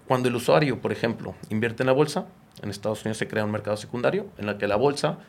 cuando 0.08 0.30
el 0.30 0.36
usuario, 0.36 0.82
por 0.82 0.92
ejemplo, 0.92 1.36
invierte 1.50 1.84
en 1.84 1.88
la 1.88 1.94
bolsa, 1.94 2.28
en 2.62 2.70
Estados 2.70 3.04
Unidos 3.04 3.18
se 3.18 3.28
crea 3.28 3.46
un 3.46 3.52
mercado 3.52 3.78
secundario 3.78 4.28
en 4.38 4.46
la 4.46 4.58
que 4.58 4.68
la 4.68 4.76
bolsa 4.76 5.20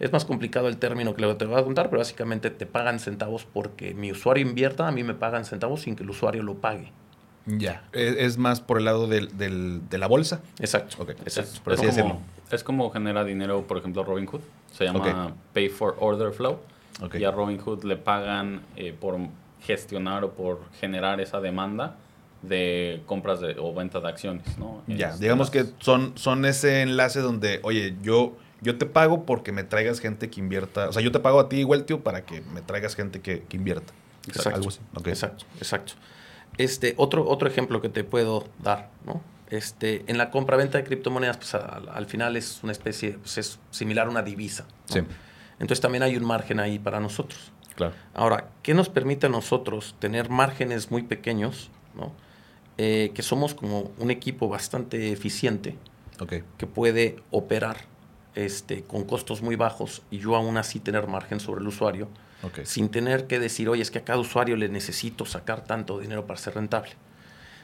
es 0.00 0.12
más 0.12 0.24
complicado 0.24 0.68
el 0.68 0.78
término 0.78 1.14
que 1.14 1.22
te 1.34 1.44
voy 1.44 1.60
a 1.60 1.64
contar, 1.64 1.90
pero 1.90 1.98
básicamente 1.98 2.50
te 2.50 2.66
pagan 2.66 2.98
centavos 2.98 3.44
porque 3.44 3.92
mi 3.94 4.10
usuario 4.10 4.46
invierta, 4.46 4.88
a 4.88 4.92
mí 4.92 5.04
me 5.04 5.14
pagan 5.14 5.44
centavos 5.44 5.82
sin 5.82 5.94
que 5.94 6.02
el 6.02 6.10
usuario 6.10 6.42
lo 6.42 6.54
pague. 6.54 6.90
Ya. 7.46 7.82
Es, 7.92 8.16
es 8.16 8.38
más 8.38 8.60
por 8.60 8.78
el 8.78 8.84
lado 8.84 9.06
del, 9.06 9.36
del- 9.36 9.80
de 9.88 9.98
la 9.98 10.06
bolsa. 10.06 10.40
Exacto. 10.58 10.96
Es, 11.24 11.60
por 11.64 11.72
así 11.74 11.86
como, 12.02 12.22
es 12.50 12.64
como 12.64 12.90
genera 12.90 13.24
dinero, 13.24 13.66
por 13.66 13.78
ejemplo, 13.78 14.04
Robinhood. 14.04 14.40
Se 14.72 14.84
llama. 14.84 15.34
Pay 15.52 15.68
for 15.68 15.96
Order 16.00 16.32
Flow. 16.32 16.58
Ok. 17.02 17.14
Y 17.16 17.24
a 17.24 17.30
Robinhood 17.30 17.84
le 17.84 17.96
pagan 17.96 18.62
eh, 18.76 18.94
por 18.98 19.16
gestionar 19.62 20.24
o 20.24 20.32
por 20.32 20.60
generar 20.80 21.20
esa 21.20 21.40
demanda 21.40 21.96
de 22.42 23.02
compras 23.06 23.40
de, 23.40 23.56
o 23.58 23.74
venta 23.74 24.00
de 24.00 24.08
acciones, 24.08 24.56
¿no? 24.58 24.82
Ya, 24.86 25.08
Este, 25.10 25.22
digamos 25.24 25.54
las- 25.54 25.66
que 25.66 25.72
son, 25.80 26.12
son 26.16 26.44
ese 26.46 26.82
enlace 26.82 27.20
donde, 27.20 27.60
oye, 27.62 27.96
yo, 28.02 28.36
yo 28.62 28.78
te 28.78 28.86
pago 28.86 29.24
porque 29.26 29.52
me 29.52 29.62
traigas 29.64 30.00
gente 30.00 30.30
que 30.30 30.40
invierta. 30.40 30.88
O 30.88 30.92
sea, 30.92 31.02
yo 31.02 31.12
te 31.12 31.20
pago 31.20 31.40
a 31.40 31.48
ti, 31.48 31.64
Weltio, 31.64 32.00
para 32.00 32.24
que 32.24 32.40
me 32.54 32.62
traigas 32.62 32.94
gente 32.96 33.20
que, 33.20 33.42
que 33.42 33.56
invierta. 33.56 33.92
Exacto. 34.26 34.56
Algo 34.56 34.68
así. 34.68 34.80
Exacto, 35.06 35.44
exacto. 35.58 35.92
Este, 36.62 36.94
otro, 36.96 37.26
otro 37.28 37.48
ejemplo 37.48 37.80
que 37.80 37.88
te 37.88 38.04
puedo 38.04 38.46
dar, 38.62 38.90
¿no? 39.06 39.22
Este, 39.48 40.04
en 40.06 40.18
la 40.18 40.30
compra-venta 40.30 40.78
de 40.78 40.84
criptomonedas, 40.84 41.38
pues 41.38 41.54
al, 41.54 41.88
al 41.88 42.06
final 42.06 42.36
es 42.36 42.60
una 42.62 42.72
especie, 42.72 43.12
pues 43.18 43.38
es 43.38 43.58
similar 43.70 44.06
a 44.06 44.10
una 44.10 44.22
divisa. 44.22 44.66
¿no? 44.90 44.94
Sí, 44.94 45.00
Entonces 45.58 45.80
también 45.80 46.02
hay 46.02 46.16
un 46.16 46.24
margen 46.24 46.60
ahí 46.60 46.78
para 46.78 47.00
nosotros. 47.00 47.50
claro. 47.74 47.94
Ahora, 48.14 48.50
¿qué 48.62 48.74
nos 48.74 48.88
permite 48.88 49.26
a 49.26 49.28
nosotros 49.30 49.96
tener 49.98 50.28
márgenes 50.28 50.90
muy 50.90 51.02
pequeños, 51.02 51.70
¿no? 51.94 52.12
Eh, 52.78 53.10
que 53.14 53.22
somos 53.22 53.54
como 53.54 53.90
un 53.98 54.10
equipo 54.10 54.48
bastante 54.48 55.12
eficiente 55.12 55.76
Ok. 56.20 56.34
que 56.56 56.66
puede 56.66 57.16
operar 57.30 57.76
este, 58.34 58.82
con 58.84 59.04
costos 59.04 59.42
muy 59.42 59.56
bajos 59.56 60.02
y 60.10 60.18
yo 60.18 60.36
aún 60.36 60.56
así 60.56 60.78
tener 60.80 61.06
margen 61.08 61.40
sobre 61.40 61.60
el 61.62 61.66
usuario 61.68 62.08
Sin 62.64 62.88
tener 62.88 63.26
que 63.26 63.38
decir, 63.38 63.68
oye, 63.68 63.82
es 63.82 63.90
que 63.90 63.98
a 63.98 64.04
cada 64.04 64.18
usuario 64.18 64.56
le 64.56 64.68
necesito 64.68 65.26
sacar 65.26 65.64
tanto 65.64 65.98
dinero 65.98 66.26
para 66.26 66.38
ser 66.38 66.54
rentable. 66.54 66.92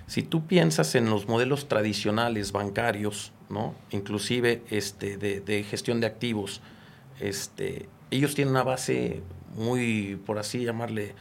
Si 0.06 0.22
tú 0.22 0.46
piensas 0.46 0.94
en 0.94 1.06
los 1.10 1.26
modelos 1.28 1.66
tradicionales 1.68 2.52
bancarios, 2.52 3.32
¿no? 3.48 3.74
inclusive 3.90 4.62
este, 4.70 5.16
de, 5.16 5.40
de 5.40 5.64
gestión 5.64 6.00
de 6.00 6.06
activos, 6.06 6.60
este, 7.20 7.88
ellos 8.10 8.34
tienen 8.34 8.52
una 8.52 8.62
base 8.62 9.22
muy, 9.56 10.20
por 10.26 10.38
así 10.38 10.64
llamarle, 10.64 11.14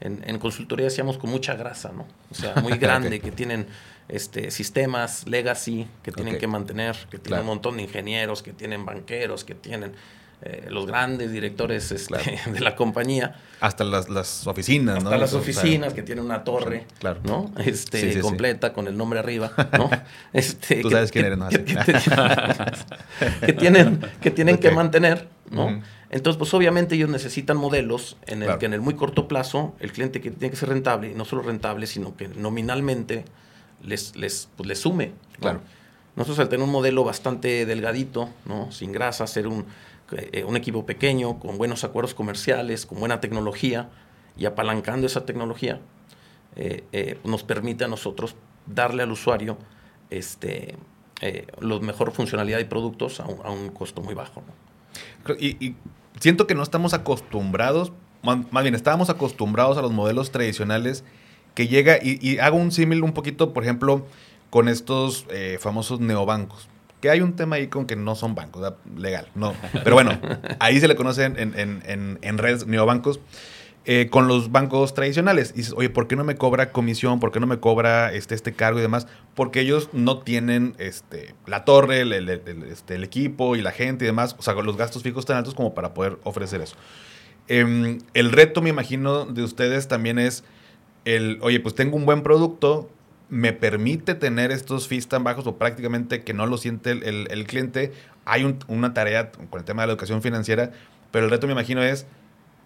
en, 0.00 0.22
en 0.26 0.38
consultoría 0.38 0.86
decíamos 0.86 1.18
con 1.18 1.30
mucha 1.30 1.54
grasa, 1.54 1.92
¿no? 1.92 2.06
O 2.30 2.34
sea, 2.34 2.56
muy 2.56 2.72
grande, 2.78 3.20
que 3.20 3.30
tienen 3.30 3.66
este, 4.08 4.50
sistemas 4.50 5.28
legacy 5.28 5.86
que 6.02 6.10
tienen 6.10 6.38
que 6.38 6.46
mantener, 6.48 6.96
que 7.10 7.18
tienen 7.18 7.22
Claro. 7.24 7.42
un 7.42 7.46
montón 7.48 7.76
de 7.76 7.84
ingenieros, 7.84 8.42
que 8.42 8.52
tienen 8.52 8.84
banqueros, 8.84 9.44
que 9.44 9.54
tienen 9.54 9.92
eh, 10.44 10.66
los 10.70 10.86
grandes 10.86 11.30
directores 11.30 11.92
este, 11.92 12.06
Claro. 12.16 12.24
de 12.52 12.60
la 12.60 12.74
compañía, 12.76 13.36
Hasta 13.60 13.84
las, 13.84 14.08
las 14.08 14.46
oficinas, 14.46 15.02
¿no? 15.02 15.08
hasta 15.10 15.18
las 15.18 15.32
O 15.34 15.40
sea, 15.40 15.52
oficinas 15.52 15.94
que 15.94 16.02
tienen 16.02 16.24
una 16.24 16.42
torre, 16.44 16.86
Claro. 16.98 17.20
¿no? 17.24 17.52
Este, 17.58 18.00
Sí, 18.00 18.06
sí, 18.08 18.12
sí. 18.14 18.20
completa 18.20 18.72
con 18.72 18.88
el 18.88 18.96
nombre 18.96 19.18
arriba, 19.20 19.52
¿no? 19.78 19.88
Este, 20.32 20.82
Tú 20.82 20.88
que- 20.88 20.94
sabes 20.94 21.12
quién 21.12 21.26
eres, 21.26 21.38
¿no? 21.38 21.48
que- 21.48 21.64
que- 21.64 21.76
que 23.46 23.52
tienen, 23.52 24.00
que 24.20 24.30
tienen 24.30 24.58
que 24.58 24.70
mantener, 24.70 25.28
¿no? 25.50 25.80
Entonces, 26.10 26.38
pues 26.38 26.52
obviamente 26.54 26.94
ellos 26.94 27.08
necesitan 27.08 27.56
modelos 27.56 28.16
en 28.26 28.40
el 28.42 28.46
Claro. 28.46 28.58
que 28.58 28.66
en 28.66 28.74
el 28.74 28.80
muy 28.82 28.94
corto 28.94 29.28
plazo 29.28 29.74
el 29.80 29.92
cliente 29.92 30.20
que 30.20 30.30
tiene 30.30 30.50
que 30.50 30.56
ser 30.56 30.68
rentable, 30.68 31.10
y 31.10 31.14
no 31.14 31.24
solo 31.24 31.42
rentable, 31.42 31.86
sino 31.86 32.16
que 32.16 32.28
nominalmente 32.28 33.24
les, 33.82 34.14
les, 34.16 34.48
pues, 34.56 34.66
les 34.68 34.78
sume. 34.80 35.06
¿no? 35.06 35.40
Claro. 35.40 35.60
Nosotros 36.14 36.38
al 36.40 36.48
tener 36.50 36.64
un 36.64 36.70
modelo 36.70 37.04
bastante 37.04 37.64
delgadito, 37.64 38.28
¿no? 38.44 38.70
sin 38.70 38.92
grasa, 38.92 39.26
ser 39.26 39.46
un, 39.46 39.64
eh, 40.14 40.44
un 40.44 40.56
equipo 40.56 40.84
pequeño, 40.86 41.38
con 41.38 41.58
buenos 41.58 41.84
acuerdos 41.84 42.14
comerciales, 42.14 42.86
con 42.86 42.98
buena 42.98 43.20
tecnología 43.20 43.90
y 44.36 44.46
apalancando 44.46 45.06
esa 45.06 45.24
tecnología, 45.26 45.80
eh, 46.56 46.84
eh, 46.92 47.18
nos 47.24 47.42
permite 47.42 47.84
a 47.84 47.88
nosotros 47.88 48.36
darle 48.66 49.02
al 49.02 49.10
usuario 49.10 49.56
este, 50.10 50.76
la 51.60 51.78
mejor 51.80 52.12
funcionalidad 52.12 52.58
y 52.58 52.64
productos 52.64 53.20
a 53.20 53.26
un, 53.26 53.70
costo 53.70 54.02
muy 54.02 54.14
bajo. 54.14 54.42
Y, 55.38 55.76
siento 56.20 56.46
que 56.46 56.54
no 56.54 56.62
estamos 56.62 56.94
acostumbrados, 56.94 57.92
más, 58.22 58.62
bien 58.62 58.74
estábamos 58.74 59.08
acostumbrados 59.08 59.78
a 59.78 59.82
los 59.82 59.92
modelos 59.92 60.30
tradicionales 60.30 61.04
que 61.54 61.68
llega, 61.68 61.98
y, 62.02 62.18
y 62.20 62.38
hago 62.38 62.56
un 62.56 62.72
símil 62.72 63.02
un 63.02 63.12
poquito, 63.12 63.52
por 63.52 63.62
ejemplo, 63.62 64.06
con 64.50 64.68
estos 64.68 65.26
famosos 65.60 66.00
neobancos. 66.00 66.68
Que 67.02 67.10
hay 67.10 67.20
un 67.20 67.34
tema 67.36 67.56
ahí 67.56 67.66
con 67.66 67.84
que 67.84 67.96
no 67.96 68.14
son 68.14 68.34
bancos, 68.34 68.72
legal, 68.96 69.28
no. 69.34 69.52
Pero 69.84 69.94
bueno, 69.96 70.18
ahí 70.60 70.80
se 70.80 70.88
le 70.88 70.94
conocen 70.96 71.34
en, 71.36 71.82
en, 72.22 72.38
redes 72.38 72.66
neobancos. 72.66 73.20
eh, 73.84 74.08
con 74.10 74.28
los 74.28 74.52
bancos 74.52 74.94
tradicionales. 74.94 75.50
Y 75.54 75.58
dices, 75.58 75.74
oye, 75.76 75.90
¿por 75.90 76.06
qué 76.06 76.14
no 76.14 76.22
me 76.22 76.36
cobra 76.36 76.70
comisión? 76.70 77.18
¿Por 77.18 77.32
qué 77.32 77.40
no 77.40 77.48
me 77.48 77.58
cobra 77.58 78.12
este, 78.12 78.36
este 78.36 78.52
cargo 78.52 78.78
y 78.78 78.82
demás? 78.82 79.08
Porque 79.34 79.58
ellos 79.60 79.88
no 79.92 80.18
tienen 80.20 80.76
este, 80.78 81.34
la 81.46 81.64
torre, 81.64 82.02
el- 82.02 82.28
este, 82.70 82.94
el 82.94 83.02
equipo 83.02 83.56
y 83.56 83.60
la 83.62 83.72
gente 83.72 84.04
y 84.04 84.06
demás. 84.06 84.36
O 84.38 84.42
sea, 84.42 84.54
los 84.54 84.76
gastos 84.76 85.02
fijos 85.02 85.26
tan 85.26 85.36
altos 85.36 85.54
como 85.56 85.74
para 85.74 85.92
poder 85.94 86.18
ofrecer 86.22 86.60
eso. 86.60 86.76
Em, 87.48 87.98
el 88.14 88.30
reto, 88.30 88.62
me 88.62 88.70
imagino, 88.70 89.24
de 89.24 89.42
ustedes 89.42 89.88
también 89.88 90.20
es 90.20 90.44
el, 91.04 91.38
oye, 91.42 91.58
pues 91.58 91.74
tengo 91.74 91.96
un 91.96 92.06
buen 92.06 92.22
producto, 92.22 92.88
me 93.32 93.54
permite 93.54 94.14
tener 94.14 94.50
estos 94.50 94.88
fees 94.88 95.08
tan 95.08 95.24
bajos 95.24 95.46
o 95.46 95.56
prácticamente 95.56 96.22
que 96.22 96.34
no 96.34 96.44
lo 96.46 96.58
siente 96.58 96.90
el, 96.90 97.02
el- 97.30 97.46
cliente. 97.46 97.92
Hay 98.26 98.44
un- 98.44 98.58
una 98.68 98.92
tarea 98.92 99.32
con 99.32 99.58
el 99.58 99.64
tema 99.64 99.80
de 99.82 99.86
la 99.86 99.92
educación 99.94 100.20
financiera, 100.20 100.70
pero 101.10 101.24
el 101.24 101.30
reto, 101.30 101.46
me 101.46 101.54
imagino, 101.54 101.82
es 101.82 102.06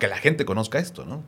que 0.00 0.08
la 0.08 0.16
gente 0.16 0.44
conozca 0.44 0.80
esto, 0.80 1.04
¿no? 1.06 1.22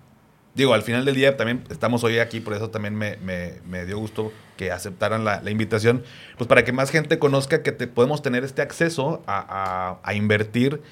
Digo, 0.56 0.74
al 0.74 0.82
final 0.82 1.04
del 1.04 1.14
día 1.14 1.36
también 1.36 1.62
estamos 1.70 2.02
hoy 2.02 2.18
aquí, 2.18 2.40
por 2.40 2.52
eso 2.54 2.70
también 2.70 2.96
me, 2.96 3.16
me- 3.18 3.60
me 3.64 3.86
dio 3.86 3.96
gusto 4.00 4.32
que 4.56 4.72
aceptaran 4.72 5.24
la, 5.24 5.40
la 5.40 5.52
invitación, 5.52 6.02
pues 6.36 6.48
para 6.48 6.64
que 6.64 6.72
más 6.72 6.90
gente 6.90 7.20
conozca 7.20 7.62
que 7.62 7.70
te, 7.70 7.86
podemos 7.86 8.22
tener 8.22 8.42
este 8.42 8.60
acceso 8.60 9.22
a, 9.28 9.38
a- 9.48 9.98
a 10.02 10.14
invertir 10.14 10.82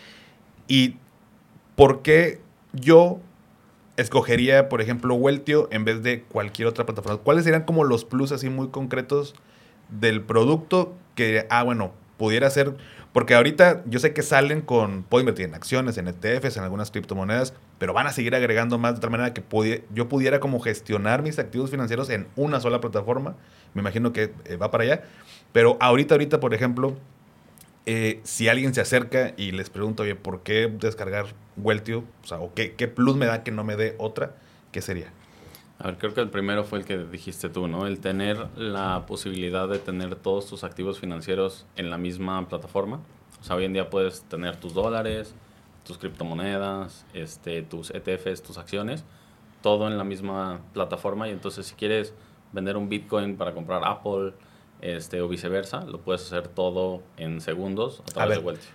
y 0.68 0.94
por 1.74 2.02
qué 2.02 2.40
yo 2.74 3.18
escogería, 3.96 4.68
por 4.68 4.80
ejemplo, 4.80 5.14
Weltio 5.14 5.68
en 5.70 5.84
vez 5.84 6.02
de 6.02 6.22
cualquier 6.22 6.68
otra 6.68 6.86
plataforma. 6.86 7.18
¿Cuáles 7.18 7.44
serían 7.44 7.64
como 7.64 7.84
los 7.84 8.04
plus 8.04 8.32
así 8.32 8.48
muy 8.48 8.68
concretos 8.68 9.34
del 9.88 10.22
producto 10.22 10.94
que, 11.14 11.46
ah, 11.50 11.62
bueno, 11.62 11.92
pudiera 12.16 12.48
ser, 12.50 12.76
porque 13.12 13.34
ahorita 13.34 13.82
yo 13.86 13.98
sé 13.98 14.12
que 14.12 14.22
salen 14.22 14.60
con, 14.60 15.02
puedo 15.02 15.20
invertir 15.20 15.46
en 15.46 15.54
acciones, 15.54 15.96
en 15.96 16.08
ETFs, 16.08 16.56
en 16.56 16.64
algunas 16.64 16.90
criptomonedas, 16.90 17.54
pero 17.78 17.92
van 17.94 18.06
a 18.06 18.12
seguir 18.12 18.34
agregando 18.34 18.78
más 18.78 18.94
de 18.94 19.00
tal 19.00 19.10
manera 19.10 19.32
que 19.32 19.42
yo 19.94 20.08
pudiera 20.08 20.40
como 20.40 20.60
gestionar 20.60 21.22
mis 21.22 21.38
activos 21.38 21.70
financieros 21.70 22.10
en 22.10 22.26
una 22.36 22.60
sola 22.60 22.80
plataforma. 22.80 23.34
Me 23.74 23.80
imagino 23.80 24.12
que 24.12 24.32
eh, 24.44 24.56
va 24.56 24.70
para 24.70 24.84
allá. 24.84 25.02
Pero 25.52 25.76
ahorita, 25.80 26.14
ahorita, 26.14 26.40
por 26.40 26.52
ejemplo, 26.52 26.96
eh, 27.86 28.20
si 28.24 28.48
alguien 28.48 28.74
se 28.74 28.80
acerca 28.80 29.32
y 29.36 29.52
les 29.52 29.70
pregunta, 29.70 30.02
oye, 30.02 30.16
¿por 30.16 30.42
qué 30.42 30.66
descargar 30.66 31.26
Weltio? 31.56 32.04
O 32.24 32.26
sea, 32.26 32.40
¿o 32.40 32.52
qué, 32.52 32.74
qué 32.74 32.88
plus 32.88 33.16
me 33.16 33.26
da 33.26 33.44
que 33.44 33.52
no 33.52 33.62
me 33.62 33.76
dé 33.76 33.94
otra? 33.98 34.34
¿Qué 34.72 34.82
sería? 34.82 35.12
A 35.78 35.88
ver, 35.88 35.98
creo 35.98 36.14
que 36.14 36.20
el 36.20 36.30
primero 36.30 36.64
fue 36.64 36.80
el 36.80 36.84
que 36.84 36.98
dijiste 36.98 37.48
tú, 37.48 37.68
¿no? 37.68 37.86
El 37.86 38.00
tener 38.00 38.48
la 38.56 39.04
posibilidad 39.06 39.68
de 39.68 39.78
tener 39.78 40.16
todos 40.16 40.46
tus 40.46 40.64
activos 40.64 40.98
financieros 40.98 41.66
en 41.76 41.90
la 41.90 41.98
misma 41.98 42.48
plataforma. 42.48 43.00
O 43.40 43.44
sea, 43.44 43.56
hoy 43.56 43.66
en 43.66 43.74
día 43.74 43.90
puedes 43.90 44.22
tener 44.22 44.56
tus 44.56 44.74
dólares, 44.74 45.34
tus 45.84 45.98
criptomonedas, 45.98 47.04
este, 47.14 47.62
tus 47.62 47.90
ETFs, 47.90 48.42
tus 48.42 48.58
acciones, 48.58 49.04
todo 49.62 49.86
en 49.86 49.98
la 49.98 50.04
misma 50.04 50.60
plataforma. 50.72 51.28
Y 51.28 51.32
entonces, 51.32 51.66
si 51.66 51.74
quieres 51.74 52.14
vender 52.52 52.76
un 52.76 52.88
Bitcoin 52.88 53.36
para 53.36 53.52
comprar 53.52 53.82
Apple, 53.84 54.32
este, 54.80 55.20
o 55.20 55.28
viceversa, 55.28 55.84
lo 55.84 56.00
puedes 56.00 56.22
hacer 56.22 56.48
todo 56.48 57.02
en 57.16 57.40
segundos 57.40 58.02
a 58.08 58.12
través 58.12 58.30
ver. 58.30 58.38
de 58.38 58.46
Weltio. 58.46 58.70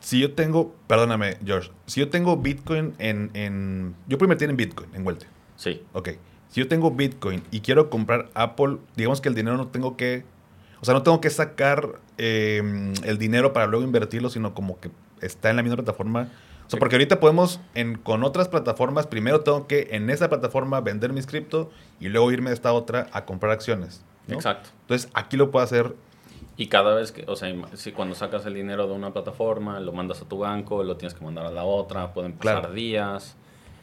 Si 0.00 0.20
yo 0.20 0.34
tengo, 0.34 0.74
perdóname, 0.86 1.38
George, 1.44 1.70
si 1.86 2.00
yo 2.00 2.10
tengo 2.10 2.36
Bitcoin 2.36 2.94
en, 2.98 3.30
en 3.34 3.94
yo 4.06 4.18
puedo 4.18 4.26
invertir 4.26 4.50
en 4.50 4.56
Bitcoin, 4.56 4.90
en 4.94 5.06
Weltio. 5.06 5.28
Sí, 5.56 5.82
Ok. 5.92 6.10
Si 6.54 6.60
yo 6.60 6.68
tengo 6.68 6.92
Bitcoin 6.92 7.42
y 7.50 7.62
quiero 7.62 7.90
comprar 7.90 8.30
Apple, 8.34 8.76
digamos 8.94 9.20
que 9.20 9.28
el 9.28 9.34
dinero 9.34 9.56
no 9.56 9.66
tengo 9.66 9.96
que, 9.96 10.24
o 10.80 10.84
sea, 10.84 10.94
no 10.94 11.02
tengo 11.02 11.20
que 11.20 11.28
sacar 11.28 11.98
eh, 12.16 12.92
el 13.02 13.18
dinero 13.18 13.52
para 13.52 13.66
luego 13.66 13.84
invertirlo, 13.84 14.30
sino 14.30 14.54
como 14.54 14.78
que 14.78 14.92
está 15.20 15.50
en 15.50 15.56
la 15.56 15.64
misma 15.64 15.78
plataforma. 15.78 16.28
O 16.66 16.70
sea, 16.70 16.78
porque 16.78 16.94
ahorita 16.94 17.18
podemos, 17.18 17.58
en, 17.74 17.96
con 17.98 18.22
otras 18.22 18.48
plataformas, 18.48 19.08
primero 19.08 19.40
tengo 19.40 19.66
que 19.66 19.88
en 19.90 20.08
esa 20.10 20.28
plataforma 20.28 20.80
vender 20.80 21.12
mis 21.12 21.26
cripto 21.26 21.72
y 21.98 22.08
luego 22.08 22.30
irme 22.30 22.50
de 22.50 22.54
esta 22.54 22.72
otra 22.72 23.08
a 23.10 23.24
comprar 23.24 23.50
acciones. 23.50 24.04
¿No? 24.28 24.34
exacto. 24.34 24.70
Entonces, 24.82 25.10
aquí 25.14 25.36
lo 25.36 25.50
puedo 25.50 25.64
hacer. 25.64 25.94
Y 26.56 26.68
cada 26.68 26.94
vez 26.94 27.10
que, 27.10 27.24
o 27.26 27.34
sea, 27.34 27.52
si 27.74 27.90
cuando 27.92 28.14
sacas 28.14 28.46
el 28.46 28.54
dinero 28.54 28.86
de 28.86 28.92
una 28.94 29.12
plataforma, 29.12 29.80
lo 29.80 29.92
mandas 29.92 30.22
a 30.22 30.28
tu 30.28 30.38
banco, 30.38 30.84
lo 30.84 30.96
tienes 30.96 31.14
que 31.14 31.24
mandar 31.24 31.46
a 31.46 31.50
la 31.50 31.64
otra, 31.64 32.12
pueden 32.14 32.32
pasar 32.34 32.60
Claro. 32.60 32.74
días, 32.74 33.34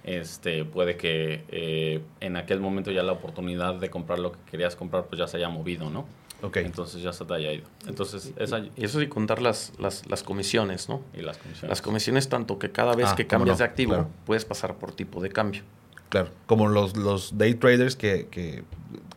este, 0.06 0.64
puede 0.64 0.96
que 0.96 1.44
eh, 1.50 2.02
en 2.22 2.38
aquel 2.38 2.60
momento 2.62 2.90
ya 2.92 3.04
la 3.04 3.12
oportunidad 3.12 3.76
de 3.76 3.90
comprar 3.90 4.20
lo 4.20 4.32
que 4.32 4.40
querías 4.50 4.76
comprar, 4.78 5.06
pues 5.06 5.20
ya 5.20 5.28
se 5.28 5.38
haya 5.38 5.50
movido, 5.50 5.90
¿no? 5.90 6.06
Ok. 6.44 6.58
Entonces 6.58 7.04
ya 7.04 7.12
se 7.14 7.24
te 7.26 7.34
haya 7.36 7.52
ido. 7.52 7.66
Entonces, 7.88 8.32
esa 8.38 8.60
Y 8.60 8.72
eso 8.78 9.00
sin 9.00 9.10
contar 9.10 9.42
las, 9.42 9.74
las, 9.78 10.08
las 10.10 10.24
comisiones, 10.24 10.88
¿no? 10.90 11.02
y 11.14 11.22
las 11.22 11.38
comisiones. 11.38 11.70
Las 11.70 11.82
comisiones 11.84 12.30
tanto 12.30 12.58
que 12.58 12.72
cada 12.72 12.96
vez 12.96 13.10
Ah, 13.12 13.16
que 13.16 13.28
cambias 13.28 13.58
no, 13.58 13.64
de 13.64 13.64
activo 13.66 13.90
claro. 13.94 14.08
puedes 14.26 14.46
pasar 14.46 14.76
por 14.76 14.92
tipo 14.94 15.22
de 15.22 15.30
cambio. 15.30 15.62
Claro, 16.10 16.30
como 16.48 16.68
los, 16.68 16.98
los 16.98 17.38
day 17.38 17.54
traders 17.54 17.96
que, 17.96 18.28
que, 18.32 18.64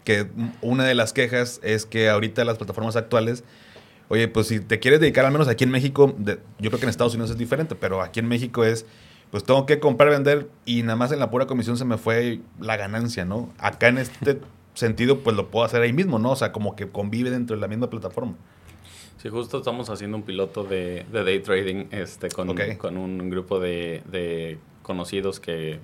que 0.05 0.27
una 0.63 0.85
de 0.85 0.95
las 0.95 1.13
quejas 1.13 1.61
es 1.63 1.87
que 1.87 2.09
ahorita 2.09 2.45
las 2.45 2.59
plataformas 2.59 2.97
actuales, 2.97 3.43
oye, 4.09 4.29
pues 4.29 4.47
si 4.49 4.61
te 4.61 4.79
quieres 4.79 5.01
dedicar, 5.01 5.25
al 5.25 5.33
menos 5.33 5.49
aquí 5.49 5.65
en 5.65 5.71
México, 5.71 6.15
de- 6.19 6.39
yo 6.59 6.71
creo 6.71 6.79
que 6.79 6.85
en 6.87 6.91
Estados 6.91 7.15
Unidos 7.15 7.31
es 7.31 7.39
diferente, 7.39 7.75
pero 7.75 8.03
aquí 8.03 8.21
en 8.21 8.29
México 8.29 8.65
es, 8.65 8.87
pues 9.31 9.45
tengo 9.45 9.67
que 9.67 9.81
comprar, 9.81 10.11
vender 10.11 10.49
y 10.65 10.83
nada 10.83 10.97
más 10.97 11.11
en 11.11 11.19
la 11.19 11.31
pura 11.31 11.47
comisión 11.47 11.77
se 11.77 11.85
me 11.85 11.97
fue 11.99 12.41
la 12.61 12.77
ganancia, 12.77 13.25
¿no? 13.25 13.53
Acá 13.59 13.89
en 13.89 13.99
este 13.99 14.39
sentido, 14.75 15.21
pues 15.21 15.35
lo 15.37 15.51
puedo 15.51 15.65
hacer 15.65 15.83
ahí 15.83 15.93
mismo, 15.93 16.19
¿no? 16.19 16.33
O 16.33 16.37
sea, 16.37 16.53
como 16.53 16.77
que 16.77 16.89
convive 16.89 17.31
dentro 17.31 17.57
de 17.57 17.61
la 17.61 17.69
misma 17.69 17.89
plataforma. 17.91 18.35
Sí, 19.23 19.31
justo 19.31 19.59
estamos 19.59 19.89
haciendo 19.89 20.19
un 20.19 20.23
piloto 20.23 20.65
de, 20.65 21.07
de 21.11 21.25
day 21.25 21.41
trading 21.41 21.87
este, 21.93 22.29
con, 22.29 22.55
con 22.77 22.99
un 22.99 23.31
grupo 23.31 23.59
de, 23.59 24.03
de, 24.11 24.59
conocidos 24.83 25.41
que 25.41 25.79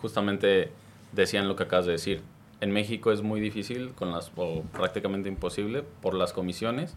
justamente 0.00 0.70
decían 1.10 1.48
lo 1.48 1.56
que 1.56 1.64
acabas 1.64 1.86
de 1.86 1.92
decir. 1.92 2.22
En 2.64 2.70
México 2.70 3.12
es 3.12 3.20
muy 3.20 3.42
difícil, 3.42 3.92
con 3.92 4.10
las, 4.10 4.32
o 4.36 4.62
prácticamente 4.72 5.28
imposible, 5.28 5.82
por 6.00 6.14
las 6.14 6.32
comisiones 6.32 6.96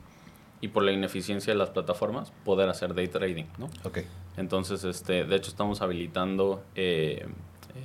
y 0.61 0.69
por 0.69 0.81
la 0.81 0.93
ineficiencia 0.93 1.51
de 1.51 1.59
las 1.59 1.71
plataformas, 1.71 2.31
poder 2.45 2.69
hacer 2.69 2.93
day 2.93 3.09
trading, 3.09 3.43
¿no? 3.57 3.67
Okay. 3.83 4.05
Entonces, 4.37 4.85
este, 4.85 5.25
de 5.25 5.35
hecho, 5.35 5.49
estamos 5.49 5.81
habilitando 5.81 6.63
eh, 6.75 7.27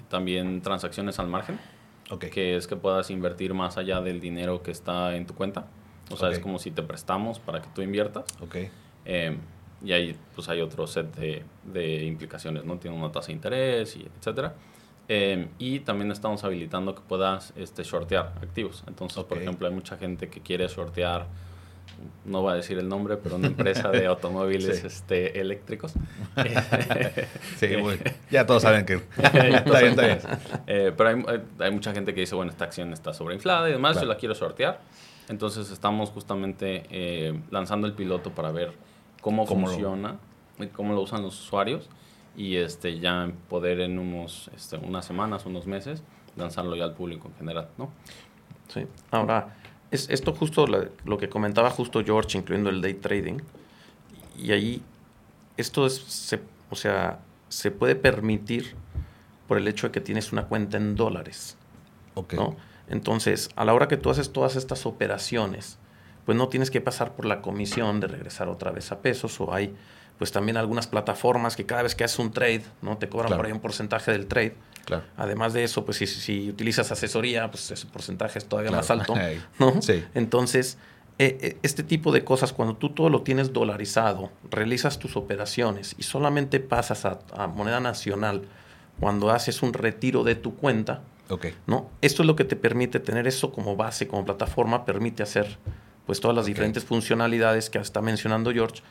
también 0.09 0.63
transacciones 0.63 1.19
al 1.19 1.27
margen, 1.27 1.59
okay. 2.09 2.31
que 2.31 2.57
es 2.57 2.69
que 2.69 2.77
puedas 2.77 3.11
invertir 3.11 3.53
más 3.53 3.77
allá 3.77 4.01
del 4.01 4.21
dinero 4.21 4.63
que 4.63 4.71
está 4.71 5.17
en 5.17 5.27
tu 5.27 5.35
cuenta. 5.35 5.67
O 6.13 6.17
sea, 6.17 6.31
es 6.31 6.39
como 6.39 6.61
si 6.61 6.71
te 6.71 6.85
prestamos 6.85 7.41
para 7.41 7.63
que 7.63 7.69
tú 7.75 7.83
inviertas. 7.83 8.27
Okay. 8.41 8.71
Eh, 9.07 9.37
y 9.85 9.91
ahí 9.91 10.17
pues 10.37 10.49
hay 10.49 10.61
otro 10.61 10.87
set 10.87 11.13
de, 11.17 11.43
de, 11.65 12.05
implicaciones, 12.05 12.65
¿no? 12.65 12.79
Tiene 12.79 12.97
una 12.97 13.11
tasa 13.11 13.27
de 13.27 13.33
interés, 13.33 13.97
y 13.97 14.07
etcétera. 14.21 14.55
Eh, 15.09 15.49
y 15.59 15.81
también 15.81 16.11
estamos 16.11 16.45
habilitando 16.45 16.95
que 16.95 17.03
puedas 17.03 17.53
este, 17.57 17.83
shortear 17.83 18.33
activos. 18.41 18.85
Entonces, 18.87 19.23
por 19.25 19.39
ejemplo, 19.39 19.67
hay 19.67 19.75
mucha 19.75 19.97
gente 19.97 20.29
que 20.29 20.41
quiere 20.41 20.67
shortear, 20.69 21.27
no 22.25 22.43
voy 22.43 22.53
a 22.53 22.55
decir 22.57 22.79
el 22.79 22.89
nombre, 22.89 23.17
pero 23.17 23.37
una 23.37 23.49
empresa 23.49 23.91
de 23.91 24.07
automóviles 24.07 24.85
este, 24.85 25.41
eléctricos. 25.41 25.95
sí, 27.57 27.69
ya 28.31 28.47
todos 28.47 28.63
saben 28.63 28.87
que... 28.87 28.95
está 28.95 29.81
bien, 29.81 29.91
está 29.91 30.07
bien. 30.07 30.19
Eh, 30.67 30.93
pero 30.97 31.09
hay, 31.11 31.43
hay, 31.59 31.71
mucha 31.73 31.93
gente 31.93 32.15
que 32.15 32.21
dice, 32.21 32.35
bueno, 32.35 32.53
esta 32.53 32.65
acción 32.65 32.93
está 32.93 33.13
sobreinflada 33.13 33.69
y 33.69 33.73
demás, 33.73 34.01
yo 34.01 34.07
la 34.07 34.17
quiero 34.17 34.35
shortear. 34.35 34.81
Entonces 35.29 35.71
estamos 35.71 36.11
justamente 36.11 36.85
eh, 36.91 37.39
lanzando 37.51 37.87
el 37.87 37.95
piloto 37.95 38.31
para 38.31 38.51
ver 38.51 38.73
cómo, 39.21 39.47
funciona, 39.47 40.17
y 40.59 40.67
cómo 40.67 40.95
lo 40.95 41.01
usan 41.01 41.23
los 41.23 41.41
usuarios 41.41 41.89
y 42.37 42.57
este 42.57 42.99
ya 42.99 43.31
poder 43.49 43.81
en 43.81 43.99
unos 43.99 44.51
este, 44.57 44.77
unas 44.77 45.05
semanas, 45.05 45.47
unos 45.47 45.67
meses 45.67 46.03
lanzarlo 46.37 46.77
ya 46.77 46.85
al 46.85 46.95
público 46.95 47.29
en 47.29 47.35
general, 47.37 47.69
¿no? 47.77 47.91
Sí. 48.69 48.87
Ahora, 49.11 49.55
es 49.91 50.09
esto 50.09 50.33
justo 50.33 50.67
lo, 50.67 51.19
que 51.19 51.29
comentaba 51.29 51.71
justo 51.71 52.03
George, 52.03 52.39
incluyendo 52.39 52.71
el 52.71 52.81
day 52.81 52.95
trading, 52.95 53.39
y 54.39 54.53
ahí 54.53 54.83
esto 55.59 55.85
es, 55.85 55.97
se, 55.97 56.41
o 56.71 56.77
sea, 56.77 57.21
se 57.49 57.71
puede 57.71 57.95
permitir 57.95 58.75
por 59.47 59.59
el 59.59 59.69
hecho 59.69 59.89
de 59.89 59.93
que 59.93 60.01
tienes 60.01 60.33
una 60.33 60.47
cuenta 60.47 60.79
en 60.79 60.97
dólares. 60.97 61.59
Ok. 62.15 62.33
¿no? 62.35 62.57
Entonces, 62.89 63.51
a 63.57 63.65
la 63.65 63.75
hora 63.75 63.89
que 63.89 63.99
tú 63.99 64.09
haces 64.09 64.33
todas 64.33 64.57
estas 64.57 64.87
operaciones, 64.87 65.79
pues 66.25 66.39
no 66.39 66.49
tienes 66.49 66.71
que 66.71 66.81
pasar 66.81 67.13
por 67.15 67.27
la 67.27 67.43
comisión 67.43 68.01
de 68.01 68.07
regresar 68.07 68.49
otra 68.49 68.71
vez 68.71 68.93
a 68.93 69.01
pesos 69.01 69.41
o 69.41 69.53
hay 69.53 69.75
pues 70.23 70.31
también 70.31 70.57
algunas 70.57 70.87
plataformas 70.87 71.57
que 71.57 71.67
cada 71.67 71.83
vez 71.83 71.97
que 71.97 72.05
haces 72.05 72.21
un 72.21 72.31
trade, 72.31 72.63
¿no? 72.81 72.97
Te 72.97 73.09
cobran 73.09 73.37
por 73.37 73.45
ahí 73.45 73.51
un 73.51 73.59
porcentaje 73.59 74.13
del 74.13 74.29
trade. 74.29 74.55
Claro. 74.85 75.03
Además 75.17 75.53
de 75.53 75.65
eso, 75.65 75.85
pues 75.85 75.97
si, 75.97 76.07
si, 76.07 76.49
utilizas 76.49 76.93
asesoría, 76.93 77.51
pues 77.51 77.73
ese 77.73 77.89
porcentaje 77.89 78.39
es 78.39 78.45
todavía 78.45 78.71
más 78.71 78.89
alto, 78.93 79.17
¿no? 79.59 79.83
Sí. 79.83 80.05
Entonces, 80.15 80.79
eh, 81.19 81.39
eh, 81.41 81.57
este 81.65 81.83
tipo 81.83 82.13
de 82.13 82.23
cosas, 82.23 82.53
cuando 82.53 82.77
tú 82.77 82.91
todo 82.91 83.11
lo 83.11 83.23
tienes 83.23 83.53
dolarizado, 83.53 84.31
realizas 84.49 85.01
tus 85.01 85.17
operaciones 85.17 85.97
y 85.99 86.05
solamente 86.05 86.61
pasas 86.61 87.05
a, 87.05 87.19
a 87.37 87.49
moneda 87.49 87.81
nacional 87.81 88.43
cuando 89.01 89.31
haces 89.31 89.61
un 89.61 89.73
retiro 89.73 90.23
de 90.23 90.37
tu 90.37 90.55
cuenta, 90.55 91.03
¿no? 91.67 91.91
Esto 92.01 92.23
es 92.23 92.29
lo 92.29 92.37
que 92.37 92.45
te 92.45 92.55
permite 92.55 93.01
tener 93.01 93.27
eso 93.27 93.51
como 93.51 93.75
base, 93.75 94.07
como 94.07 94.25
plataforma, 94.25 94.85
permite 94.85 95.25
hacer 95.25 95.59
pues 96.07 96.21
todas 96.21 96.37
las 96.37 96.47
diferentes 96.47 96.85
funcionalidades 96.85 97.71
que 97.71 97.79
está 97.79 98.01
mencionando 98.01 98.53
George, 98.53 98.83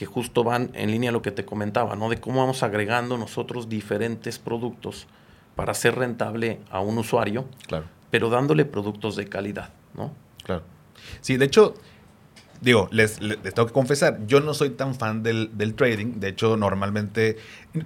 que 0.00 0.06
justo 0.06 0.44
van 0.44 0.70
en 0.72 0.90
línea 0.90 1.10
a 1.10 1.12
lo 1.12 1.20
que 1.20 1.30
te 1.30 1.44
comentaba, 1.44 1.94
¿no? 1.94 2.08
De 2.08 2.18
cómo 2.18 2.40
vamos 2.40 2.62
agregando 2.62 3.18
nosotros 3.18 3.68
diferentes 3.68 4.38
productos 4.38 5.06
para 5.54 5.74
ser 5.74 5.96
rentable 5.96 6.58
a 6.70 6.80
un 6.80 6.96
usuario, 6.96 7.44
claro. 7.66 7.84
pero 8.10 8.30
dándole 8.30 8.64
productos 8.64 9.14
de 9.14 9.26
calidad, 9.26 9.74
¿no? 9.94 10.14
Claro. 10.42 10.62
Sí, 11.20 11.36
de 11.36 11.44
hecho, 11.44 11.74
digo, 12.62 12.88
les, 12.92 13.18
tengo 13.18 13.66
que 13.66 13.74
confesar, 13.74 14.26
yo 14.26 14.40
no 14.40 14.54
soy 14.54 14.70
tan 14.70 14.94
fan 14.94 15.22
del, 15.22 15.50
del, 15.58 15.74
trading. 15.74 16.18
De 16.18 16.28
hecho, 16.28 16.56
normalmente, 16.56 17.36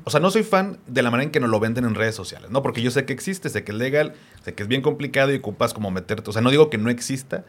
o 0.05 0.11
sea, 0.11 0.21
no 0.21 0.31
soy 0.31 0.45
fan 0.45 0.79
de 0.87 1.03
la 1.03 1.11
manera 1.11 1.25
en 1.25 1.33
que 1.33 1.41
nos 1.41 1.51
lo 1.51 1.59
venden 1.59 1.85
en 1.85 1.97
redes 1.97 2.15
sociales, 2.15 2.49
¿no? 2.49 2.63
Porque 2.63 2.81
yo 2.81 2.93
sé 2.93 3.07
que 3.07 3.13
existe, 3.13 3.49
sé 3.49 3.65
que 3.65 3.73
es 3.73 3.79
legal, 3.79 4.15
sé 4.45 4.55
que 4.55 4.63
es 4.63 4.69
bien 4.69 4.83
complicado 4.83 5.33
y 5.33 5.39
ocupas 5.39 5.75
como 5.75 5.91
meterte. 5.91 6.31
O 6.31 6.33
sea, 6.33 6.43
no 6.43 6.53
digo 6.53 6.71
que 6.71 6.79
no 6.79 6.91
exista, 6.91 7.45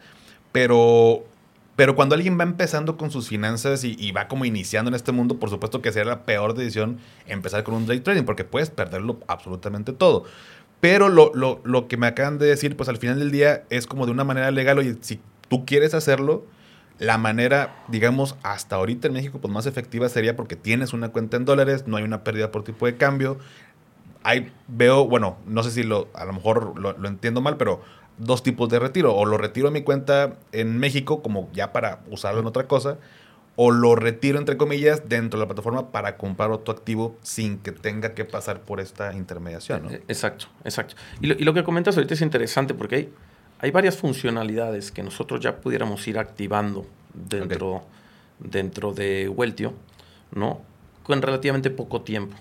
pero, 0.50 1.22
pero 1.76 1.94
cuando 1.94 2.14
alguien 2.14 2.38
va 2.38 2.42
empezando 2.42 2.96
con 2.96 3.10
sus 3.10 3.28
finanzas 3.28 3.84
y, 3.84 4.12
va 4.12 4.28
como 4.28 4.44
iniciando 4.44 4.88
en 4.88 4.94
este 4.94 5.12
mundo, 5.12 5.38
por 5.38 5.50
supuesto 5.50 5.82
que 5.82 5.92
sería 5.92 6.10
la 6.10 6.24
peor 6.24 6.54
decisión 6.54 6.98
empezar 7.26 7.62
con 7.64 7.74
un 7.74 7.86
day 7.86 8.00
trading, 8.00 8.24
porque 8.24 8.44
puedes 8.44 8.70
perderlo 8.70 9.20
absolutamente 9.28 9.92
todo. 9.92 10.24
Pero 10.80 11.08
lo, 11.08 11.32
lo, 11.34 11.60
lo 11.64 11.86
que 11.88 11.96
me 11.96 12.06
acaban 12.06 12.38
de 12.38 12.46
decir, 12.46 12.76
pues 12.76 12.88
al 12.88 12.96
final 12.96 13.18
del 13.18 13.30
día 13.30 13.64
es 13.70 13.86
como 13.86 14.06
de 14.06 14.12
una 14.12 14.24
manera 14.24 14.50
legal, 14.50 14.78
oye, 14.78 14.96
si 15.00 15.20
tú 15.48 15.64
quieres 15.66 15.94
hacerlo, 15.94 16.44
la 16.98 17.18
manera, 17.18 17.84
digamos, 17.88 18.36
hasta 18.42 18.76
ahorita 18.76 19.08
en 19.08 19.14
México, 19.14 19.38
pues 19.38 19.52
más 19.52 19.66
efectiva 19.66 20.08
sería 20.08 20.34
porque 20.34 20.56
tienes 20.56 20.92
una 20.92 21.10
cuenta 21.10 21.36
en 21.36 21.44
dólares, 21.44 21.84
no 21.86 21.96
hay 21.96 22.04
una 22.04 22.24
pérdida 22.24 22.50
por 22.50 22.64
tipo 22.64 22.86
de 22.86 22.96
cambio. 22.96 23.38
Hay, 24.22 24.50
veo, 24.66 25.06
bueno, 25.06 25.36
no 25.46 25.62
sé 25.62 25.70
si 25.70 25.82
lo, 25.82 26.08
a 26.14 26.24
lo 26.24 26.32
mejor 26.32 26.78
lo, 26.78 27.06
entiendo 27.06 27.40
mal, 27.40 27.56
pero 27.58 27.82
dos 28.18 28.42
tipos 28.42 28.68
de 28.68 28.78
retiro. 28.78 29.14
O 29.14 29.24
lo 29.24 29.38
retiro 29.38 29.68
a 29.68 29.70
mi 29.70 29.82
cuenta 29.82 30.34
en 30.52 30.78
México, 30.78 31.22
como 31.22 31.48
ya 31.52 31.72
para 31.72 32.00
usarlo 32.10 32.40
en 32.40 32.46
otra 32.46 32.66
cosa, 32.66 32.98
o 33.56 33.70
lo 33.70 33.94
retiro, 33.94 34.38
entre 34.38 34.56
comillas, 34.56 35.08
dentro 35.08 35.38
de 35.38 35.44
la 35.44 35.48
plataforma 35.48 35.90
para 35.90 36.16
comprar 36.16 36.50
otro 36.50 36.74
activo 36.74 37.16
sin 37.22 37.58
que 37.58 37.72
tenga 37.72 38.14
que 38.14 38.24
pasar 38.24 38.60
por 38.60 38.80
esta 38.80 39.14
intermediación. 39.14 39.84
¿no? 39.84 39.90
Exacto, 40.08 40.46
exacto. 40.64 40.94
Y 41.20 41.28
lo, 41.28 41.34
y 41.34 41.44
lo 41.44 41.54
que 41.54 41.64
comentas 41.64 41.96
ahorita 41.96 42.14
es 42.14 42.20
interesante 42.20 42.74
porque 42.74 42.96
hay 42.96 43.12
hay 43.58 43.70
varias 43.70 43.96
funcionalidades 43.96 44.90
que 44.90 45.02
nosotros 45.02 45.40
ya 45.40 45.56
pudiéramos 45.60 46.06
ir 46.08 46.18
activando 46.18 46.86
dentro, 47.14 47.84
dentro 48.38 48.92
de 48.92 49.28
Weltio, 49.28 49.72
¿no? 50.32 50.60
Con 51.02 51.22
relativamente 51.22 51.70
poco 51.70 52.02
tiempo. 52.02 52.36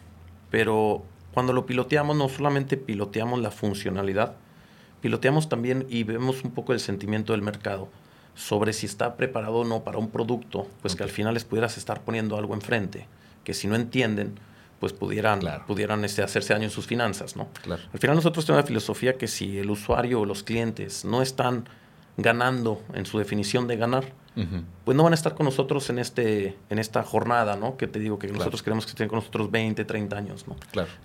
Pero 0.51 1.03
cuando 1.33 1.53
lo 1.53 1.65
piloteamos, 1.65 2.17
no 2.17 2.27
solamente 2.27 2.75
piloteamos 2.75 3.39
la 3.39 3.51
funcionalidad, 3.51 4.35
piloteamos 5.05 5.49
también 5.49 5.85
y 5.87 6.01
vemos 6.01 6.43
un 6.43 6.49
poco 6.49 6.73
el 6.73 6.79
sentimiento 6.79 7.33
del 7.33 7.43
mercado 7.43 7.89
sobre 8.33 8.73
si 8.73 8.87
está 8.87 9.17
preparado 9.17 9.57
o 9.57 9.63
no 9.63 9.83
para 9.83 9.99
un 9.99 10.09
producto, 10.09 10.67
pues 10.81 10.95
que 10.95 11.03
al 11.03 11.11
final 11.11 11.35
les 11.35 11.45
pudieras 11.45 11.77
estar 11.77 12.01
poniendo 12.01 12.35
algo 12.37 12.55
enfrente, 12.55 13.05
que 13.43 13.53
si 13.53 13.67
no 13.67 13.75
entienden, 13.75 14.33
pues 14.79 14.93
pudieran, 14.93 15.41
pudieran 15.67 16.03
este, 16.05 16.23
hacerse 16.23 16.53
daño 16.53 16.63
en 16.63 16.71
sus 16.71 16.87
finanzas, 16.87 17.35
¿no? 17.35 17.49
Al 17.93 17.99
final 17.99 18.15
nosotros 18.15 18.47
tenemos 18.47 18.63
la 18.63 18.67
filosofía 18.67 19.15
que 19.15 19.27
si 19.27 19.59
el 19.59 19.69
usuario 19.69 20.21
o 20.21 20.25
los 20.25 20.41
clientes 20.41 21.05
no 21.05 21.21
están 21.21 21.69
ganando 22.17 22.81
en 22.95 23.05
su 23.05 23.19
definición 23.19 23.67
de 23.67 23.77
ganar, 23.77 24.05
pues 24.85 24.97
no 24.97 25.03
van 25.03 25.13
a 25.13 25.15
estar 25.15 25.35
con 25.35 25.45
nosotros 25.45 25.87
en, 25.91 25.99
este, 25.99 26.57
en 26.71 26.79
esta 26.79 27.03
jornada, 27.03 27.55
¿no? 27.57 27.77
Que 27.77 27.85
te 27.85 27.99
digo 27.99 28.17
que 28.17 28.27
nosotros 28.27 28.63
queremos 28.63 28.87
que 28.87 28.93
estén 28.93 29.07
con 29.07 29.19
nosotros 29.19 29.51
20, 29.51 29.85
30 29.85 30.17
años, 30.17 30.47
¿no? 30.47 30.55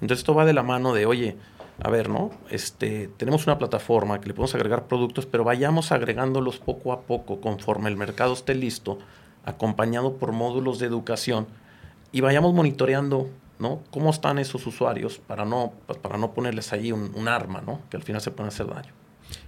Entonces 0.01 0.21
esto 0.21 0.35
va 0.35 0.47
de 0.47 0.55
la 0.55 0.63
mano 0.63 0.95
de, 0.95 1.05
oye, 1.05 1.37
a 1.83 1.91
ver, 1.91 2.09
¿no? 2.09 2.31
Este, 2.51 3.09
tenemos 3.17 3.47
una 3.47 3.59
plataforma 3.59 4.21
que 4.21 4.29
le 4.29 4.35
podemos 4.35 4.55
agregar 4.55 4.87
productos, 4.87 5.27
pero 5.27 5.45
vayamos 5.45 5.93
agregándolos 5.93 6.59
poco 6.59 6.93
a 6.93 7.03
poco 7.03 7.41
conforme 7.41 7.89
el 7.89 7.97
mercado 7.97 8.33
esté 8.33 8.55
listo, 8.55 8.99
acompañado 9.45 10.17
por 10.17 10.33
módulos 10.33 10.79
de 10.79 10.87
educación 10.87 11.47
y 12.13 12.21
vayamos 12.21 12.53
monitoreando 12.55 13.29
¿no? 13.61 13.83
¿Cómo 13.91 14.11
están 14.11 14.39
esos 14.39 14.67
usuarios 14.67 15.19
para 15.19 15.45
no, 15.45 15.75
para 16.03 16.17
no 16.17 16.33
ponerles 16.33 16.73
ahí 16.73 16.93
un, 16.93 17.29
arma, 17.29 17.61
¿no? 17.61 17.83
Que 17.91 17.99
al 17.99 18.03
final 18.03 18.21
se 18.21 18.31
pueden 18.31 18.49
hacer 18.49 18.67
daño. 18.67 18.93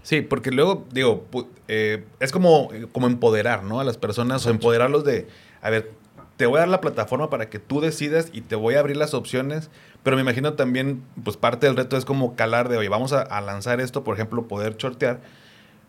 Sí, 0.03 0.21
porque 0.21 0.51
luego, 0.53 0.85
digo, 0.93 1.25
eh, 1.67 2.05
es 2.21 2.31
como, 2.31 2.69
como 2.93 3.07
empoderar, 3.07 3.65
¿no? 3.65 3.81
A 3.81 3.85
las 3.85 3.97
personas 3.97 4.47
o 4.47 4.51
empoderarlos 4.51 5.03
de, 5.05 5.27
a 5.63 5.71
ver, 5.71 5.93
te 6.37 6.47
voy 6.47 6.57
a 6.57 6.61
dar 6.61 6.69
la 6.69 6.81
plataforma 6.81 7.31
para 7.31 7.49
que 7.49 7.59
tú 7.59 7.81
decidas 7.81 8.29
y 8.33 8.41
te 8.41 8.57
voy 8.57 8.75
a 8.75 8.81
abrir 8.81 8.97
las 8.97 9.15
opciones, 9.15 9.71
pero 10.03 10.17
me 10.17 10.23
imagino 10.23 10.55
también, 10.55 11.03
pues 11.23 11.37
parte 11.37 11.67
del 11.67 11.77
reto 11.77 11.97
es 11.97 12.05
como 12.05 12.35
calar 12.35 12.69
de, 12.69 12.77
oye, 12.77 12.89
vamos 12.89 13.13
a, 13.13 13.41
lanzar 13.41 13.81
esto, 13.81 14.05
por 14.05 14.15
ejemplo, 14.15 14.49
poder 14.49 14.77
shortear. 14.77 15.21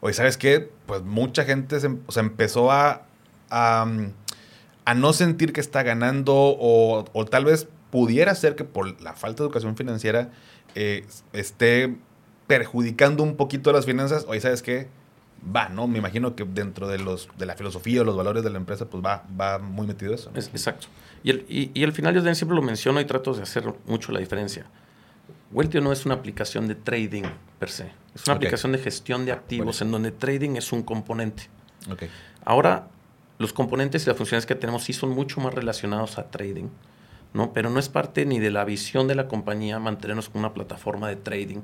Oye, 0.02 0.14
¿sabes 0.14 0.38
qué? 0.38 0.70
Pues 0.86 1.02
mucha 1.02 1.46
gente 1.46 1.80
se, 1.80 1.90
sea, 2.10 2.22
empezó 2.22 2.72
a, 2.72 3.04
a, 3.50 3.86
no 4.96 5.14
sentir 5.14 5.54
que 5.54 5.62
está 5.62 5.82
ganando 5.84 6.34
o, 6.36 7.06
o 7.14 7.26
tal 7.26 7.46
vez 7.46 7.68
pudiera 7.90 8.36
ser 8.36 8.56
que 8.56 8.64
por 8.64 9.02
la 9.02 9.14
falta 9.14 9.44
de 9.44 9.48
educación 9.48 9.78
financiera 9.78 10.32
eh, 10.76 11.06
esté 11.32 11.96
perjudicando 12.48 13.24
un 13.24 13.36
poquito 13.36 13.72
las 13.72 13.86
finanzas. 13.86 14.26
Oye, 14.28 14.42
¿sabes 14.42 14.62
qué? 14.62 14.88
Va, 15.44 15.70
¿no? 15.70 15.88
Me 15.88 15.98
imagino 15.98 16.36
que 16.36 16.46
dentro 16.46 16.88
de 16.88 17.00
los 17.00 17.28
de 17.38 17.46
la 17.46 17.56
filosofía 17.56 18.02
o 18.02 18.04
los 18.04 18.16
valores 18.16 18.44
de 18.44 18.50
la 18.50 18.58
empresa, 18.58 18.86
pues 18.86 19.04
va, 19.04 19.24
va 19.40 19.60
muy 19.60 19.86
metido 19.86 20.14
eso. 20.14 20.32
exacto. 20.36 20.88
Y, 21.24 21.30
el, 21.32 21.46
y, 21.48 21.84
al 21.84 21.94
final 21.94 22.14
yo 22.14 22.36
siempre 22.36 22.56
lo 22.56 22.62
menciono 22.62 23.00
y 23.00 23.06
trato 23.06 23.34
de 23.34 23.44
hacer 23.44 23.64
mucho 23.86 24.12
la 24.12 24.20
diferencia. 24.20 24.66
Weltio 25.52 25.82
no 25.82 25.92
es 25.92 26.06
una 26.06 26.16
aplicación 26.16 26.68
de 26.68 26.76
trading 26.76 27.24
per 27.60 27.70
se. 27.70 27.92
Es 28.16 28.26
una 28.26 28.36
aplicación 28.36 28.72
de 28.72 28.80
gestión 28.80 29.26
de 29.26 29.32
activos 29.32 29.82
en 29.82 29.92
donde 29.92 30.12
trading 30.12 30.56
es 30.56 30.72
un 30.72 30.84
componente. 30.84 31.50
Okay. 31.90 32.10
Ahora, 32.44 32.88
los 33.38 33.54
componentes 33.54 34.04
y 34.06 34.08
las 34.08 34.18
funciones 34.18 34.46
que 34.46 34.56
tenemos 34.56 34.84
sí 34.84 34.94
son 34.94 35.12
mucho 35.12 35.42
más 35.42 35.54
relacionados 35.54 36.18
a 36.18 36.30
trading, 36.30 36.70
¿no? 37.34 37.54
Pero 37.54 37.70
no 37.70 37.80
es 37.80 37.90
parte 37.90 38.26
ni 38.26 38.40
de 38.40 38.52
la 38.52 38.66
visión 38.66 39.08
de 39.08 39.16
la 39.16 39.28
compañía 39.28 39.80
mantenernos 39.80 40.30
con 40.30 40.40
una 40.40 40.54
plataforma 40.54 41.08
de 41.10 41.16
trading 41.16 41.62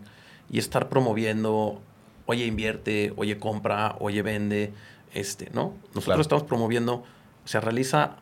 y 0.50 0.60
estar 0.60 0.90
promoviendo, 0.90 1.82
oye, 2.30 2.46
invierte, 2.46 3.12
oye, 3.16 3.40
compra, 3.40 3.96
oye, 4.00 4.22
vende, 4.22 4.72
este, 5.16 5.50
¿no? 5.52 5.74
Nosotros 5.96 6.22
estamos 6.22 6.44
promoviendo, 6.44 6.94
o 6.94 7.48
sea, 7.48 7.60
realiza 7.60 8.18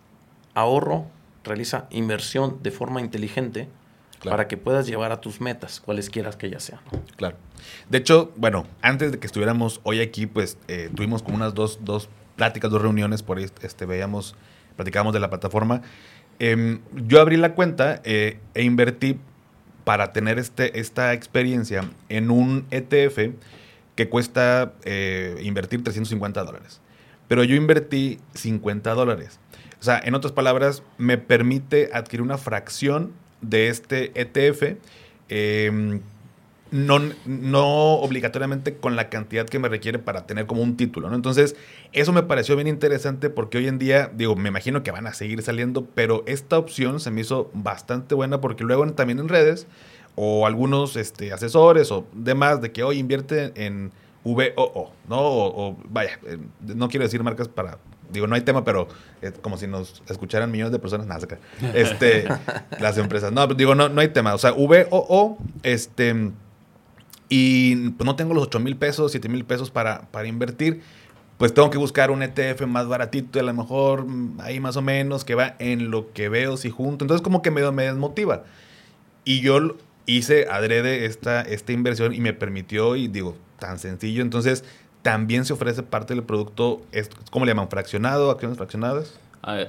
ahorro, 0.53 1.07
realiza 1.43 1.87
inversión 1.89 2.63
de 2.63 2.71
forma 2.71 3.01
inteligente 3.01 3.67
para 4.23 4.47
que 4.47 4.55
puedas 4.55 4.87
llevar 4.87 5.11
a 5.11 5.19
tus 5.19 5.41
metas, 5.41 5.81
cuales 5.81 6.09
quieras 6.09 6.37
que 6.37 6.47
ellas 6.47 6.63
sean. 6.63 6.79
Claro. 7.17 7.35
De 7.89 7.97
hecho, 7.97 8.31
bueno, 8.37 8.65
antes 8.81 9.11
de 9.11 9.19
que 9.19 9.27
estuviéramos 9.27 9.81
hoy 9.83 9.99
aquí, 9.99 10.25
pues 10.25 10.57
eh, 10.69 10.89
tuvimos 10.95 11.21
como 11.21 11.35
unas 11.35 11.53
dos, 11.53 11.79
dos 11.83 12.07
pláticas, 12.37 12.71
dos 12.71 12.81
reuniones, 12.81 13.23
por 13.23 13.39
ahí 13.39 13.47
este, 13.61 13.85
veíamos, 13.85 14.35
platicábamos 14.77 15.13
de 15.15 15.19
la 15.19 15.29
plataforma. 15.29 15.81
Em, 16.39 16.79
yo 16.93 17.19
abrí 17.19 17.35
la 17.35 17.55
cuenta 17.55 18.01
eh, 18.05 18.39
e 18.53 18.63
invertí 18.63 19.19
para 19.83 20.13
tener 20.13 20.39
este, 20.39 20.79
esta 20.79 21.11
experiencia 21.11 21.83
en 22.07 22.31
un 22.31 22.67
ETF 22.71 23.33
que 23.97 24.07
cuesta 24.09 24.73
eh, 24.85 25.37
invertir 25.41 25.83
350 25.83 26.43
dólares. 26.43 26.79
Pero 27.27 27.43
yo 27.43 27.55
invertí 27.55 28.19
50 28.35 28.93
dólares. 28.93 29.39
O 29.81 29.83
sea, 29.83 29.99
en 30.01 30.13
otras 30.13 30.31
palabras, 30.31 30.83
me 30.97 31.17
permite 31.17 31.89
adquirir 31.91 32.21
una 32.21 32.37
fracción 32.37 33.11
de 33.41 33.69
este 33.69 34.11
ETF. 34.19 34.77
Em, 35.29 35.99
no, 36.69 36.99
no 37.25 37.93
obligatoriamente 37.95 38.75
con 38.75 38.95
la 38.95 39.09
cantidad 39.09 39.47
que 39.47 39.57
me 39.57 39.69
requiere 39.69 39.99
para 39.99 40.27
tener 40.27 40.45
como 40.45 40.61
un 40.61 40.77
título, 40.77 41.09
¿no? 41.09 41.15
Entonces, 41.15 41.55
eso 41.91 42.13
me 42.13 42.23
pareció 42.23 42.55
bien 42.55 42.67
interesante 42.67 43.29
porque 43.29 43.57
hoy 43.57 43.67
en 43.67 43.79
día, 43.79 44.11
digo, 44.13 44.35
me 44.35 44.49
imagino 44.49 44.83
que 44.83 44.91
van 44.91 45.07
a 45.07 45.13
seguir 45.13 45.41
saliendo, 45.41 45.85
pero 45.85 46.23
esta 46.27 46.57
opción 46.57 46.99
se 46.99 47.09
me 47.09 47.21
hizo 47.21 47.49
bastante 47.53 48.15
buena 48.15 48.41
porque 48.41 48.63
luego 48.63 48.85
también 48.93 49.19
en 49.19 49.29
redes 49.29 49.65
o 50.19 50.47
algunos 50.47 50.95
este, 50.95 51.31
asesores 51.31 51.91
o 51.91 52.05
demás 52.11 52.59
de 52.59 52.71
que 52.71 52.83
hoy 52.83 52.97
invierte 52.97 53.53
en 53.55 53.91
VOO, 54.23 54.91
¿no? 55.07 55.19
O, 55.19 55.77
vaya, 55.89 56.19
eh, 56.25 56.39
no 56.61 56.89
quiero 56.89 57.05
decir 57.05 57.23
marcas 57.23 57.47
para, 57.47 57.77
digo, 58.11 58.25
no 58.25 58.33
hay 58.33 58.41
tema, 58.41 58.63
pero 58.63 58.87
es 59.21 59.33
como 59.33 59.57
si 59.57 59.67
nos 59.67 60.01
escucharan 60.09 60.51
millones 60.51 60.71
de 60.71 60.79
personas, 60.79 61.05
nada, 61.05 61.27
este, 61.75 62.27
las 62.79 62.97
empresas. 62.97 63.31
No, 63.31 63.45
digo, 63.47 63.75
no, 63.75 63.89
no 63.89 64.01
hay 64.01 64.07
tema, 64.07 64.33
o 64.33 64.39
sea, 64.39 64.51
VOO, 64.51 65.37
este 65.61 66.31
y 67.29 67.89
pues 67.91 68.05
no 68.05 68.15
tengo 68.15 68.33
los 68.33 68.45
8 68.45 68.59
mil 68.59 68.75
pesos, 68.75 69.11
7 69.11 69.29
mil 69.29 69.45
pesos 69.45 69.69
para, 69.69 70.09
para 70.11 70.27
invertir, 70.27 70.81
pues 71.37 71.53
tengo 71.53 71.69
que 71.69 71.77
buscar 71.77 72.09
un 72.09 72.23
ETF 72.23 72.65
más 72.65 72.87
baratito, 72.87 73.39
a 73.39 73.43
lo 73.43 73.53
mejor 73.53 74.05
mm, 74.05 74.39
ahí 74.39 74.59
más 74.59 74.77
o 74.77 74.81
menos, 74.81 75.25
que 75.25 75.35
va 75.35 75.55
en 75.59 75.91
lo 75.91 76.11
que 76.13 76.29
veo 76.29 76.57
si 76.57 76.69
junto. 76.69 77.05
Entonces 77.05 77.21
como 77.21 77.41
que 77.41 77.51
me, 77.51 77.69
me 77.71 77.83
desmotiva. 77.83 78.43
Y 79.23 79.41
yo 79.41 79.75
hice 80.07 80.47
adrede 80.49 81.05
esta, 81.05 81.41
esta 81.41 81.71
inversión 81.73 82.15
y 82.15 82.21
me 82.21 82.33
permitió, 82.33 82.95
y 82.95 83.07
digo, 83.07 83.37
tan 83.59 83.77
sencillo. 83.77 84.23
Entonces 84.23 84.63
también 85.03 85.45
se 85.45 85.53
ofrece 85.53 85.83
parte 85.83 86.15
del 86.15 86.23
producto, 86.23 86.81
es, 86.91 87.11
¿cómo 87.29 87.45
le 87.45 87.51
llaman? 87.51 87.69
¿Fraccionado? 87.69 88.31
¿Acciones 88.31 88.57
fraccionadas? 88.57 89.19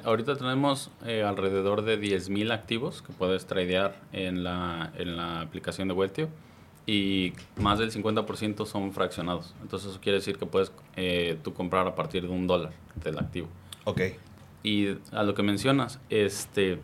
ahorita 0.05 0.37
tenemos 0.37 0.91
eh, 1.07 1.23
alrededor 1.23 1.83
de 1.83 2.01
10.000 2.01 2.53
activos 2.53 3.01
que 3.01 3.13
puedes 3.13 3.47
tradear 3.47 3.95
en 4.13 4.43
la, 4.43 4.93
en 4.99 5.17
la 5.17 5.41
aplicación 5.41 5.87
de 5.87 5.95
Weltio 5.95 6.29
y 6.85 7.33
más 7.57 7.79
del 7.79 7.93
50% 7.93 8.67
son 8.67 8.93
fraccionados. 8.93 9.55
Entonces 9.63 9.91
eso 9.91 10.01
quiere 10.01 10.19
decir 10.19 10.37
que 10.37 10.47
puedes 10.47 10.73
eh, 10.97 11.39
tú 11.45 11.55
comprar 11.55 11.87
a 11.87 11.95
partir 11.95 12.23
de 12.23 12.29
un 12.29 12.49
dólar 12.49 12.73
del 12.97 13.19
activo. 13.19 13.47
Ok. 13.85 14.01
Y 14.63 14.97
a 15.13 15.23
lo 15.23 15.35
que 15.35 15.43
mencionas, 15.43 16.01
este, 16.11 16.81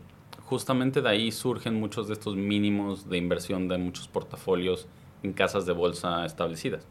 justamente 0.46 1.02
de 1.02 1.08
ahí 1.08 1.32
surgen 1.32 1.74
muchos 1.74 2.08
de 2.08 2.14
estos 2.14 2.36
mínimos 2.36 3.08
de 3.08 3.18
inversión 3.18 3.68
de 3.68 3.78
muchos 3.78 4.08
portafolios 4.08 4.86
en 5.22 5.32
casas 5.32 5.66
de 5.66 5.72
bolsa 5.72 6.24
establecidas. 6.24 6.86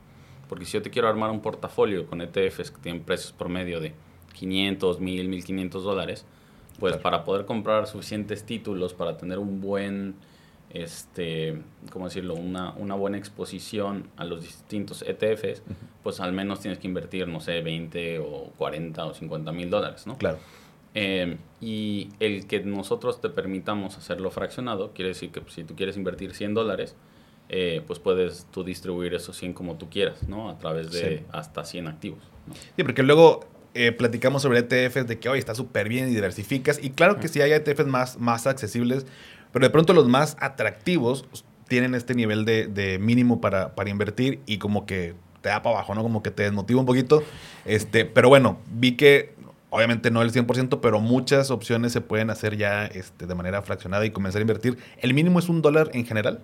Porque 0.49 0.65
si 0.65 0.73
yo 0.73 0.81
te 0.81 0.89
quiero 0.89 1.07
armar 1.07 1.31
un 1.31 1.41
portafolio 1.41 2.05
con 2.07 2.21
ETFs 2.21 2.71
que 2.71 2.81
tienen 2.81 3.03
precios 3.03 3.31
promedio 3.31 3.79
de 3.79 3.93
500, 4.33 4.99
1000, 4.99 5.29
1500 5.29 5.83
dólares, 5.83 6.25
pues 6.79 6.97
para 6.97 7.23
poder 7.23 7.45
comprar 7.45 7.87
suficientes 7.87 8.43
títulos 8.43 8.93
para 8.93 9.17
tener 9.17 9.39
un 9.39 9.61
buen 9.61 10.15
este, 10.73 11.61
¿cómo 11.91 12.05
decirlo? 12.05 12.33
Una, 12.33 12.71
una 12.71 12.95
buena 12.95 13.17
exposición 13.17 14.09
a 14.17 14.25
los 14.25 14.41
distintos 14.41 15.03
ETFs, 15.03 15.61
pues 16.01 16.19
al 16.19 16.33
menos 16.33 16.61
tienes 16.61 16.79
que 16.79 16.87
invertir, 16.87 17.27
no 17.27 17.39
sé, 17.39 17.61
20 17.61 18.19
o 18.19 18.51
40 18.57 19.05
o 19.05 19.13
50 19.13 19.51
mil 19.51 19.69
dólares, 19.69 20.07
¿no? 20.07 20.17
Claro. 20.17 20.39
Eh, 20.95 21.37
y 21.59 22.09
el 22.19 22.45
que 22.45 22.59
nosotros 22.59 23.19
te 23.21 23.29
permitamos 23.29 23.97
hacerlo 23.97 24.29
fraccionado, 24.31 24.91
quiere 24.93 25.09
decir 25.09 25.31
que 25.31 25.41
pues, 25.41 25.53
si 25.53 25.63
tú 25.63 25.75
quieres 25.75 25.97
invertir 25.97 26.33
100 26.33 26.53
dólares, 26.53 26.95
eh, 27.49 27.81
pues 27.85 27.99
puedes 27.99 28.45
tú 28.51 28.63
distribuir 28.63 29.13
esos 29.13 29.37
100 29.37 29.53
como 29.53 29.75
tú 29.77 29.89
quieras, 29.89 30.27
¿no? 30.27 30.49
A 30.49 30.57
través 30.57 30.91
de 30.91 31.23
hasta 31.31 31.65
100 31.65 31.87
activos. 31.87 32.19
Sí, 32.75 32.83
porque 32.83 33.03
luego 33.03 33.45
eh, 33.73 33.91
platicamos 33.91 34.41
sobre 34.41 34.59
ETFs 34.59 35.07
de 35.07 35.19
que 35.19 35.29
hoy 35.29 35.39
está 35.39 35.55
súper 35.55 35.89
bien 35.89 36.09
y 36.09 36.11
diversificas. 36.13 36.83
Y 36.83 36.91
claro 36.91 37.19
que 37.19 37.27
sí 37.27 37.41
hay 37.41 37.51
ETFs 37.51 37.85
más, 37.85 38.19
más 38.19 38.47
accesibles, 38.47 39.05
pero 39.51 39.65
de 39.65 39.69
pronto 39.69 39.93
los 39.93 40.07
más 40.07 40.37
atractivos 40.39 41.25
tienen 41.67 41.95
este 41.95 42.13
nivel 42.13 42.45
de, 42.45 42.97
mínimo 43.01 43.41
para, 43.41 43.73
para, 43.73 43.89
invertir 43.89 44.41
y 44.45 44.57
como 44.57 44.85
que 44.85 45.15
te 45.41 45.49
da 45.49 45.63
para 45.63 45.77
abajo, 45.77 45.95
¿no? 45.95 46.03
Como 46.03 46.21
que 46.21 46.31
te 46.31 46.43
desmotiva 46.43 46.79
un 46.79 46.85
poquito. 46.85 47.23
Este, 47.65 48.05
pero 48.05 48.29
bueno, 48.29 48.59
vi 48.71 48.95
que 48.95 49.33
obviamente 49.73 50.11
no 50.11 50.21
el 50.21 50.31
100%, 50.31 50.79
pero 50.81 50.99
muchas 50.99 51.49
opciones 51.49 51.91
se 51.91 51.99
pueden 51.99 52.29
hacer 52.29 52.57
ya 52.57 52.85
este, 52.85 53.25
de 53.25 53.33
manera 53.33 53.61
fraccionada 53.63 54.05
y 54.05 54.11
comenzar 54.11 54.39
a 54.39 54.43
invertir. 54.43 54.77
¿El 54.99 55.15
mínimo 55.15 55.39
es 55.39 55.49
un 55.49 55.63
dólar 55.63 55.89
en 55.93 56.05
general? 56.05 56.41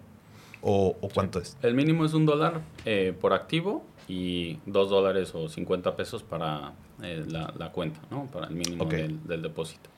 ¿O, 0.62 0.98
cuánto 1.14 1.40
es? 1.40 1.56
El 1.62 1.76
mínimo 1.76 2.06
es 2.06 2.14
un 2.14 2.26
dólar 2.26 2.62
eh, 2.86 3.14
por 3.22 3.34
activo 3.34 3.86
y 4.08 4.58
dos 4.66 4.90
dólares 4.90 5.34
o 5.36 5.48
50 5.48 5.96
pesos 5.96 6.24
para 6.24 6.74
eh, 7.04 7.24
la, 7.28 7.72
cuenta, 7.72 8.00
¿no? 8.10 8.26
Para 8.26 8.48
el 8.48 8.56
mínimo 8.56 8.84
del, 8.86 9.26
del, 9.26 9.42
depósito. 9.44 9.92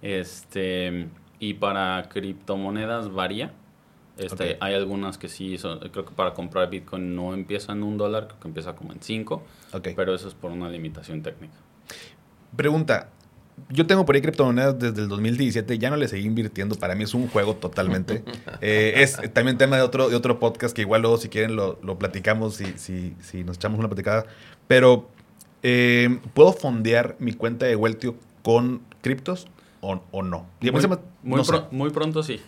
Este, 0.00 1.06
y 1.38 1.54
para 1.54 2.08
criptomonedas 2.08 3.12
varía. 3.12 3.52
Este, 4.16 4.56
Hay 4.60 4.74
algunas 4.74 5.18
que 5.18 5.28
sí, 5.28 5.56
creo 5.92 6.04
que 6.04 6.14
para 6.14 6.32
comprar 6.34 6.68
Bitcoin 6.70 7.14
no 7.14 7.34
empieza 7.34 7.72
en 7.72 7.82
un 7.82 7.96
dólar, 7.98 8.26
creo 8.26 8.40
que 8.40 8.48
empieza 8.48 8.74
como 8.74 8.92
en 8.92 9.02
cinco. 9.02 9.42
Pero 9.94 10.14
eso 10.14 10.28
es 10.28 10.34
por 10.34 10.50
una 10.50 10.68
limitación 10.68 11.22
técnica. 11.22 11.54
Pregunta, 12.56 13.08
yo 13.68 13.86
tengo 13.86 14.04
por 14.04 14.14
ahí 14.14 14.22
criptomonedas 14.22 14.78
desde 14.78 15.02
el 15.02 15.08
2017, 15.08 15.78
ya 15.78 15.90
no 15.90 15.96
le 15.96 16.08
seguí 16.08 16.26
invirtiendo, 16.26 16.76
para 16.76 16.94
mí 16.94 17.04
es 17.04 17.14
un 17.14 17.28
juego 17.28 17.54
totalmente. 17.56 18.24
Eh, 18.62 18.94
es 18.96 19.16
también 19.32 19.56
tema 19.56 19.76
de 19.76 19.82
otro, 19.82 20.10
de 20.10 20.16
otro 20.16 20.38
podcast 20.38 20.76
que 20.76 20.82
igual 20.82 21.00
luego 21.00 21.16
si 21.16 21.30
quieren 21.30 21.56
lo, 21.56 21.78
lo 21.82 21.98
platicamos, 21.98 22.56
si, 22.56 22.66
si, 22.76 23.14
si, 23.22 23.42
nos 23.42 23.56
echamos 23.56 23.78
una 23.78 23.88
platicada. 23.88 24.26
Pero, 24.68 25.08
eh, 25.62 26.18
¿puedo 26.34 26.52
fondear 26.52 27.16
mi 27.18 27.32
cuenta 27.32 27.64
de 27.64 27.76
Weltio 27.76 28.16
con 28.42 28.82
criptos? 29.00 29.46
o, 29.80 30.22
no? 30.22 30.46
Muy, 31.70 31.90
pronto 31.90 32.22
sí. 32.22 32.40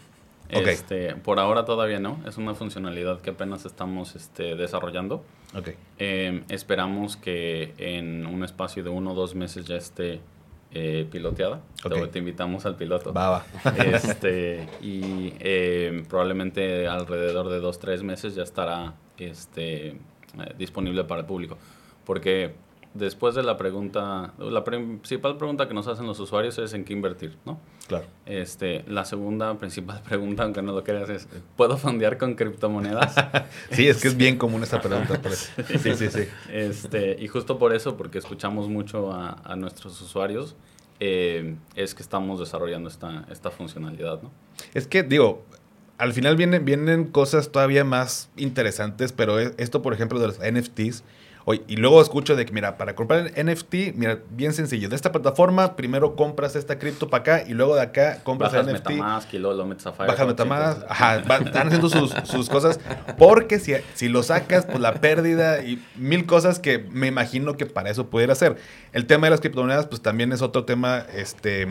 Este, 0.53 1.14
por 1.16 1.38
ahora 1.40 1.64
todavía 1.64 1.98
no. 1.98 2.20
Es 2.26 2.36
una 2.36 2.55
funcionalidad 2.55 3.20
que 3.20 3.30
apenas 3.30 3.64
estamos 3.64 4.14
este, 4.14 4.55
desarrollando. 4.55 5.24
Em, 5.98 6.44
esperamos 6.48 7.16
que 7.16 7.74
en 7.78 8.26
un 8.26 8.44
espacio 8.44 8.84
de 8.84 8.90
uno 8.90 9.12
o 9.12 9.14
dos 9.14 9.34
meses 9.34 9.66
ya 9.66 9.76
esté 9.76 10.20
eh, 10.72 11.07
piloteada. 11.11 11.61
Te, 12.12 12.18
invitamos 12.18 12.66
al 12.66 12.76
piloto. 12.76 13.12
Va, 13.12 13.44
Este, 13.78 14.68
y 14.80 15.32
em, 15.40 16.05
probablemente 16.05 16.86
alrededor 16.86 17.48
de 17.48 17.61
dos, 17.61 17.78
tres 17.78 18.03
meses 18.03 18.34
ya 18.34 18.42
estará 18.42 18.94
este, 19.18 19.88
eh, 19.88 19.96
disponible 20.59 21.05
para 21.05 21.22
el 21.22 21.26
público. 21.26 21.59
Porque 22.05 22.55
después 22.95 23.34
de 23.34 23.43
la 23.43 23.57
pregunta, 23.57 24.34
la 24.38 24.64
principal 24.64 25.36
pregunta 25.36 25.68
que 25.68 25.74
nos 25.74 25.86
hacen 25.86 26.07
los 26.07 26.18
usuarios 26.20 26.59
es 26.59 26.72
en 26.74 26.84
qué 26.84 26.93
invertir, 26.93 27.36
¿no? 27.45 27.61
Claro. 27.88 28.07
Este, 28.26 28.84
la 28.86 29.05
segunda 29.05 29.57
principal 29.59 30.03
pregunta, 30.09 30.43
aunque 30.43 30.62
no 30.62 30.72
lo 30.72 30.84
creas, 30.84 31.09
es 31.09 31.28
¿puedo 31.57 31.76
fondear 31.76 32.18
con 32.18 32.34
criptomonedas? 32.34 33.14
sí, 33.70 33.86
es 33.86 34.01
que 34.01 34.09
es 34.09 34.16
bien 34.16 34.36
común 34.36 34.62
esa 34.62 34.80
pregunta. 34.80 35.20
Sí, 35.82 35.95
sí, 35.95 36.09
sí. 36.09 36.28
Este, 36.51 37.16
y 37.18 37.28
justo 37.28 37.59
por 37.59 37.74
eso, 37.74 37.97
porque 37.97 38.18
escuchamos 38.18 38.68
mucho 38.68 39.12
a, 39.12 39.40
a 39.45 39.57
nuestros 39.57 40.01
usuarios, 40.01 40.57
eh, 41.01 41.57
es 41.74 41.95
que 41.95 42.03
estamos 42.03 42.38
desarrollando 42.38 42.88
esta, 42.88 43.26
esta 43.30 43.51
funcionalidad, 43.51 44.22
¿no? 44.22 44.30
Es 44.72 44.86
que, 44.86 45.03
digo, 45.03 45.43
al 45.99 46.12
final 46.12 46.36
vienen, 46.36 46.64
vienen 46.64 47.07
cosas 47.07 47.51
todavía 47.51 47.84
más 47.84 48.30
interesantes, 48.36 49.12
pero 49.12 49.38
esto, 49.38 49.82
por 49.82 49.95
ejemplo, 49.95 50.20
de 50.20 50.28
los 50.28 50.38
NFTs, 50.38 51.03
Oye, 51.45 51.62
y 51.66 51.76
luego 51.76 52.01
escucho 52.01 52.36
de 52.36 52.45
que, 52.47 52.53
mira, 52.53 52.76
para 52.76 52.95
comprar 52.95 53.32
NFT, 53.36 53.95
mira, 53.95 54.18
bien 54.30 54.53
sencillo. 54.53 54.88
De 54.88 54.97
esta 54.97 55.11
plataforma, 55.12 55.74
primero 55.76 56.14
compras 56.16 56.55
esta 56.57 56.78
cripto 56.78 57.09
para 57.09 57.20
acá 57.22 57.45
y 57.49 57.55
luego 57.55 57.74
de 57.74 57.82
acá 57.82 58.20
compras 58.22 58.53
Bajas 58.53 58.68
el 58.68 58.74
NFT. 58.76 58.90
Metamask 58.90 59.34
y 59.34 59.38
luego 59.38 59.57
lo 59.57 59.66
metes 59.66 59.86
a 59.86 59.93
Firefox. 59.93 60.09
Bajas 60.18 60.24
y 60.24 60.28
Metamask. 60.28 60.82
Ajá, 60.88 61.22
va- 61.30 61.36
están 61.38 61.66
haciendo 61.68 61.88
sus, 61.88 62.11
sus 62.24 62.49
cosas. 62.49 62.78
Porque 63.18 63.59
si, 63.59 63.72
si 63.95 64.09
lo 64.09 64.22
sacas, 64.22 64.66
pues 64.66 64.80
la 64.80 64.95
pérdida 64.95 65.64
y 65.64 65.82
mil 65.97 66.26
cosas 66.26 66.59
que 66.59 66.78
me 66.90 67.09
imagino 67.09 67.57
que 67.57 67.66
para 67.66 67.90
eso 67.90 68.09
pudiera 68.09 68.34
ser. 68.34 68.57
El 68.93 69.07
tema 69.07 69.26
de 69.26 69.30
las 69.32 69.40
criptomonedas, 69.40 69.86
pues 69.86 70.01
también 70.03 70.32
es 70.32 70.43
otro 70.43 70.64
tema, 70.64 71.05
este, 71.14 71.66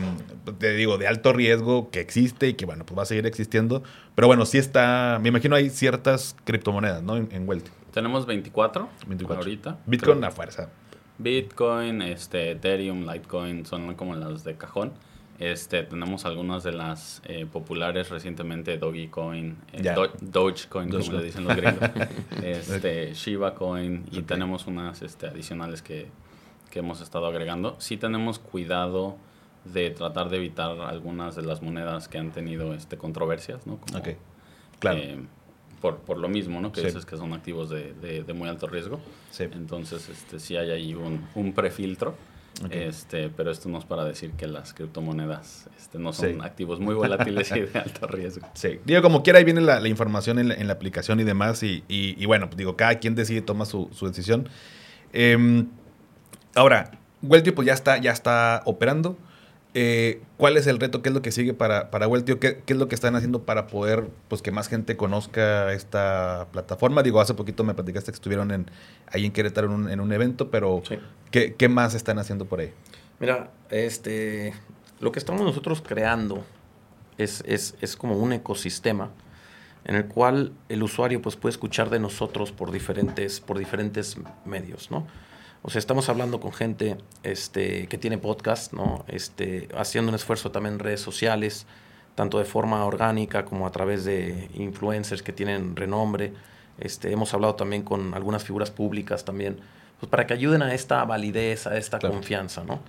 te 0.58 0.72
digo, 0.74 0.98
de 0.98 1.06
alto 1.06 1.32
riesgo 1.32 1.90
que 1.90 2.00
existe 2.00 2.48
y 2.48 2.54
que, 2.54 2.66
bueno, 2.66 2.84
pues 2.84 2.98
va 2.98 3.02
a 3.04 3.06
seguir 3.06 3.26
existiendo. 3.26 3.82
Pero 4.14 4.26
bueno, 4.26 4.44
sí 4.44 4.58
está, 4.58 5.18
me 5.22 5.28
imagino 5.30 5.56
hay 5.56 5.70
ciertas 5.70 6.36
criptomonedas, 6.44 7.02
¿no? 7.02 7.16
En, 7.16 7.28
en. 7.32 7.46
Tenemos 7.92 8.26
24, 8.26 8.88
24. 9.06 9.42
ahorita. 9.42 9.78
Bitcoin 9.86 10.18
Pero 10.18 10.26
a 10.28 10.30
fuerza. 10.30 10.68
Bitcoin, 11.18 12.02
este, 12.02 12.50
Ethereum, 12.52 13.06
Litecoin 13.10 13.64
son 13.66 13.94
como 13.94 14.14
las 14.14 14.44
de 14.44 14.56
cajón. 14.56 14.92
Este, 15.38 15.82
tenemos 15.82 16.24
algunas 16.24 16.62
de 16.62 16.72
las 16.72 17.20
eh, 17.24 17.46
populares 17.50 18.10
recientemente, 18.10 18.76
Dogecoin, 18.78 19.56
eh, 19.72 19.82
Ya. 19.82 19.94
Do- 19.94 20.12
Dogecoin, 20.20 20.88
como 20.90 21.12
le 21.12 21.24
dicen 21.24 21.44
los 21.44 21.56
gringos, 21.56 21.90
este, 22.42 23.12
Shiba 23.14 23.54
Coin 23.54 24.04
y 24.12 24.22
tenemos 24.22 24.66
unas 24.66 25.02
este, 25.02 25.26
adicionales 25.28 25.82
que, 25.82 26.08
que 26.70 26.78
hemos 26.80 27.00
estado 27.00 27.26
agregando. 27.26 27.76
Sí 27.78 27.96
tenemos 27.96 28.38
cuidado 28.38 29.16
de 29.64 29.90
tratar 29.90 30.28
de 30.28 30.36
evitar 30.38 30.78
algunas 30.80 31.36
de 31.36 31.42
las 31.42 31.62
monedas 31.62 32.08
que 32.08 32.18
han 32.18 32.30
tenido 32.32 32.74
este, 32.74 32.96
controversias, 32.96 33.66
¿no? 33.66 33.78
Como, 33.78 33.98
Ok, 33.98 34.08
claro. 34.80 34.98
eh, 34.98 35.18
por, 35.80 35.98
por 35.98 36.18
lo 36.18 36.28
mismo, 36.28 36.60
¿no? 36.60 36.72
Que 36.72 36.80
Sí. 36.80 36.86
dices 36.88 37.04
que 37.06 37.16
son 37.16 37.32
activos 37.32 37.70
de, 37.70 37.92
de- 37.94 38.22
de 38.24 38.32
muy 38.32 38.48
alto 38.48 38.66
riesgo. 38.66 39.00
Sí. 39.30 39.44
Entonces, 39.44 40.08
este, 40.08 40.38
sí 40.40 40.56
hay 40.56 40.70
ahí 40.70 40.94
un, 40.94 41.26
un 41.34 41.52
prefiltro. 41.52 42.14
Ok. 42.62 42.70
Este, 42.70 43.30
pero 43.30 43.50
esto 43.50 43.68
no 43.70 43.78
es 43.78 43.84
para 43.86 44.04
decir 44.04 44.32
que 44.32 44.46
las 44.46 44.74
criptomonedas 44.74 45.68
este, 45.78 45.98
no 45.98 46.12
son 46.12 46.34
Sí. 46.34 46.38
activos 46.42 46.80
muy 46.80 46.94
volátiles 46.94 47.50
y 47.52 47.60
de 47.60 47.78
alto 47.78 48.06
riesgo. 48.06 48.46
Sí, 48.54 48.78
digo, 48.84 49.00
como 49.00 49.22
quiera, 49.22 49.38
ahí 49.38 49.44
viene 49.44 49.60
la, 49.62 49.80
la 49.80 49.88
información 49.88 50.38
en 50.38 50.48
la, 50.48 50.54
en 50.54 50.66
la 50.66 50.74
aplicación 50.74 51.18
y 51.20 51.24
demás. 51.24 51.62
Y, 51.62 51.82
y- 51.88 52.14
y 52.22 52.26
bueno, 52.26 52.46
pues 52.48 52.58
digo, 52.58 52.76
cada 52.76 52.96
quien 52.98 53.14
decide, 53.14 53.40
toma 53.42 53.64
su, 53.64 53.88
su 53.92 54.06
decisión. 54.06 54.48
Em, 55.12 55.66
ahora, 56.54 56.90
Weltio 57.22 57.54
pues 57.54 57.66
ya 57.66 57.72
está, 57.74 57.98
ya 57.98 58.12
está 58.12 58.62
operando. 58.66 59.16
Eh, 59.74 60.20
¿Cuál 60.36 60.58
es 60.58 60.66
el 60.66 60.78
reto? 60.78 61.00
¿Qué 61.00 61.08
es 61.08 61.14
lo 61.14 61.22
que 61.22 61.32
sigue 61.32 61.54
para, 61.54 61.90
para? 61.90 62.06
¿Qué, 62.24 62.38
qué 62.38 62.62
es 62.66 62.76
lo 62.76 62.88
que 62.88 62.94
están 62.94 63.16
haciendo 63.16 63.44
para 63.44 63.66
poder 63.68 64.08
pues 64.28 64.42
que 64.42 64.50
más 64.50 64.68
gente 64.68 64.96
conozca 64.96 65.72
esta 65.72 66.48
plataforma? 66.52 67.02
Digo, 67.02 67.20
hace 67.20 67.32
poquito 67.34 67.64
me 67.64 67.72
platicaste 67.72 68.12
que 68.12 68.16
estuvieron 68.16 68.50
en, 68.50 68.70
ahí 69.06 69.24
en 69.24 69.32
Querétaro 69.32 69.68
en 69.68 69.72
un, 69.72 69.88
en 69.90 70.00
un 70.00 70.12
evento, 70.12 70.50
pero 70.50 70.82
Sí. 70.86 70.98
¿qué, 71.30 71.54
qué 71.54 71.68
más 71.70 71.94
están 71.94 72.18
haciendo 72.18 72.44
por 72.44 72.60
ahí? 72.60 72.72
Mira, 73.18 73.50
este, 73.70 74.52
lo 75.00 75.10
que 75.10 75.18
estamos 75.18 75.40
nosotros 75.42 75.80
creando 75.80 76.44
es, 77.16 77.42
es, 77.46 77.74
es 77.80 77.96
como 77.96 78.16
un 78.18 78.32
ecosistema 78.32 79.10
en 79.84 79.94
el 79.96 80.06
cual 80.06 80.52
el 80.68 80.82
usuario 80.82 81.22
pues, 81.22 81.36
puede 81.36 81.52
escuchar 81.52 81.88
de 81.88 81.98
nosotros 81.98 82.52
por 82.52 82.70
diferentes, 82.72 83.40
por 83.40 83.58
diferentes 83.58 84.16
medios, 84.44 84.90
¿no? 84.90 85.06
O 85.62 85.70
sea, 85.70 85.78
estamos 85.78 86.08
hablando 86.08 86.40
con 86.40 86.52
gente 86.52 86.96
este, 87.22 87.86
que 87.86 87.96
tiene 87.98 88.18
podcast, 88.18 88.72
¿no? 88.72 89.04
Este, 89.06 89.68
haciendo 89.76 90.08
un 90.08 90.16
esfuerzo 90.16 90.50
también 90.50 90.74
en 90.74 90.78
redes 90.80 91.00
sociales, 91.00 91.66
tanto 92.16 92.38
de 92.38 92.44
forma 92.44 92.84
orgánica 92.84 93.44
como 93.44 93.66
a 93.66 93.70
través 93.70 94.04
de 94.04 94.50
influencers 94.54 95.22
que 95.22 95.32
tienen 95.32 95.76
renombre. 95.76 96.32
Este, 96.78 97.12
hemos 97.12 97.32
hablado 97.32 97.54
también 97.54 97.82
con 97.82 98.12
algunas 98.14 98.42
figuras 98.42 98.70
públicas 98.72 99.24
también, 99.24 99.60
pues 100.00 100.10
para 100.10 100.26
que 100.26 100.34
ayuden 100.34 100.62
a 100.62 100.74
esta 100.74 101.04
validez, 101.04 101.66
a 101.68 101.76
esta 101.78 101.98
Claro. 102.00 102.16
confianza, 102.16 102.64
¿no? 102.64 102.80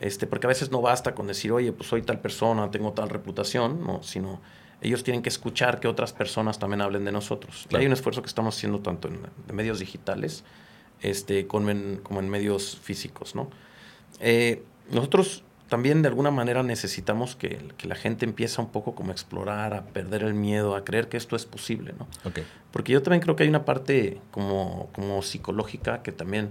Este, 0.00 0.26
porque 0.26 0.46
a 0.46 0.48
veces 0.48 0.70
no 0.70 0.80
basta 0.80 1.14
con 1.14 1.26
decir, 1.26 1.52
oye, 1.52 1.72
pues 1.72 1.88
soy 1.90 2.00
tal 2.02 2.20
persona, 2.20 2.70
tengo 2.70 2.92
tal 2.92 3.10
reputación, 3.10 3.84
¿no? 3.84 4.02
Sino 4.02 4.40
ellos 4.80 5.04
tienen 5.04 5.22
que 5.22 5.28
escuchar 5.28 5.78
que 5.78 5.88
otras 5.88 6.12
personas 6.14 6.58
también 6.58 6.80
hablen 6.80 7.04
de 7.04 7.12
nosotros. 7.12 7.64
Y 7.66 7.68
Claro. 7.68 7.80
hay 7.82 7.86
un 7.86 7.92
esfuerzo 7.92 8.22
que 8.22 8.28
estamos 8.28 8.56
haciendo 8.56 8.80
tanto 8.80 9.08
en, 9.08 9.20
en 9.48 9.54
medios 9.54 9.78
digitales 9.78 10.42
este, 11.00 11.46
como, 11.46 11.70
en, 11.70 12.00
como 12.02 12.20
en 12.20 12.28
medios 12.28 12.76
físicos, 12.82 13.34
¿no? 13.34 13.50
Eh, 14.20 14.62
nosotros 14.90 15.42
también 15.68 16.02
de 16.02 16.08
alguna 16.08 16.30
manera 16.30 16.62
necesitamos 16.62 17.36
que, 17.36 17.58
que 17.76 17.88
la 17.88 17.94
gente 17.94 18.24
empiece 18.24 18.60
un 18.60 18.68
poco 18.68 18.94
como 18.94 19.10
a 19.10 19.12
explorar, 19.12 19.74
a 19.74 19.86
perder 19.86 20.22
el 20.22 20.34
miedo, 20.34 20.76
a 20.76 20.84
creer 20.84 21.08
que 21.08 21.16
esto 21.16 21.36
es 21.36 21.46
posible, 21.46 21.94
¿no? 21.98 22.06
Ok. 22.28 22.40
Porque 22.70 22.92
yo 22.92 23.02
también 23.02 23.22
creo 23.22 23.34
que 23.34 23.44
hay 23.44 23.48
una 23.48 23.64
parte 23.64 24.20
como, 24.30 24.90
como 24.92 25.22
psicológica 25.22 26.02
que 26.02 26.12
también 26.12 26.50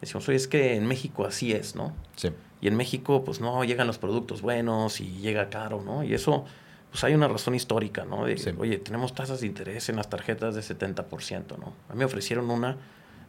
decimos, 0.00 0.28
oye, 0.28 0.36
es 0.36 0.48
que 0.48 0.74
en 0.76 0.86
México 0.86 1.24
así 1.26 1.52
es, 1.52 1.74
¿no? 1.74 1.94
Sí. 2.16 2.30
Y 2.60 2.68
en 2.68 2.76
México, 2.76 3.24
pues 3.24 3.40
no, 3.40 3.64
llegan 3.64 3.88
los 3.88 3.98
productos 3.98 4.40
buenos 4.40 5.00
y 5.00 5.18
llega 5.18 5.50
caro, 5.50 5.82
¿no? 5.82 6.04
Y 6.04 6.14
eso, 6.14 6.44
pues 6.92 7.02
hay 7.04 7.14
una 7.14 7.26
razón 7.26 7.54
histórica, 7.54 8.04
¿no? 8.04 8.24
De, 8.24 8.38
Sí. 8.38 8.50
oye, 8.56 8.78
tenemos 8.78 9.14
tasas 9.14 9.40
de 9.40 9.48
interés 9.48 9.88
en 9.88 9.96
las 9.96 10.08
tarjetas 10.08 10.54
de 10.54 10.60
70%, 10.62 11.58
¿no? 11.58 11.72
A 11.88 11.92
mí 11.94 11.98
me 11.98 12.04
ofrecieron 12.04 12.48
una 12.50 12.76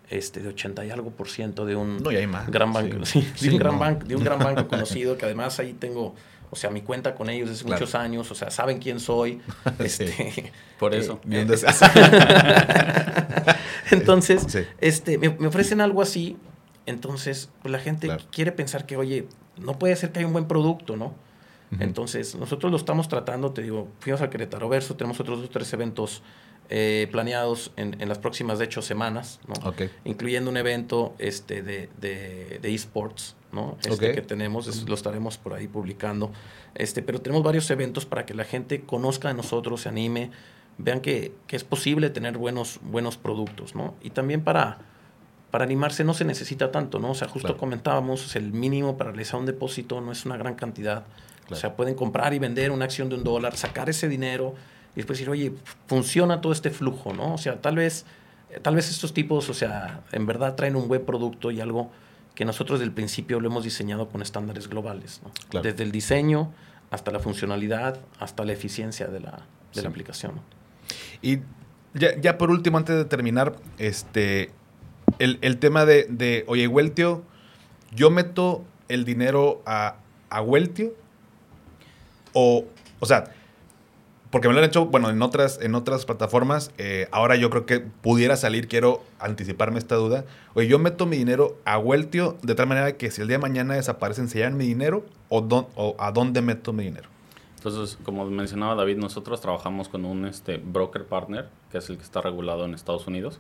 este, 0.10 0.42
de 0.42 0.50
80 0.50 0.86
y 0.86 0.92
algo 0.92 1.12
por 1.12 1.30
ciento 1.30 1.66
de 1.66 1.76
un 1.76 1.98
No, 2.04 2.12
y 2.12 2.18
hay 2.18 2.28
más. 2.28 2.50
gran 2.50 2.72
banco, 2.74 3.06
sí, 3.06 3.22
Sí. 3.22 3.32
de 3.32 3.38
Sí, 3.38 3.50
un 3.50 3.58
gran 3.60 3.74
no. 3.74 3.80
banco, 3.80 4.06
de 4.06 4.16
un 4.16 4.24
gran 4.24 4.40
banco 4.44 4.68
conocido 4.68 5.18
que 5.18 5.26
además 5.26 5.60
ahí 5.60 5.74
tengo, 5.74 6.14
o 6.52 6.56
sea, 6.56 6.70
mi 6.70 6.82
cuenta 6.82 7.16
con 7.16 7.30
ellos 7.30 7.50
desde 7.50 7.64
Claro. 7.66 7.80
muchos 7.82 7.96
años, 7.96 8.30
o 8.32 8.36
sea, 8.36 8.52
saben 8.52 8.80
quién 8.80 9.00
soy, 9.00 9.42
este, 9.80 10.52
Por 10.80 10.94
Eh, 10.94 11.00
eso. 11.00 11.20
Eh, 11.32 11.46
entonces, 13.92 14.46
Sí. 14.48 14.60
este, 14.82 15.18
me, 15.18 15.30
me 15.30 15.48
ofrecen 15.48 15.82
algo 15.82 16.02
así, 16.02 16.38
entonces 16.86 17.50
pues, 17.62 17.72
la 17.72 17.80
gente 17.80 18.08
Claro. 18.08 18.24
quiere 18.32 18.52
pensar 18.52 18.86
que, 18.86 18.98
oye, 18.98 19.28
no 19.58 19.78
puede 19.80 19.96
ser 19.96 20.12
que 20.12 20.20
haya 20.20 20.28
un 20.28 20.34
buen 20.34 20.48
producto, 20.48 20.96
¿no? 20.98 21.14
Entonces, 21.80 22.36
nosotros 22.36 22.72
lo 22.72 22.78
estamos 22.78 23.08
tratando, 23.10 23.50
te 23.52 23.64
digo, 23.64 23.88
fuimos 24.00 24.22
a 24.22 24.30
Querétaro 24.30 24.70
Verso, 24.70 24.96
tenemos 24.96 25.20
otros 25.20 25.40
dos 25.40 25.48
o 25.48 25.50
tres 25.52 25.74
eventos 25.74 26.22
eh, 26.70 27.08
planeados 27.12 27.72
en, 27.76 28.02
en 28.02 28.10
las 28.10 28.18
próximas, 28.20 28.58
de 28.60 28.66
hecho, 28.66 28.82
semanas, 28.82 29.40
¿no? 29.48 29.54
Incluyendo 30.06 30.50
un 30.50 30.58
evento 30.58 31.14
este, 31.20 31.62
de, 31.62 31.90
de, 32.00 32.60
de 32.62 32.74
esports, 32.74 33.36
¿no? 33.52 33.78
Este 33.84 33.92
Ok. 34.10 34.16
que 34.16 34.22
tenemos, 34.22 34.68
es- 34.68 34.88
lo 34.88 34.96
estaremos 34.96 35.38
por 35.38 35.54
ahí 35.54 35.68
publicando. 35.68 36.32
Este, 36.76 37.02
pero 37.04 37.20
tenemos 37.22 37.44
varios 37.44 37.70
eventos 37.70 38.06
para 38.06 38.26
que 38.26 38.34
la 38.34 38.46
gente 38.46 38.82
conozca 38.82 39.28
de 39.28 39.34
nosotros, 39.36 39.82
se 39.82 39.90
anime, 39.90 40.32
vean 40.80 41.02
que, 41.02 41.34
que 41.48 41.56
es 41.56 41.64
posible 41.64 42.10
tener 42.10 42.38
buenos, 42.38 42.80
buenos 42.82 43.18
productos, 43.18 43.76
¿no? 43.76 43.94
Y 44.02 44.10
también 44.10 44.44
para, 44.44 44.80
para 45.52 45.66
animarse 45.66 46.04
no 46.04 46.16
se 46.16 46.26
necesita 46.26 46.72
tanto, 46.72 46.98
¿no? 46.98 47.12
O 47.12 47.16
sea, 47.16 47.28
justo 47.28 47.50
Claro. 47.50 47.60
comentábamos, 47.60 48.36
el 48.36 48.52
mínimo 48.54 48.98
para 48.98 49.12
realizar 49.12 49.40
un 49.40 49.46
depósito 49.46 50.02
no 50.02 50.12
es 50.12 50.26
una 50.26 50.38
gran 50.38 50.56
cantidad. 50.56 51.04
Claro. 51.42 51.58
O 51.58 51.60
sea, 51.60 51.76
pueden 51.76 51.94
comprar 51.94 52.34
y 52.34 52.40
vender 52.40 52.72
una 52.72 52.86
acción 52.86 53.10
de 53.10 53.16
un 53.16 53.24
dólar, 53.24 53.56
sacar 53.58 53.90
ese 53.90 54.08
dinero 54.08 54.56
y 54.94 54.98
después 54.98 55.18
decir, 55.18 55.30
oye, 55.30 55.54
funciona 55.88 56.42
todo 56.42 56.54
este 56.54 56.70
flujo, 56.70 57.14
¿no? 57.14 57.34
O 57.34 57.38
sea, 57.38 57.62
tal 57.62 57.76
vez, 57.78 58.06
tal 58.62 58.76
vez 58.76 58.90
estos 58.90 59.14
tipos, 59.14 59.50
o 59.50 59.54
sea, 59.54 60.02
en 60.12 60.26
verdad 60.26 60.56
traen 60.56 60.76
un 60.76 60.88
buen 60.88 61.06
producto 61.06 61.52
y 61.52 61.60
algo 61.62 61.92
que 62.36 62.46
nosotros 62.46 62.80
desde 62.80 62.90
el 62.90 62.94
principio 62.96 63.40
lo 63.40 63.48
hemos 63.50 63.64
diseñado 63.64 64.10
con 64.10 64.22
estándares 64.22 64.68
globales, 64.68 65.22
¿no? 65.24 65.32
Claro. 65.50 65.64
Desde 65.64 65.84
el 65.84 65.92
diseño 65.92 66.52
hasta 66.92 67.12
la 67.12 67.20
funcionalidad, 67.20 68.00
hasta 68.20 68.44
la 68.46 68.54
eficiencia 68.54 69.08
de 69.08 69.20
la, 69.20 69.32
de 69.32 69.38
Sí. 69.74 69.82
la 69.82 69.90
aplicación. 69.90 70.34
Y 71.22 71.40
ya, 71.96 72.20
ya 72.20 72.38
por 72.38 72.52
último, 72.52 72.78
antes 72.78 72.96
de 72.96 73.06
terminar, 73.06 73.56
este 73.78 74.52
el, 75.20 75.38
el 75.42 75.58
tema 75.58 75.86
de, 75.86 76.06
de, 76.10 76.44
oye, 76.48 76.68
Weltio, 76.68 77.24
yo 77.96 78.10
meto 78.10 78.64
el 78.90 79.06
dinero 79.06 79.62
a, 79.66 79.96
a 80.30 80.42
Weltio 80.42 80.94
o, 82.34 82.66
o 83.00 83.06
sea, 83.06 83.26
porque 84.34 84.48
me 84.48 84.56
lo 84.56 84.62
han 84.62 84.66
hecho, 84.66 84.88
bueno, 84.88 85.12
en 85.12 85.22
otras, 85.22 85.60
en 85.62 85.76
otras 85.76 86.08
plataformas, 86.08 86.72
eh, 86.80 87.08
ahora 87.12 87.36
yo 87.36 87.52
creo 87.52 87.68
que 87.68 87.82
pudiera 87.82 88.36
salir, 88.36 88.68
quiero 88.68 89.04
anticiparme 89.20 89.78
esta 89.78 89.94
duda. 89.94 90.26
Oye, 90.56 90.68
yo 90.68 90.80
meto 90.80 91.06
mi 91.06 91.18
dinero 91.18 91.56
a 91.66 91.78
Weltio 91.78 92.36
de 92.42 92.56
tal 92.56 92.66
manera 92.66 92.98
que 92.98 93.12
si 93.12 93.22
el 93.22 93.28
día 93.28 93.38
de 93.38 93.44
mañana 93.44 93.76
desaparecen, 93.76 94.28
¿se 94.30 94.40
llevan 94.40 94.58
mi 94.58 94.66
dinero 94.66 95.06
o, 95.30 95.44
dón- 95.44 95.68
o 95.76 95.96
a 96.00 96.12
dónde 96.12 96.42
meto 96.42 96.74
mi 96.74 96.86
dinero? 96.86 97.10
Entonces, 97.58 98.00
como 98.04 98.26
mencionaba 98.26 98.74
David, 98.74 98.98
nosotros 98.98 99.40
trabajamos 99.40 99.88
con 99.88 100.04
un 100.04 100.26
este, 100.26 100.58
broker 100.58 101.06
partner, 101.06 101.50
que 101.72 101.78
es 101.78 101.88
el 101.92 101.98
que 101.98 102.04
está 102.04 102.20
regulado 102.20 102.66
en 102.66 102.74
Estados 102.74 103.06
Unidos, 103.06 103.40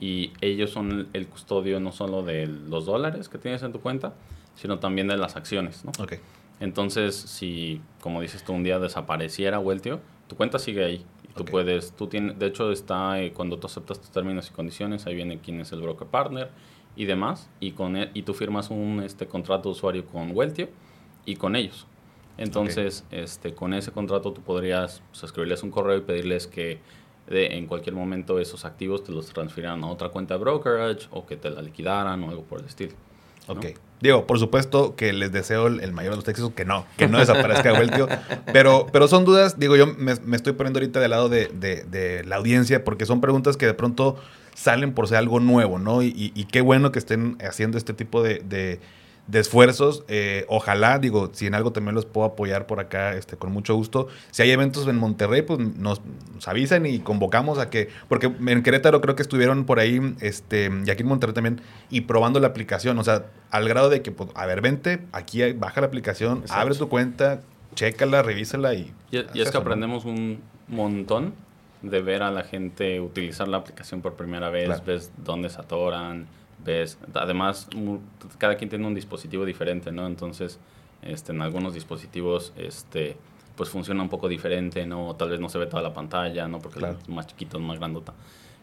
y 0.00 0.32
ellos 0.40 0.70
son 0.70 1.08
el, 1.12 1.28
custodio 1.28 1.78
no 1.78 1.92
solo 1.92 2.24
de 2.24 2.48
los 2.48 2.84
dólares 2.84 3.28
que 3.28 3.38
tienes 3.38 3.62
en 3.62 3.70
tu 3.70 3.80
cuenta, 3.80 4.12
sino 4.56 4.80
también 4.80 5.06
de 5.06 5.16
las 5.16 5.36
acciones, 5.36 5.84
¿no? 5.84 5.92
Ok. 6.02 6.14
Entonces, 6.58 7.14
si, 7.14 7.80
como 8.00 8.20
dices 8.20 8.44
tú, 8.44 8.52
un 8.54 8.64
día 8.64 8.80
desapareciera 8.80 9.60
Weltio, 9.60 10.00
tu 10.32 10.36
cuenta 10.36 10.58
sigue 10.58 10.82
ahí. 10.84 11.04
Y 11.24 11.28
tú 11.34 11.44
puedes, 11.44 11.92
tú 11.92 12.06
tienes, 12.06 12.38
de 12.38 12.46
hecho 12.46 12.72
está, 12.72 13.20
eh, 13.20 13.32
cuando 13.32 13.58
tú 13.58 13.66
aceptas 13.66 14.00
tus 14.00 14.10
términos 14.10 14.48
y 14.48 14.52
condiciones, 14.54 15.06
ahí 15.06 15.14
viene 15.14 15.38
quién 15.40 15.60
es 15.60 15.72
el 15.72 15.82
broker 15.82 16.08
partner 16.08 16.48
y 16.96 17.04
demás, 17.04 17.48
y, 17.60 17.72
con 17.72 17.96
él- 17.96 18.10
y 18.14 18.22
tú 18.22 18.32
firmas 18.34 18.70
un 18.70 19.02
este, 19.04 19.26
contrato 19.26 19.68
de 19.68 19.72
usuario 19.72 20.06
con 20.06 20.30
Weltio 20.34 20.68
y 21.26 21.36
con 21.36 21.54
ellos. 21.56 21.86
Entonces, 22.38 23.04
este, 23.10 23.54
con 23.54 23.74
ese 23.74 23.92
contrato 23.92 24.32
tú 24.32 24.40
podrías 24.42 25.02
pues, 25.10 25.24
escribirles 25.24 25.62
un 25.62 25.70
correo 25.70 25.98
y 25.98 26.00
pedirles 26.00 26.46
que 26.46 26.80
de 27.26 27.56
en 27.58 27.66
cualquier 27.66 27.94
momento 27.94 28.38
esos 28.40 28.64
activos 28.64 29.04
te 29.04 29.12
los 29.12 29.26
transfirieran 29.26 29.84
a 29.84 29.88
otra 29.88 30.08
cuenta 30.08 30.34
de 30.34 30.40
brokerage 30.40 31.08
o 31.12 31.24
que 31.26 31.36
te 31.36 31.50
la 31.50 31.60
liquidaran 31.62 32.22
o 32.24 32.30
algo 32.30 32.42
por 32.42 32.60
el 32.60 32.66
estilo. 32.66 32.94
Ok. 33.48 33.58
Digo, 34.02 34.26
por 34.26 34.38
supuesto 34.40 34.96
que 34.96 35.12
les 35.12 35.30
deseo 35.30 35.68
el, 35.68 35.92
mayor 35.92 36.12
de 36.12 36.16
los 36.16 36.28
éxitos, 36.28 36.50
que 36.52 36.64
no, 36.64 36.84
que 36.96 37.06
no 37.06 37.18
desaparezca 37.20 37.72
Weltio. 37.72 38.08
Pero, 38.52 38.88
pero 38.92 39.06
son 39.06 39.24
dudas, 39.24 39.60
digo, 39.60 39.76
yo 39.76 39.86
me, 39.86 40.12
estoy 40.12 40.54
poniendo 40.54 40.80
ahorita 40.80 40.98
del 40.98 41.10
lado 41.10 41.28
de, 41.28 41.46
de, 41.48 42.24
la 42.24 42.36
audiencia, 42.36 42.82
porque 42.82 43.06
son 43.06 43.20
preguntas 43.20 43.56
que 43.56 43.64
de 43.64 43.74
pronto 43.74 44.16
salen 44.54 44.92
por 44.92 45.06
ser 45.06 45.18
algo 45.18 45.38
nuevo, 45.38 45.78
¿no? 45.78 46.02
Y, 46.02 46.12
y, 46.16 46.44
qué 46.46 46.60
bueno 46.60 46.90
que 46.90 46.98
estén 46.98 47.38
haciendo 47.40 47.78
este 47.78 47.94
tipo 47.94 48.24
de 48.24 48.80
esfuerzos. 49.32 50.04
Eh, 50.08 50.44
ojalá, 50.48 50.98
digo, 50.98 51.30
si 51.32 51.46
en 51.46 51.54
algo 51.54 51.72
también 51.72 51.94
los 51.94 52.06
puedo 52.06 52.26
apoyar 52.26 52.66
por 52.66 52.80
acá, 52.80 53.14
este, 53.16 53.36
con 53.36 53.52
mucho 53.52 53.74
gusto. 53.74 54.08
Si 54.30 54.42
hay 54.42 54.50
eventos 54.50 54.86
en 54.88 54.96
Monterrey, 54.96 55.42
pues 55.42 55.58
nos, 55.58 56.00
avisan 56.46 56.86
y 56.86 56.98
convocamos 56.98 57.58
a 57.58 57.70
que, 57.70 57.88
porque 58.08 58.26
en 58.46 58.62
Querétaro 58.62 59.00
creo 59.00 59.14
que 59.14 59.22
estuvieron 59.22 59.64
por 59.64 59.78
ahí, 59.78 60.14
este, 60.20 60.70
y 60.84 60.90
aquí 60.90 61.02
en 61.02 61.08
Monterrey 61.08 61.34
también, 61.34 61.60
y 61.90 62.02
probando 62.02 62.40
la 62.40 62.48
aplicación, 62.48 62.98
o 62.98 63.04
sea, 63.04 63.26
al 63.50 63.68
grado 63.68 63.90
de 63.90 64.02
que, 64.02 64.12
pues, 64.12 64.30
a 64.34 64.46
ver, 64.46 64.60
vente, 64.60 65.00
aquí 65.12 65.52
baja 65.52 65.80
la 65.80 65.86
aplicación, 65.86 66.44
abre 66.48 66.74
tu 66.74 66.88
cuenta, 66.88 67.42
chécala, 67.74 68.22
revísala 68.22 68.74
y... 68.74 68.92
Y, 69.10 69.40
es 69.40 69.50
que 69.50 69.58
aprendemos 69.58 70.04
un 70.04 70.40
montón 70.68 71.34
de 71.82 72.00
ver 72.00 72.22
a 72.22 72.30
la 72.30 72.44
gente 72.44 73.00
utilizar 73.00 73.48
la 73.48 73.58
aplicación 73.58 74.00
por 74.00 74.14
primera 74.14 74.50
vez, 74.50 74.84
ves 74.84 75.10
dónde 75.16 75.50
se 75.50 75.60
atoran, 75.60 76.26
ves, 76.64 76.98
además, 77.14 77.68
cada 78.38 78.56
quien 78.56 78.70
tiene 78.70 78.86
un 78.86 78.94
dispositivo 78.94 79.44
diferente, 79.44 79.92
¿no? 79.92 80.06
Entonces, 80.06 80.58
este, 81.02 81.32
en 81.32 81.42
algunos 81.42 81.74
dispositivos, 81.74 82.52
este, 82.56 83.16
pues 83.56 83.68
funciona 83.68 84.02
un 84.02 84.08
poco 84.08 84.28
diferente, 84.28 84.86
¿no? 84.86 85.14
Tal 85.16 85.30
vez 85.30 85.40
no 85.40 85.48
se 85.48 85.58
ve 85.58 85.66
toda 85.66 85.82
la 85.82 85.92
pantalla, 85.92 86.48
¿no? 86.48 86.58
Porque 86.58 86.80
es 86.84 87.08
más 87.08 87.26
chiquito, 87.26 87.58
más 87.58 87.78
grandota. 87.78 88.14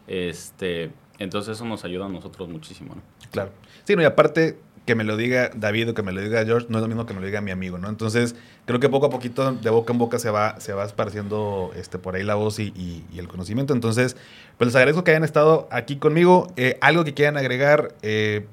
Este, 0.06 0.90
entonces 1.18 1.56
eso 1.56 1.64
nos 1.64 1.84
ayuda 1.84 2.06
a 2.06 2.08
nosotros 2.08 2.48
muchísimo, 2.48 2.94
¿no? 2.94 3.02
Claro. 3.30 3.52
Sí, 3.84 3.94
no, 3.94 4.02
y 4.02 4.06
aparte, 4.06 4.58
que 4.90 4.96
me 4.96 5.04
lo 5.04 5.16
diga 5.16 5.52
David 5.54 5.90
o 5.90 5.94
que 5.94 6.02
me 6.02 6.10
lo 6.10 6.20
diga 6.20 6.44
George 6.44 6.66
no 6.68 6.78
es 6.78 6.82
lo 6.82 6.88
mismo 6.88 7.06
que 7.06 7.14
me 7.14 7.20
lo 7.20 7.26
diga 7.26 7.40
mi 7.40 7.52
amigo, 7.52 7.78
¿no? 7.78 7.88
Entonces, 7.88 8.34
creo 8.66 8.80
que 8.80 8.88
poco 8.88 9.06
a 9.06 9.10
poquito, 9.10 9.52
de 9.52 9.70
boca 9.70 9.92
en 9.92 10.00
boca, 10.00 10.18
se 10.18 10.30
va, 10.30 10.58
se 10.58 10.72
va 10.72 10.84
esparciendo 10.84 11.70
este, 11.76 12.00
por 12.00 12.16
ahí 12.16 12.24
la 12.24 12.34
voz 12.34 12.58
y, 12.58 13.04
el 13.16 13.28
conocimiento. 13.28 13.72
Entonces, 13.72 14.16
pues 14.58 14.66
les 14.66 14.74
agradezco 14.74 15.04
que 15.04 15.12
hayan 15.12 15.22
estado 15.22 15.68
aquí 15.70 15.94
conmigo. 15.94 16.48
Eh, 16.56 16.76
algo 16.80 17.04
que 17.04 17.14
quieran 17.14 17.36
agregar, 17.36 17.94
eh, 18.02 18.46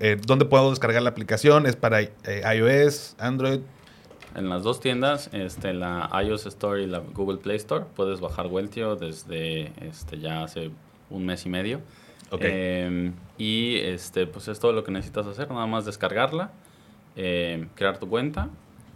eh, 0.00 0.16
¿dónde 0.26 0.44
puedo 0.44 0.70
descargar 0.70 1.02
la 1.02 1.10
aplicación? 1.10 1.66
¿Es 1.66 1.76
para 1.76 2.02
iOS, 2.02 3.14
Android? 3.20 3.60
En 4.34 4.48
las 4.48 4.64
dos 4.64 4.80
tiendas, 4.80 5.30
este, 5.32 5.72
la 5.72 6.10
iOS 6.20 6.46
Store 6.46 6.82
y 6.82 6.88
la 6.88 6.98
Google 6.98 7.38
Play 7.38 7.58
Store, 7.58 7.84
puedes 7.94 8.18
bajar 8.18 8.48
Weltio 8.48 8.96
desde 8.96 9.72
este, 9.88 10.18
ya 10.18 10.42
hace 10.42 10.72
un 11.10 11.26
mes 11.26 11.46
y 11.46 11.48
medio. 11.48 11.80
Em, 12.38 13.12
y 13.38 13.76
este, 13.80 14.26
pues 14.26 14.48
es 14.48 14.60
todo 14.60 14.72
lo 14.72 14.84
que 14.84 14.92
necesitas 14.92 15.26
hacer, 15.26 15.50
nada 15.50 15.66
más 15.66 15.84
descargarla, 15.84 16.52
em, 17.16 17.68
crear 17.74 17.98
tu 17.98 18.08
cuenta 18.08 18.48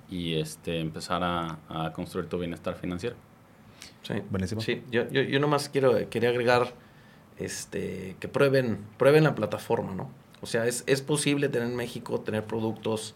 y 0.08 0.34
este, 0.34 0.80
empezar 0.80 1.22
a, 1.24 1.92
construir 1.94 2.28
tu 2.28 2.38
bienestar 2.38 2.76
financiero. 2.76 3.16
Sí, 4.02 4.14
buenísimo. 4.30 4.60
Sí, 4.60 4.82
yo, 4.90 5.08
yo, 5.08 5.22
yo 5.22 5.40
nomás 5.40 5.68
quiero, 5.68 6.08
quería 6.08 6.28
agregar 6.28 6.72
este, 7.38 8.16
que 8.20 8.28
prueben, 8.28 8.78
prueben 8.98 9.24
la 9.24 9.34
plataforma, 9.34 9.94
¿no? 9.94 10.10
O 10.40 10.46
sea, 10.46 10.66
es, 10.66 10.84
es 10.86 11.00
posible 11.00 11.48
tener 11.48 11.68
en 11.68 11.76
México, 11.76 12.20
tener 12.20 12.44
productos 12.44 13.14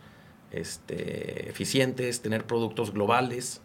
este, 0.50 1.48
eficientes, 1.48 2.22
tener 2.22 2.44
productos 2.44 2.92
globales. 2.92 3.60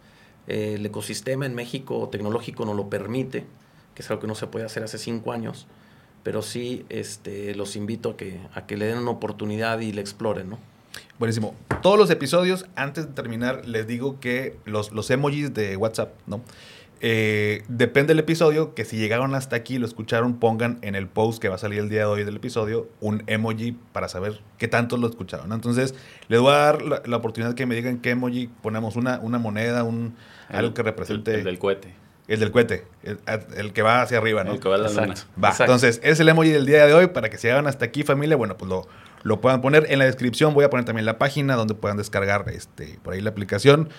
Eh, 0.46 0.74
el 0.74 0.86
ecosistema 0.86 1.46
en 1.46 1.54
México 1.54 2.08
tecnológico 2.12 2.66
no 2.66 2.74
lo 2.74 2.90
permite, 2.90 3.46
que 3.94 4.02
es 4.02 4.10
algo 4.10 4.20
que 4.20 4.26
no 4.26 4.34
se 4.34 4.46
puede 4.46 4.66
hacer 4.66 4.82
hace 4.84 4.98
cinco 4.98 5.32
años 5.32 5.66
pero 6.24 6.42
sí 6.42 6.84
este, 6.88 7.54
los 7.54 7.76
invito 7.76 8.10
a 8.10 8.16
que, 8.16 8.40
a 8.52 8.66
que 8.66 8.76
le 8.76 8.86
den 8.86 8.98
una 8.98 9.12
oportunidad 9.12 9.78
y 9.78 9.92
le 9.92 10.00
exploren, 10.00 10.50
¿no? 10.50 10.58
Buenísimo. 11.18 11.54
Todos 11.82 11.96
los 11.98 12.10
episodios, 12.10 12.66
antes 12.74 13.06
de 13.06 13.12
terminar, 13.12 13.68
les 13.68 13.86
digo 13.86 14.18
que 14.18 14.56
los, 14.64 14.90
los 14.90 15.10
emojis 15.10 15.54
de 15.54 15.76
WhatsApp, 15.76 16.12
¿no? 16.26 16.40
Eh, 17.00 17.64
depende 17.68 18.12
del 18.14 18.20
episodio, 18.20 18.74
que 18.74 18.86
si 18.86 18.96
llegaron 18.96 19.34
hasta 19.34 19.56
aquí 19.56 19.74
y 19.74 19.78
lo 19.78 19.86
escucharon, 19.86 20.38
pongan 20.38 20.78
en 20.80 20.94
el 20.94 21.06
post 21.06 21.40
que 21.40 21.50
va 21.50 21.56
a 21.56 21.58
salir 21.58 21.80
el 21.80 21.90
día 21.90 22.00
de 22.00 22.06
hoy 22.06 22.24
del 22.24 22.36
episodio 22.36 22.88
un 23.00 23.22
emoji 23.26 23.72
para 23.92 24.08
saber 24.08 24.40
qué 24.56 24.68
tanto 24.68 24.96
lo 24.96 25.06
escucharon. 25.06 25.52
Entonces, 25.52 25.94
les 26.28 26.40
voy 26.40 26.52
a 26.52 26.56
dar 26.56 26.82
la, 26.82 27.16
oportunidad 27.16 27.54
que 27.54 27.66
me 27.66 27.74
digan 27.74 27.98
qué 27.98 28.10
emoji 28.10 28.48
ponemos, 28.62 28.96
una, 28.96 29.18
una 29.20 29.38
moneda, 29.38 29.84
un, 29.84 30.14
algo 30.48 30.72
que 30.72 30.82
represente... 30.82 31.34
el 31.34 31.44
del 31.44 31.58
cohete. 31.58 32.03
El 32.26 32.40
del 32.40 32.50
cohete, 32.50 32.86
el, 33.04 33.72
que 33.74 33.82
va 33.82 34.00
hacia 34.00 34.16
arriba, 34.16 34.44
¿no? 34.44 34.54
El 34.54 34.60
que 34.60 34.68
va 34.68 34.76
a 34.76 34.78
la 34.78 34.88
luna. 34.88 35.14
Va, 35.42 35.54
entonces, 35.58 36.00
es 36.02 36.20
el 36.20 36.28
emoji 36.28 36.50
del 36.50 36.64
día 36.64 36.86
de 36.86 36.94
hoy 36.94 37.08
para 37.08 37.28
que 37.28 37.36
si 37.36 37.48
hagan 37.48 37.66
hasta 37.66 37.84
aquí, 37.84 38.02
familia, 38.02 38.36
bueno, 38.36 38.56
pues 38.56 38.68
lo, 38.68 38.88
lo 39.24 39.42
puedan 39.42 39.60
poner 39.60 39.86
en 39.90 39.98
la 39.98 40.06
descripción. 40.06 40.54
Voy 40.54 40.64
a 40.64 40.70
poner 40.70 40.86
también 40.86 41.04
la 41.04 41.18
página 41.18 41.54
donde 41.54 41.74
puedan 41.74 41.98
descargar 41.98 42.46
este, 42.48 42.98
por 43.02 43.12
ahí 43.12 43.20
la 43.20 43.30
aplicación. 43.30 43.90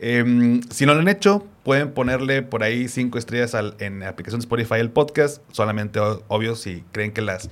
Em, 0.00 0.60
si 0.70 0.86
no 0.86 0.94
lo 0.94 1.00
han 1.00 1.08
hecho, 1.08 1.46
pueden 1.62 1.92
ponerle 1.92 2.42
por 2.42 2.64
ahí 2.64 2.88
cinco 2.88 3.16
estrellas 3.16 3.56
en 3.78 4.00
la 4.00 4.08
aplicación 4.08 4.40
de 4.40 4.44
Spotify 4.44 4.80
el 4.80 4.90
podcast. 4.90 5.42
Solamente, 5.52 6.00
obvio, 6.00 6.56
si 6.56 6.84
creen 6.90 7.12
que 7.12 7.20
las, 7.20 7.48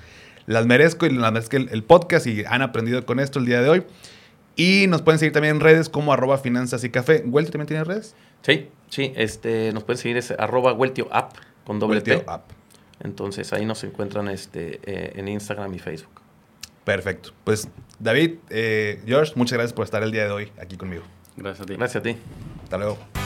las 0.47 0.66
merezco 0.66 1.07
y 1.07 1.11
las 1.11 1.33
merezco 1.33 1.57
el, 1.57 1.68
el 1.70 1.85
podcast 1.85 2.27
y 2.27 2.45
han 2.45 2.62
aprendido 2.62 3.07
con 3.07 3.20
esto 3.20 3.39
el 3.39 3.47
día 3.47 3.61
de 3.62 3.68
hoy. 3.68 3.85
Y 4.57 4.87
nos 4.89 5.03
pueden 5.03 5.18
seguir 5.18 5.33
también 5.33 5.57
en 5.57 5.61
redes 5.61 5.89
como 5.89 6.12
arroba 6.12 6.39
finanzas 6.39 6.83
y 6.83 6.91
café. 6.91 7.22
¿Welty 7.27 7.53
también 7.53 7.66
tiene 7.66 7.85
redes? 7.85 8.16
Sí, 8.47 8.68
sí. 8.90 9.12
Este, 9.16 9.72
nos 9.72 9.82
pueden 9.82 9.99
seguir 9.99 10.16
es 10.18 10.30
arroba 10.30 10.70
App 11.11 11.36
con 11.64 11.80
doble 11.80 12.01
T. 12.01 12.22
App. 12.28 12.49
Entonces 13.03 13.53
ahí 13.53 13.66
nos 13.66 13.82
encuentran 13.82 14.28
este, 14.28 14.78
eh, 14.84 15.14
en 15.16 15.26
Instagram 15.26 15.74
y 15.74 15.80
Facebook. 15.80 16.20
Perfecto. 16.84 17.30
Pues 17.42 17.68
David, 17.99 18.36
eh, 18.49 19.03
George, 19.05 19.32
muchas 19.34 19.55
gracias 19.55 19.72
por 19.72 19.84
estar 19.84 20.05
el 20.05 20.12
día 20.12 20.26
de 20.26 20.30
hoy 20.30 20.53
aquí 20.62 20.76
conmigo. 20.76 21.03
Gracias 21.36 21.62
a 21.62 21.66
ti. 21.66 21.74
Gracias 21.74 22.01
a 22.01 22.03
ti. 22.05 22.16
Hasta 22.62 22.78
luego. 22.78 23.26